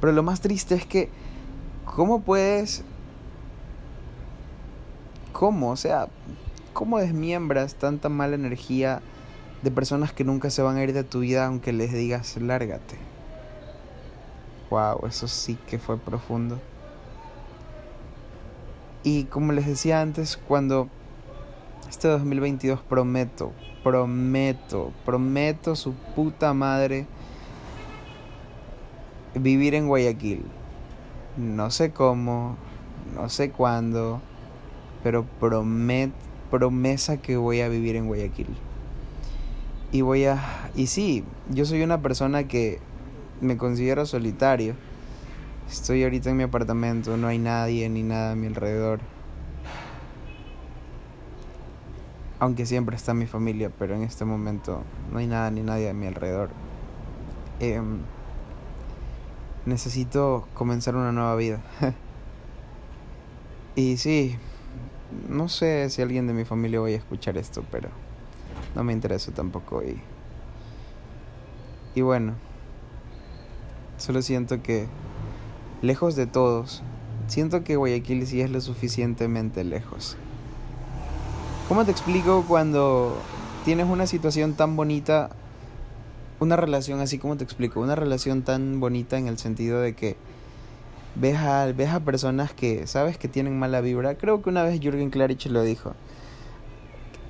Pero 0.00 0.12
lo 0.12 0.22
más 0.22 0.40
triste 0.40 0.74
es 0.74 0.84
que, 0.84 1.08
¿cómo 1.84 2.20
puedes... 2.20 2.84
¿Cómo? 5.32 5.70
O 5.70 5.76
sea, 5.76 6.08
¿cómo 6.72 6.98
desmiembras 6.98 7.74
tanta 7.74 8.08
mala 8.08 8.34
energía 8.34 9.00
de 9.62 9.70
personas 9.70 10.12
que 10.12 10.24
nunca 10.24 10.50
se 10.50 10.62
van 10.62 10.76
a 10.76 10.82
ir 10.82 10.92
de 10.92 11.04
tu 11.04 11.20
vida 11.20 11.46
aunque 11.46 11.72
les 11.72 11.92
digas 11.92 12.36
lárgate? 12.36 12.96
Wow, 14.70 15.06
eso 15.06 15.28
sí 15.28 15.58
que 15.66 15.78
fue 15.78 15.96
profundo. 15.96 16.60
Y 19.02 19.24
como 19.24 19.52
les 19.52 19.66
decía 19.66 20.00
antes, 20.02 20.36
cuando 20.36 20.88
este 21.88 22.08
2022 22.08 22.80
prometo, 22.80 23.52
prometo, 23.82 24.92
prometo 25.06 25.74
su 25.74 25.94
puta 25.94 26.52
madre 26.52 27.06
vivir 29.34 29.74
en 29.74 29.86
Guayaquil. 29.88 30.44
No 31.36 31.70
sé 31.70 31.92
cómo, 31.92 32.56
no 33.14 33.28
sé 33.28 33.50
cuándo, 33.50 34.20
pero 35.02 35.24
promet, 35.40 36.10
promesa 36.50 37.18
que 37.18 37.36
voy 37.36 37.60
a 37.60 37.68
vivir 37.68 37.96
en 37.96 38.06
Guayaquil. 38.06 38.48
Y 39.90 40.02
voy 40.02 40.26
a... 40.26 40.70
Y 40.74 40.86
sí, 40.86 41.24
yo 41.50 41.64
soy 41.64 41.82
una 41.82 42.02
persona 42.02 42.46
que 42.46 42.78
me 43.40 43.56
considero 43.56 44.04
solitario. 44.04 44.74
Estoy 45.70 46.02
ahorita 46.04 46.30
en 46.30 46.36
mi 46.36 46.42
apartamento, 46.42 47.16
no 47.16 47.26
hay 47.26 47.38
nadie 47.38 47.88
ni 47.88 48.02
nada 48.02 48.32
a 48.32 48.34
mi 48.34 48.46
alrededor. 48.46 49.00
Aunque 52.40 52.66
siempre 52.66 52.96
está 52.96 53.14
mi 53.14 53.26
familia, 53.26 53.70
pero 53.78 53.94
en 53.94 54.02
este 54.02 54.24
momento 54.24 54.82
no 55.10 55.18
hay 55.18 55.26
nada 55.26 55.50
ni 55.50 55.62
nadie 55.62 55.90
a 55.90 55.94
mi 55.94 56.06
alrededor. 56.06 56.50
Eh, 57.60 57.80
necesito 59.66 60.46
comenzar 60.54 60.96
una 60.96 61.12
nueva 61.12 61.34
vida. 61.34 61.60
y 63.74 63.96
sí, 63.96 64.36
no 65.28 65.48
sé 65.48 65.90
si 65.90 66.02
alguien 66.02 66.26
de 66.26 66.34
mi 66.34 66.44
familia 66.44 66.80
vaya 66.80 66.96
a 66.96 66.98
escuchar 66.98 67.36
esto, 67.36 67.64
pero 67.70 67.88
no 68.74 68.84
me 68.84 68.92
interesa 68.92 69.32
tampoco. 69.32 69.82
Y, 69.82 70.00
y 71.94 72.00
bueno, 72.02 72.34
solo 73.96 74.22
siento 74.22 74.62
que, 74.62 74.86
lejos 75.82 76.16
de 76.16 76.26
todos, 76.26 76.82
siento 77.26 77.64
que 77.64 77.76
Guayaquil 77.76 78.26
sí 78.26 78.40
es 78.40 78.50
lo 78.50 78.60
suficientemente 78.60 79.64
lejos. 79.64 80.16
¿Cómo 81.68 81.84
te 81.84 81.90
explico 81.90 82.44
cuando 82.48 83.16
tienes 83.64 83.86
una 83.86 84.06
situación 84.06 84.54
tan 84.54 84.76
bonita 84.76 85.30
una 86.40 86.56
relación 86.56 87.00
así 87.00 87.18
como 87.18 87.36
te 87.36 87.44
explico, 87.44 87.80
una 87.80 87.94
relación 87.94 88.42
tan 88.42 88.80
bonita 88.80 89.18
en 89.18 89.26
el 89.26 89.38
sentido 89.38 89.80
de 89.80 89.94
que 89.94 90.16
ves 91.16 91.36
a, 91.36 91.66
ves 91.66 91.90
a 91.90 92.00
personas 92.00 92.52
que 92.52 92.86
sabes 92.86 93.18
que 93.18 93.28
tienen 93.28 93.58
mala 93.58 93.80
vibra. 93.80 94.14
Creo 94.16 94.42
que 94.42 94.50
una 94.50 94.62
vez 94.62 94.80
Jürgen 94.80 95.10
Klarich 95.10 95.46
lo 95.46 95.62
dijo. 95.62 95.94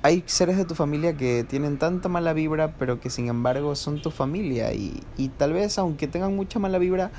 Hay 0.01 0.23
seres 0.27 0.57
de 0.57 0.65
tu 0.65 0.75
familia 0.75 1.17
que 1.17 1.43
tienen 1.43 1.77
tanta 1.77 2.07
mala 2.07 2.33
vibra, 2.33 2.75
pero 2.79 2.99
que 2.99 3.09
sin 3.09 3.27
embargo 3.27 3.75
son 3.75 4.01
tu 4.01 4.11
familia. 4.11 4.73
Y, 4.73 5.03
y 5.17 5.29
tal 5.29 5.53
vez, 5.53 5.77
aunque 5.77 6.07
tengan 6.07 6.35
mucha 6.35 6.57
mala 6.59 6.77
vibra, 6.77 7.11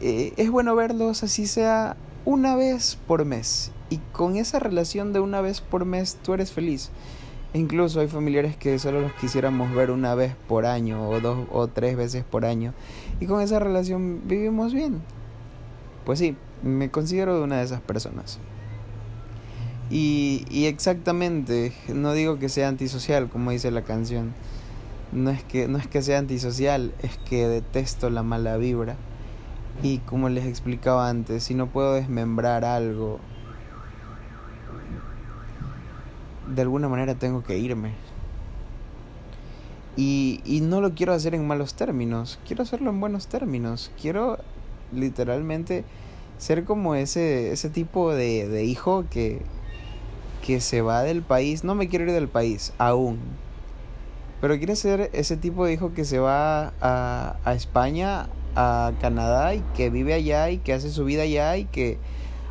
eh, 0.00 0.32
es 0.36 0.50
bueno 0.50 0.74
verlos 0.74 1.22
así 1.22 1.46
sea 1.46 1.96
una 2.24 2.56
vez 2.56 2.98
por 3.06 3.24
mes. 3.24 3.70
Y 3.90 3.98
con 4.12 4.36
esa 4.36 4.58
relación 4.58 5.12
de 5.12 5.20
una 5.20 5.40
vez 5.40 5.60
por 5.60 5.84
mes, 5.84 6.18
tú 6.22 6.34
eres 6.34 6.52
feliz. 6.52 6.90
Incluso 7.52 8.00
hay 8.00 8.08
familiares 8.08 8.56
que 8.56 8.78
solo 8.80 9.00
los 9.00 9.12
quisiéramos 9.12 9.72
ver 9.72 9.92
una 9.92 10.16
vez 10.16 10.34
por 10.48 10.66
año 10.66 11.08
o 11.08 11.20
dos 11.20 11.46
o 11.52 11.68
tres 11.68 11.96
veces 11.96 12.24
por 12.24 12.44
año. 12.44 12.74
Y 13.20 13.26
con 13.26 13.40
esa 13.40 13.60
relación 13.60 14.22
vivimos 14.26 14.74
bien. 14.74 15.02
Pues 16.04 16.18
sí, 16.18 16.36
me 16.64 16.90
considero 16.90 17.42
una 17.42 17.58
de 17.58 17.64
esas 17.64 17.80
personas. 17.80 18.40
Y, 19.90 20.44
y 20.50 20.66
exactamente, 20.66 21.72
no 21.92 22.12
digo 22.12 22.38
que 22.38 22.48
sea 22.48 22.68
antisocial, 22.68 23.28
como 23.28 23.50
dice 23.50 23.70
la 23.70 23.82
canción. 23.82 24.34
No 25.12 25.30
es, 25.30 25.44
que, 25.44 25.68
no 25.68 25.78
es 25.78 25.86
que 25.86 26.02
sea 26.02 26.18
antisocial, 26.18 26.92
es 27.02 27.18
que 27.18 27.46
detesto 27.46 28.10
la 28.10 28.22
mala 28.22 28.56
vibra. 28.56 28.96
Y 29.82 29.98
como 29.98 30.28
les 30.28 30.46
explicaba 30.46 31.08
antes, 31.08 31.44
si 31.44 31.54
no 31.54 31.68
puedo 31.68 31.94
desmembrar 31.94 32.64
algo 32.64 33.20
de 36.46 36.62
alguna 36.62 36.88
manera 36.88 37.14
tengo 37.14 37.42
que 37.42 37.58
irme. 37.58 37.92
Y, 39.96 40.40
y 40.44 40.60
no 40.60 40.80
lo 40.80 40.94
quiero 40.94 41.12
hacer 41.12 41.34
en 41.34 41.46
malos 41.46 41.74
términos, 41.74 42.38
quiero 42.46 42.62
hacerlo 42.62 42.90
en 42.90 43.00
buenos 43.00 43.28
términos. 43.28 43.92
Quiero 44.00 44.38
literalmente 44.92 45.84
ser 46.38 46.64
como 46.64 46.94
ese, 46.94 47.52
ese 47.52 47.70
tipo 47.70 48.12
de, 48.12 48.48
de 48.48 48.64
hijo 48.64 49.04
que, 49.08 49.42
que 50.44 50.60
se 50.60 50.82
va 50.82 51.02
del 51.02 51.22
país. 51.22 51.64
No 51.64 51.74
me 51.74 51.88
quiero 51.88 52.04
ir 52.04 52.12
del 52.12 52.28
país, 52.28 52.74
aún. 52.76 53.18
Pero 54.42 54.58
quiero 54.58 54.76
ser 54.76 55.08
ese 55.14 55.38
tipo 55.38 55.64
de 55.64 55.72
hijo 55.72 55.94
que 55.94 56.04
se 56.04 56.18
va 56.18 56.74
a, 56.82 57.36
a 57.44 57.54
España, 57.54 58.28
a 58.54 58.92
Canadá 59.00 59.54
y 59.54 59.62
que 59.74 59.88
vive 59.88 60.12
allá 60.12 60.50
y 60.50 60.58
que 60.58 60.74
hace 60.74 60.90
su 60.90 61.06
vida 61.06 61.22
allá 61.22 61.56
y 61.56 61.64
que 61.64 61.98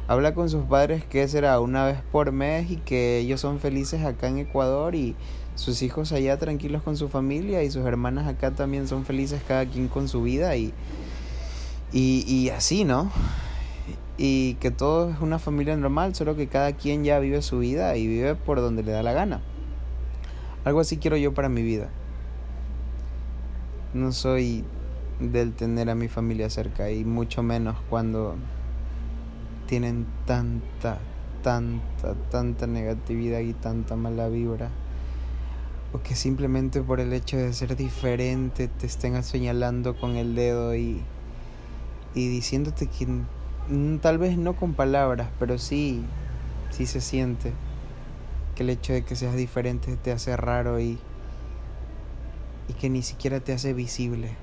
habla 0.08 0.34
con 0.34 0.50
sus 0.50 0.66
padres 0.66 1.06
que 1.06 1.28
será 1.28 1.60
una 1.60 1.86
vez 1.86 2.00
por 2.12 2.32
mes 2.32 2.72
y 2.72 2.78
que 2.78 3.20
ellos 3.20 3.40
son 3.40 3.60
felices 3.60 4.04
acá 4.04 4.28
en 4.28 4.40
Ecuador 4.40 4.96
y 4.96 5.16
sus 5.54 5.84
hijos 5.84 6.12
allá 6.12 6.38
tranquilos 6.40 6.82
con 6.82 6.98
su 6.98 7.10
familia 7.10 7.62
y 7.62 7.70
sus 7.70 7.86
hermanas 7.86 8.28
acá 8.28 8.52
también 8.52 8.88
son 8.88 9.06
felices 9.06 9.42
cada 9.48 9.68
quien 9.68 9.88
con 9.88 10.08
su 10.08 10.24
vida 10.24 10.56
y, 10.56 10.74
y, 11.94 12.26
y 12.28 12.50
así, 12.50 12.86
¿no? 12.86 13.12
Y 14.18 14.56
que 14.56 14.70
todo 14.70 15.10
es 15.10 15.20
una 15.22 15.40
familia 15.40 15.76
normal, 15.76 16.14
solo 16.14 16.36
que 16.36 16.48
cada 16.48 16.74
quien 16.74 17.04
ya 17.04 17.20
vive 17.20 17.42
su 17.42 17.60
vida 17.60 17.96
y 17.98 18.08
vive 18.08 18.36
por 18.36 18.62
donde 18.62 18.84
le 18.84 18.92
da 18.92 19.02
la 19.02 19.14
gana. 19.14 19.42
Algo 20.66 20.80
así 20.80 20.98
quiero 20.98 21.18
yo 21.18 21.34
para 21.34 21.50
mi 21.50 21.62
vida. 21.62 21.90
No 23.94 24.12
soy 24.12 24.64
del 25.20 25.54
tener 25.54 25.90
a 25.90 25.96
mi 25.96 26.08
familia 26.08 26.50
cerca 26.50 26.90
y 26.92 27.04
mucho 27.06 27.44
menos 27.44 27.78
cuando 27.90 28.36
tienen 29.68 30.06
tanta, 30.26 31.00
tanta, 31.42 32.14
tanta 32.30 32.68
negatividad 32.68 33.40
y 33.40 33.54
tanta 33.54 33.96
mala 33.96 34.30
vibra. 34.30 34.70
O 35.92 36.02
que 36.02 36.16
simplemente 36.16 36.82
por 36.82 37.00
el 37.00 37.14
hecho 37.14 37.38
de 37.38 37.54
ser 37.54 37.76
diferente 37.76 38.68
te 38.68 38.88
estén 38.88 39.22
señalando 39.24 39.96
con 40.00 40.16
el 40.16 40.34
dedo 40.34 40.76
y, 40.76 41.02
y 42.16 42.28
diciéndote 42.30 42.88
que 42.88 43.08
tal 44.02 44.18
vez 44.18 44.38
no 44.38 44.56
con 44.56 44.74
palabras, 44.74 45.30
pero 45.40 45.58
sí, 45.58 46.04
sí 46.70 46.86
se 46.86 47.02
siente 47.02 47.54
que 48.56 48.64
el 48.64 48.70
hecho 48.70 48.94
de 48.94 49.04
que 49.04 49.16
seas 49.16 49.36
diferente 49.36 49.96
te 49.98 50.12
hace 50.12 50.36
raro 50.38 50.80
y, 50.80 51.00
y 52.68 52.74
que 52.74 52.90
ni 52.90 53.02
siquiera 53.02 53.40
te 53.40 53.54
hace 53.54 53.74
visible. 53.74 54.36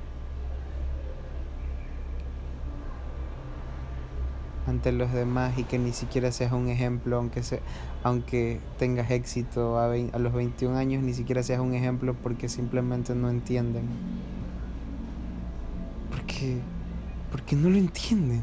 ante 4.71 4.93
los 4.93 5.13
demás 5.13 5.59
y 5.59 5.65
que 5.65 5.79
ni 5.79 5.93
siquiera 5.93 6.33
seas 6.33 6.53
un 6.53 6.69
ejemplo, 6.69 7.17
aunque, 7.17 7.43
se, 7.43 7.61
aunque 8.03 8.61
tengas 8.79 9.11
éxito 9.11 9.79
a, 9.79 9.93
a 9.93 10.19
los 10.19 10.33
21 10.33 10.77
años, 10.77 11.03
ni 11.03 11.13
siquiera 11.13 11.43
seas 11.43 11.61
un 11.61 11.75
ejemplo 11.75 12.15
porque 12.15 12.49
simplemente 12.49 13.15
no 13.15 13.29
entienden. 13.29 13.85
Porque, 16.11 16.59
porque 17.31 17.57
no 17.57 17.69
lo 17.69 17.77
entienden. 17.77 18.43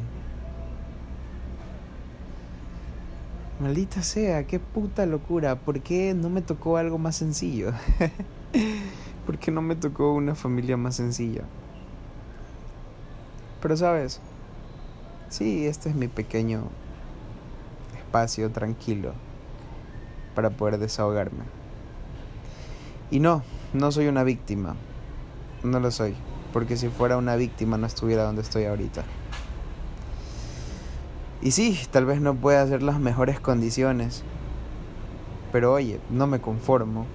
Maldita 3.59 4.03
sea, 4.03 4.45
qué 4.45 4.59
puta 4.59 5.05
locura. 5.05 5.55
¿Por 5.55 5.81
qué 5.81 6.13
no 6.13 6.29
me 6.29 6.41
tocó 6.41 6.77
algo 6.77 6.97
más 6.97 7.15
sencillo? 7.15 7.71
¿Por 9.25 9.37
qué 9.37 9.51
no 9.51 9.61
me 9.61 9.75
tocó 9.75 10.13
una 10.13 10.35
familia 10.35 10.77
más 10.77 10.95
sencilla? 10.95 11.43
Pero 13.61 13.75
sabes, 13.75 14.21
Sí, 15.29 15.67
este 15.67 15.89
es 15.89 15.95
mi 15.95 16.07
pequeño 16.07 16.63
espacio 17.97 18.49
tranquilo 18.49 19.11
para 20.35 20.51
poder 20.51 20.77
desahogarme. 20.77 21.43
Y 23.11 23.19
no, 23.19 23.43
no 23.73 23.91
soy 23.91 24.07
una 24.07 24.23
víctima. 24.23 24.75
No 25.63 25.81
lo 25.81 25.91
soy. 25.91 26.15
Porque 26.53 26.77
si 26.77 26.87
fuera 26.87 27.17
una 27.17 27.35
víctima 27.35 27.77
no 27.77 27.87
estuviera 27.87 28.23
donde 28.23 28.41
estoy 28.41 28.65
ahorita. 28.65 29.03
Y 31.41 31.51
sí, 31.51 31.79
tal 31.91 32.05
vez 32.05 32.21
no 32.21 32.35
pueda 32.35 32.61
hacer 32.61 32.83
las 32.83 32.99
mejores 32.99 33.39
condiciones. 33.39 34.23
Pero 35.51 35.73
oye, 35.73 35.99
no 36.09 36.27
me 36.27 36.41
conformo. 36.41 37.05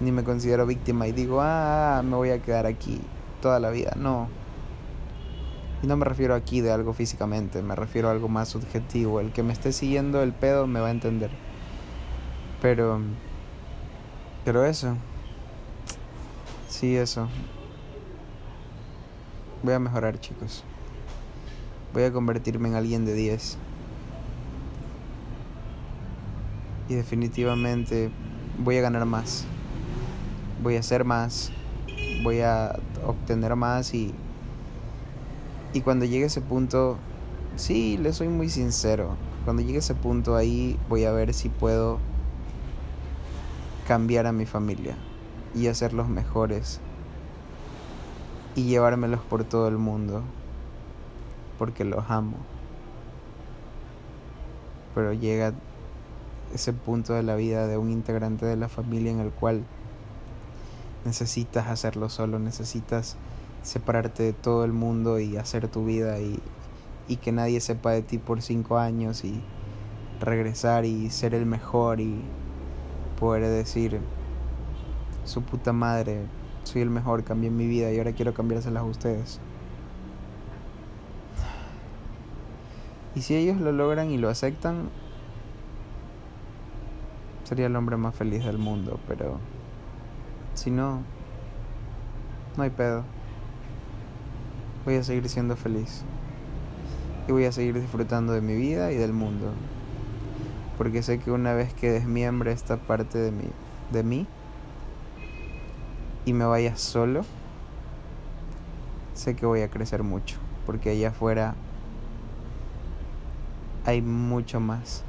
Ni 0.00 0.12
me 0.12 0.24
considero 0.24 0.66
víctima 0.66 1.06
y 1.06 1.12
digo, 1.12 1.40
ah, 1.40 2.02
me 2.04 2.16
voy 2.16 2.30
a 2.30 2.42
quedar 2.42 2.66
aquí 2.66 3.00
toda 3.40 3.60
la 3.60 3.70
vida. 3.70 3.92
No, 3.96 4.28
y 5.84 5.86
no 5.86 5.98
me 5.98 6.06
refiero 6.06 6.34
aquí 6.34 6.62
de 6.62 6.72
algo 6.72 6.94
físicamente, 6.94 7.60
me 7.60 7.76
refiero 7.76 8.08
a 8.08 8.12
algo 8.12 8.26
más 8.26 8.48
subjetivo. 8.48 9.20
El 9.20 9.32
que 9.32 9.42
me 9.42 9.52
esté 9.52 9.70
siguiendo 9.70 10.22
el 10.22 10.32
pedo 10.32 10.66
me 10.66 10.80
va 10.80 10.88
a 10.88 10.90
entender. 10.90 11.28
Pero... 12.62 13.02
Pero 14.46 14.64
eso. 14.64 14.96
Sí, 16.70 16.96
eso. 16.96 17.28
Voy 19.62 19.74
a 19.74 19.78
mejorar, 19.78 20.18
chicos. 20.18 20.64
Voy 21.94 22.02
a 22.02 22.12
convertirme 22.12 22.68
en 22.68 22.74
alguien 22.74 23.04
de 23.04 23.14
10. 23.14 23.56
Y 26.88 26.94
definitivamente 26.94 28.10
voy 28.58 28.78
a 28.78 28.80
ganar 28.80 29.06
más. 29.06 29.44
Voy 30.60 30.74
a 30.74 30.80
hacer 30.80 31.04
más. 31.04 31.52
Voy 32.24 32.40
a 32.40 32.80
obtener 33.06 33.54
más 33.54 33.94
y... 33.94 34.12
Y 35.72 35.82
cuando 35.82 36.04
llegue 36.04 36.24
ese 36.24 36.40
punto, 36.40 36.98
sí, 37.54 37.96
le 37.96 38.12
soy 38.12 38.26
muy 38.26 38.48
sincero. 38.48 39.16
Cuando 39.44 39.62
llegue 39.62 39.78
ese 39.78 39.94
punto 39.94 40.34
ahí 40.34 40.76
voy 40.88 41.04
a 41.04 41.12
ver 41.12 41.32
si 41.32 41.48
puedo 41.48 42.00
cambiar 43.86 44.26
a 44.26 44.32
mi 44.32 44.46
familia 44.46 44.96
y 45.54 45.68
hacerlos 45.68 46.08
mejores 46.08 46.80
y 48.56 48.64
llevármelos 48.64 49.20
por 49.20 49.44
todo 49.44 49.68
el 49.68 49.78
mundo 49.78 50.24
porque 51.58 51.84
los 51.84 52.10
amo. 52.10 52.36
Pero 54.94 55.12
llega 55.12 55.52
ese 56.54 56.72
punto 56.72 57.14
de 57.14 57.22
la 57.22 57.34
vida 57.34 57.66
de 57.66 57.78
un 57.78 57.90
integrante 57.90 58.46
de 58.46 58.56
la 58.56 58.68
familia 58.68 59.10
en 59.10 59.20
el 59.20 59.30
cual 59.30 59.64
necesitas 61.04 61.66
hacerlo 61.66 62.08
solo, 62.08 62.38
necesitas 62.38 63.16
separarte 63.62 64.22
de 64.22 64.32
todo 64.32 64.64
el 64.64 64.72
mundo 64.72 65.18
y 65.18 65.36
hacer 65.36 65.68
tu 65.68 65.84
vida 65.84 66.20
y, 66.20 66.38
y 67.08 67.16
que 67.16 67.32
nadie 67.32 67.60
sepa 67.60 67.90
de 67.92 68.02
ti 68.02 68.18
por 68.18 68.42
cinco 68.42 68.78
años 68.78 69.24
y 69.24 69.42
regresar 70.20 70.84
y 70.84 71.10
ser 71.10 71.34
el 71.34 71.46
mejor 71.46 72.00
y 72.00 72.22
poder 73.18 73.46
decir 73.46 74.00
su 75.24 75.42
puta 75.42 75.72
madre, 75.72 76.26
soy 76.64 76.82
el 76.82 76.90
mejor, 76.90 77.24
cambié 77.24 77.50
mi 77.50 77.66
vida 77.66 77.90
y 77.90 77.98
ahora 77.98 78.12
quiero 78.12 78.34
cambiárselas 78.34 78.82
a 78.82 78.86
ustedes. 78.86 79.40
Y 83.14 83.22
si 83.22 83.36
ellos 83.36 83.60
lo 83.60 83.72
logran 83.72 84.10
y 84.10 84.18
lo 84.18 84.28
aceptan, 84.28 84.90
sería 87.44 87.66
el 87.66 87.76
hombre 87.76 87.96
más 87.96 88.14
feliz 88.14 88.44
del 88.44 88.58
mundo, 88.58 88.98
pero 89.06 89.38
si 90.54 90.70
no, 90.70 91.02
no 92.56 92.62
hay 92.62 92.70
pedo. 92.70 93.04
Voy 94.84 94.96
a 94.96 95.02
seguir 95.02 95.28
siendo 95.28 95.56
feliz. 95.56 96.02
Y 97.28 97.32
voy 97.32 97.44
a 97.44 97.52
seguir 97.52 97.80
disfrutando 97.80 98.32
de 98.32 98.40
mi 98.40 98.54
vida 98.54 98.92
y 98.92 98.96
del 98.96 99.12
mundo. 99.12 99.52
Porque 100.76 101.02
sé 101.02 101.18
que 101.18 101.30
una 101.30 101.54
vez 101.54 101.72
que 101.72 101.90
desmiembre 101.90 102.52
esta 102.52 102.76
parte 102.76 103.18
de 103.18 104.02
mí, 104.02 104.26
y 106.26 106.32
me 106.32 106.44
vaya 106.44 106.76
solo, 106.76 107.22
sé 109.14 109.36
que 109.36 109.46
voy 109.46 109.60
a 109.62 109.70
crecer 109.70 110.02
mucho. 110.02 110.36
Porque 110.66 110.90
allá 110.90 111.10
afuera 111.10 111.54
hay 113.84 114.02
mucho 114.02 114.60
más. 114.60 115.04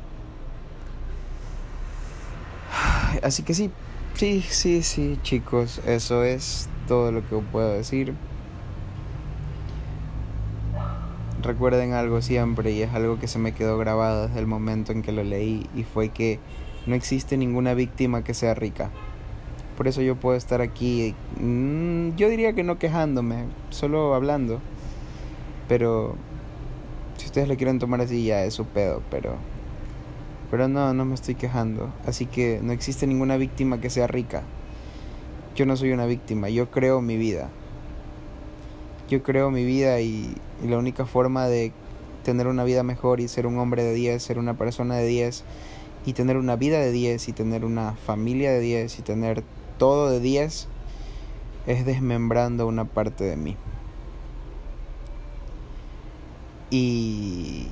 Así 3.23 3.43
que 3.43 3.53
sí, 3.53 3.71
sí, 4.15 4.41
sí, 4.41 4.83
sí, 4.83 5.19
chicos, 5.23 5.81
eso 5.85 6.23
es 6.23 6.69
todo 6.87 7.11
lo 7.11 7.27
que 7.27 7.35
puedo 7.37 7.73
decir. 7.73 8.13
Recuerden 11.41 11.93
algo 11.93 12.21
siempre 12.21 12.71
y 12.71 12.81
es 12.81 12.93
algo 12.93 13.19
que 13.19 13.27
se 13.27 13.39
me 13.39 13.53
quedó 13.53 13.77
grabado 13.77 14.27
desde 14.27 14.39
el 14.39 14.47
momento 14.47 14.91
en 14.91 15.01
que 15.01 15.11
lo 15.11 15.23
leí 15.23 15.69
y 15.75 15.83
fue 15.83 16.09
que 16.09 16.39
no 16.87 16.95
existe 16.95 17.37
ninguna 17.37 17.73
víctima 17.73 18.23
que 18.23 18.33
sea 18.33 18.55
rica. 18.55 18.89
Por 19.77 19.87
eso 19.87 20.01
yo 20.01 20.15
puedo 20.15 20.37
estar 20.37 20.61
aquí, 20.61 21.13
mmm, 21.39 22.15
yo 22.15 22.29
diría 22.29 22.53
que 22.53 22.63
no 22.63 22.79
quejándome, 22.79 23.45
solo 23.69 24.15
hablando. 24.15 24.59
Pero 25.67 26.15
si 27.17 27.25
ustedes 27.25 27.47
lo 27.47 27.55
quieren 27.55 27.79
tomar 27.79 28.01
así 28.01 28.25
ya 28.25 28.43
es 28.43 28.53
su 28.53 28.65
pedo, 28.65 29.01
pero 29.09 29.35
pero 30.51 30.67
no, 30.67 30.93
no 30.93 31.05
me 31.05 31.15
estoy 31.15 31.35
quejando. 31.35 31.91
Así 32.05 32.25
que 32.27 32.59
no 32.61 32.71
existe 32.71 33.07
ninguna 33.07 33.37
víctima 33.37 33.81
que 33.81 33.89
sea 33.89 34.07
rica. 34.07 34.43
Yo 35.55 35.65
no 35.65 35.75
soy 35.75 35.91
una 35.91 36.05
víctima, 36.05 36.49
yo 36.49 36.69
creo 36.69 37.01
mi 37.01 37.17
vida. 37.17 37.49
Yo 39.09 39.23
creo 39.23 39.51
mi 39.51 39.65
vida 39.65 39.99
y, 40.01 40.35
y 40.63 40.67
la 40.67 40.77
única 40.77 41.05
forma 41.05 41.47
de 41.47 41.71
tener 42.23 42.47
una 42.47 42.63
vida 42.63 42.83
mejor 42.83 43.19
y 43.19 43.27
ser 43.27 43.47
un 43.47 43.59
hombre 43.59 43.83
de 43.83 43.93
10, 43.93 44.21
ser 44.21 44.39
una 44.39 44.55
persona 44.55 44.95
de 44.95 45.05
10 45.05 45.43
y 46.05 46.13
tener 46.13 46.37
una 46.37 46.55
vida 46.55 46.79
de 46.79 46.91
10 46.91 47.27
y 47.29 47.33
tener 47.33 47.65
una 47.65 47.93
familia 47.93 48.51
de 48.51 48.59
10 48.59 48.99
y 48.99 49.01
tener 49.01 49.43
todo 49.77 50.09
de 50.09 50.19
10 50.19 50.67
es 51.67 51.85
desmembrando 51.85 52.67
una 52.67 52.85
parte 52.85 53.23
de 53.23 53.37
mí. 53.37 53.57
Y, 56.77 57.67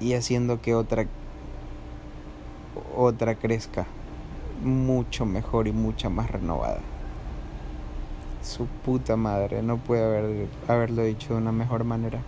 y 0.00 0.14
haciendo 0.14 0.60
que 0.60 0.74
otra 0.74 1.06
otra 2.96 3.36
crezca 3.36 3.86
mucho 4.64 5.24
mejor 5.24 5.68
y 5.68 5.72
mucha 5.72 6.08
más 6.08 6.30
renovada. 6.30 6.80
Su 8.42 8.66
puta 8.66 9.16
madre, 9.16 9.62
no 9.62 9.76
puede 9.76 10.04
haber, 10.04 10.48
haberlo 10.66 11.04
dicho 11.04 11.34
de 11.34 11.40
una 11.40 11.52
mejor 11.52 11.84
manera. 11.84 12.20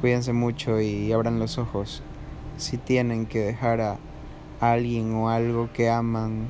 Cuídense 0.00 0.32
mucho 0.34 0.80
y 0.80 1.10
abran 1.12 1.38
los 1.38 1.56
ojos. 1.56 2.02
Si 2.58 2.76
tienen 2.76 3.26
que 3.26 3.40
dejar 3.40 3.80
a, 3.80 3.96
alguien 4.60 5.14
o 5.14 5.28
algo 5.28 5.70
que 5.72 5.90
aman, 5.90 6.48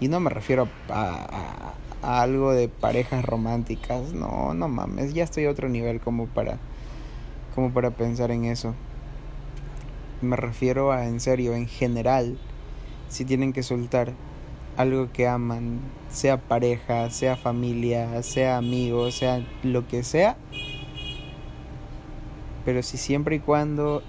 y 0.00 0.08
no 0.08 0.20
me 0.20 0.30
refiero 0.30 0.68
a, 0.88 1.63
a, 2.04 2.22
algo 2.22 2.52
de 2.52 2.68
parejas 2.68 3.24
románticas, 3.24 4.12
no, 4.12 4.54
no 4.54 4.68
mames, 4.68 5.14
ya 5.14 5.24
estoy 5.24 5.46
a 5.46 5.50
otro 5.50 5.68
nivel 5.68 6.00
como 6.00 6.26
para, 6.26 6.58
como 7.54 7.70
para 7.70 7.90
pensar 7.90 8.30
en 8.30 8.44
eso. 8.44 8.74
Me 10.20 10.36
refiero 10.36 10.92
a, 10.92 11.06
en 11.06 11.20
serio, 11.20 11.54
en 11.54 11.66
general, 11.66 12.38
si 13.08 13.24
tienen 13.24 13.52
que 13.52 13.62
soltar 13.62 14.12
algo 14.76 15.12
que 15.12 15.28
aman, 15.28 15.80
sea 16.08 16.36
pareja, 16.36 17.10
sea 17.10 17.36
familia, 17.36 18.22
sea 18.22 18.56
amigo, 18.56 19.10
sea 19.10 19.44
lo 19.62 19.86
que 19.86 20.02
sea, 20.02 20.36
pero 22.64 22.82
si 22.82 22.96
siempre 22.96 23.36
y 23.36 23.40
cuando 23.40 24.02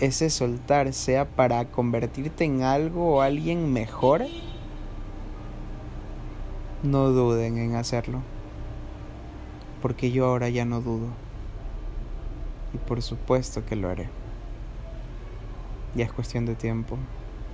ese 0.00 0.30
soltar 0.30 0.92
sea 0.92 1.28
para 1.28 1.66
convertirte 1.66 2.44
en 2.44 2.62
algo 2.62 3.16
o 3.16 3.20
alguien 3.20 3.72
mejor, 3.72 4.26
no 6.82 7.08
duden 7.10 7.58
en 7.58 7.74
hacerlo. 7.74 8.20
Porque 9.82 10.10
yo 10.10 10.26
ahora 10.26 10.48
ya 10.48 10.64
no 10.64 10.80
dudo. 10.80 11.08
Y 12.74 12.78
por 12.78 13.02
supuesto 13.02 13.64
que 13.64 13.76
lo 13.76 13.88
haré. 13.88 14.08
Ya 15.94 16.04
es 16.04 16.12
cuestión 16.12 16.46
de 16.46 16.54
tiempo. 16.54 16.96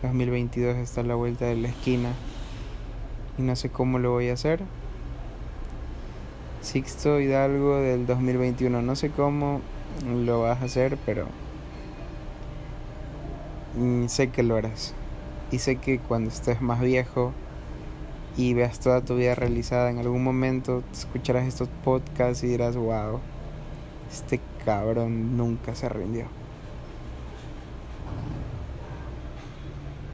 2022 0.03 0.77
está 0.77 1.01
a 1.01 1.05
la 1.05 1.14
vuelta 1.14 1.47
de 1.47 1.57
la 1.57 1.68
esquina. 1.68 2.11
Y 3.39 3.43
no 3.43 3.57
sé 3.57 3.70
cómo 3.70 3.99
lo 3.99 4.12
voy 4.12 4.29
a 4.29 4.35
hacer. 4.35 4.62
Sixto 6.61 7.20
Hidalgo 7.20 7.77
del 7.77 8.07
2021. 8.07 8.83
No 8.83 8.97
sé 8.97 9.11
cómo 9.11 9.61
lo 10.05 10.43
vas 10.43 10.61
a 10.61 10.64
hacer, 10.66 10.99
pero 11.07 11.27
sé 14.09 14.31
que 14.31 14.43
lo 14.43 14.57
harás. 14.57 14.95
Y 15.51 15.59
sé 15.59 15.77
que 15.77 15.99
cuando 15.99 16.31
estés 16.31 16.61
más 16.61 16.81
viejo 16.81 17.33
y 18.37 18.55
veas 18.55 18.80
toda 18.80 19.05
tu 19.05 19.16
vida 19.16 19.34
realizada, 19.34 19.91
en 19.91 19.99
algún 19.99 20.22
momento 20.22 20.82
escucharás 20.93 21.47
estos 21.47 21.68
podcasts 21.84 22.45
y 22.45 22.49
dirás, 22.49 22.76
wow, 22.76 23.20
este 24.11 24.41
cabrón 24.64 25.37
nunca 25.37 25.74
se 25.74 25.89
rindió. 25.89 26.26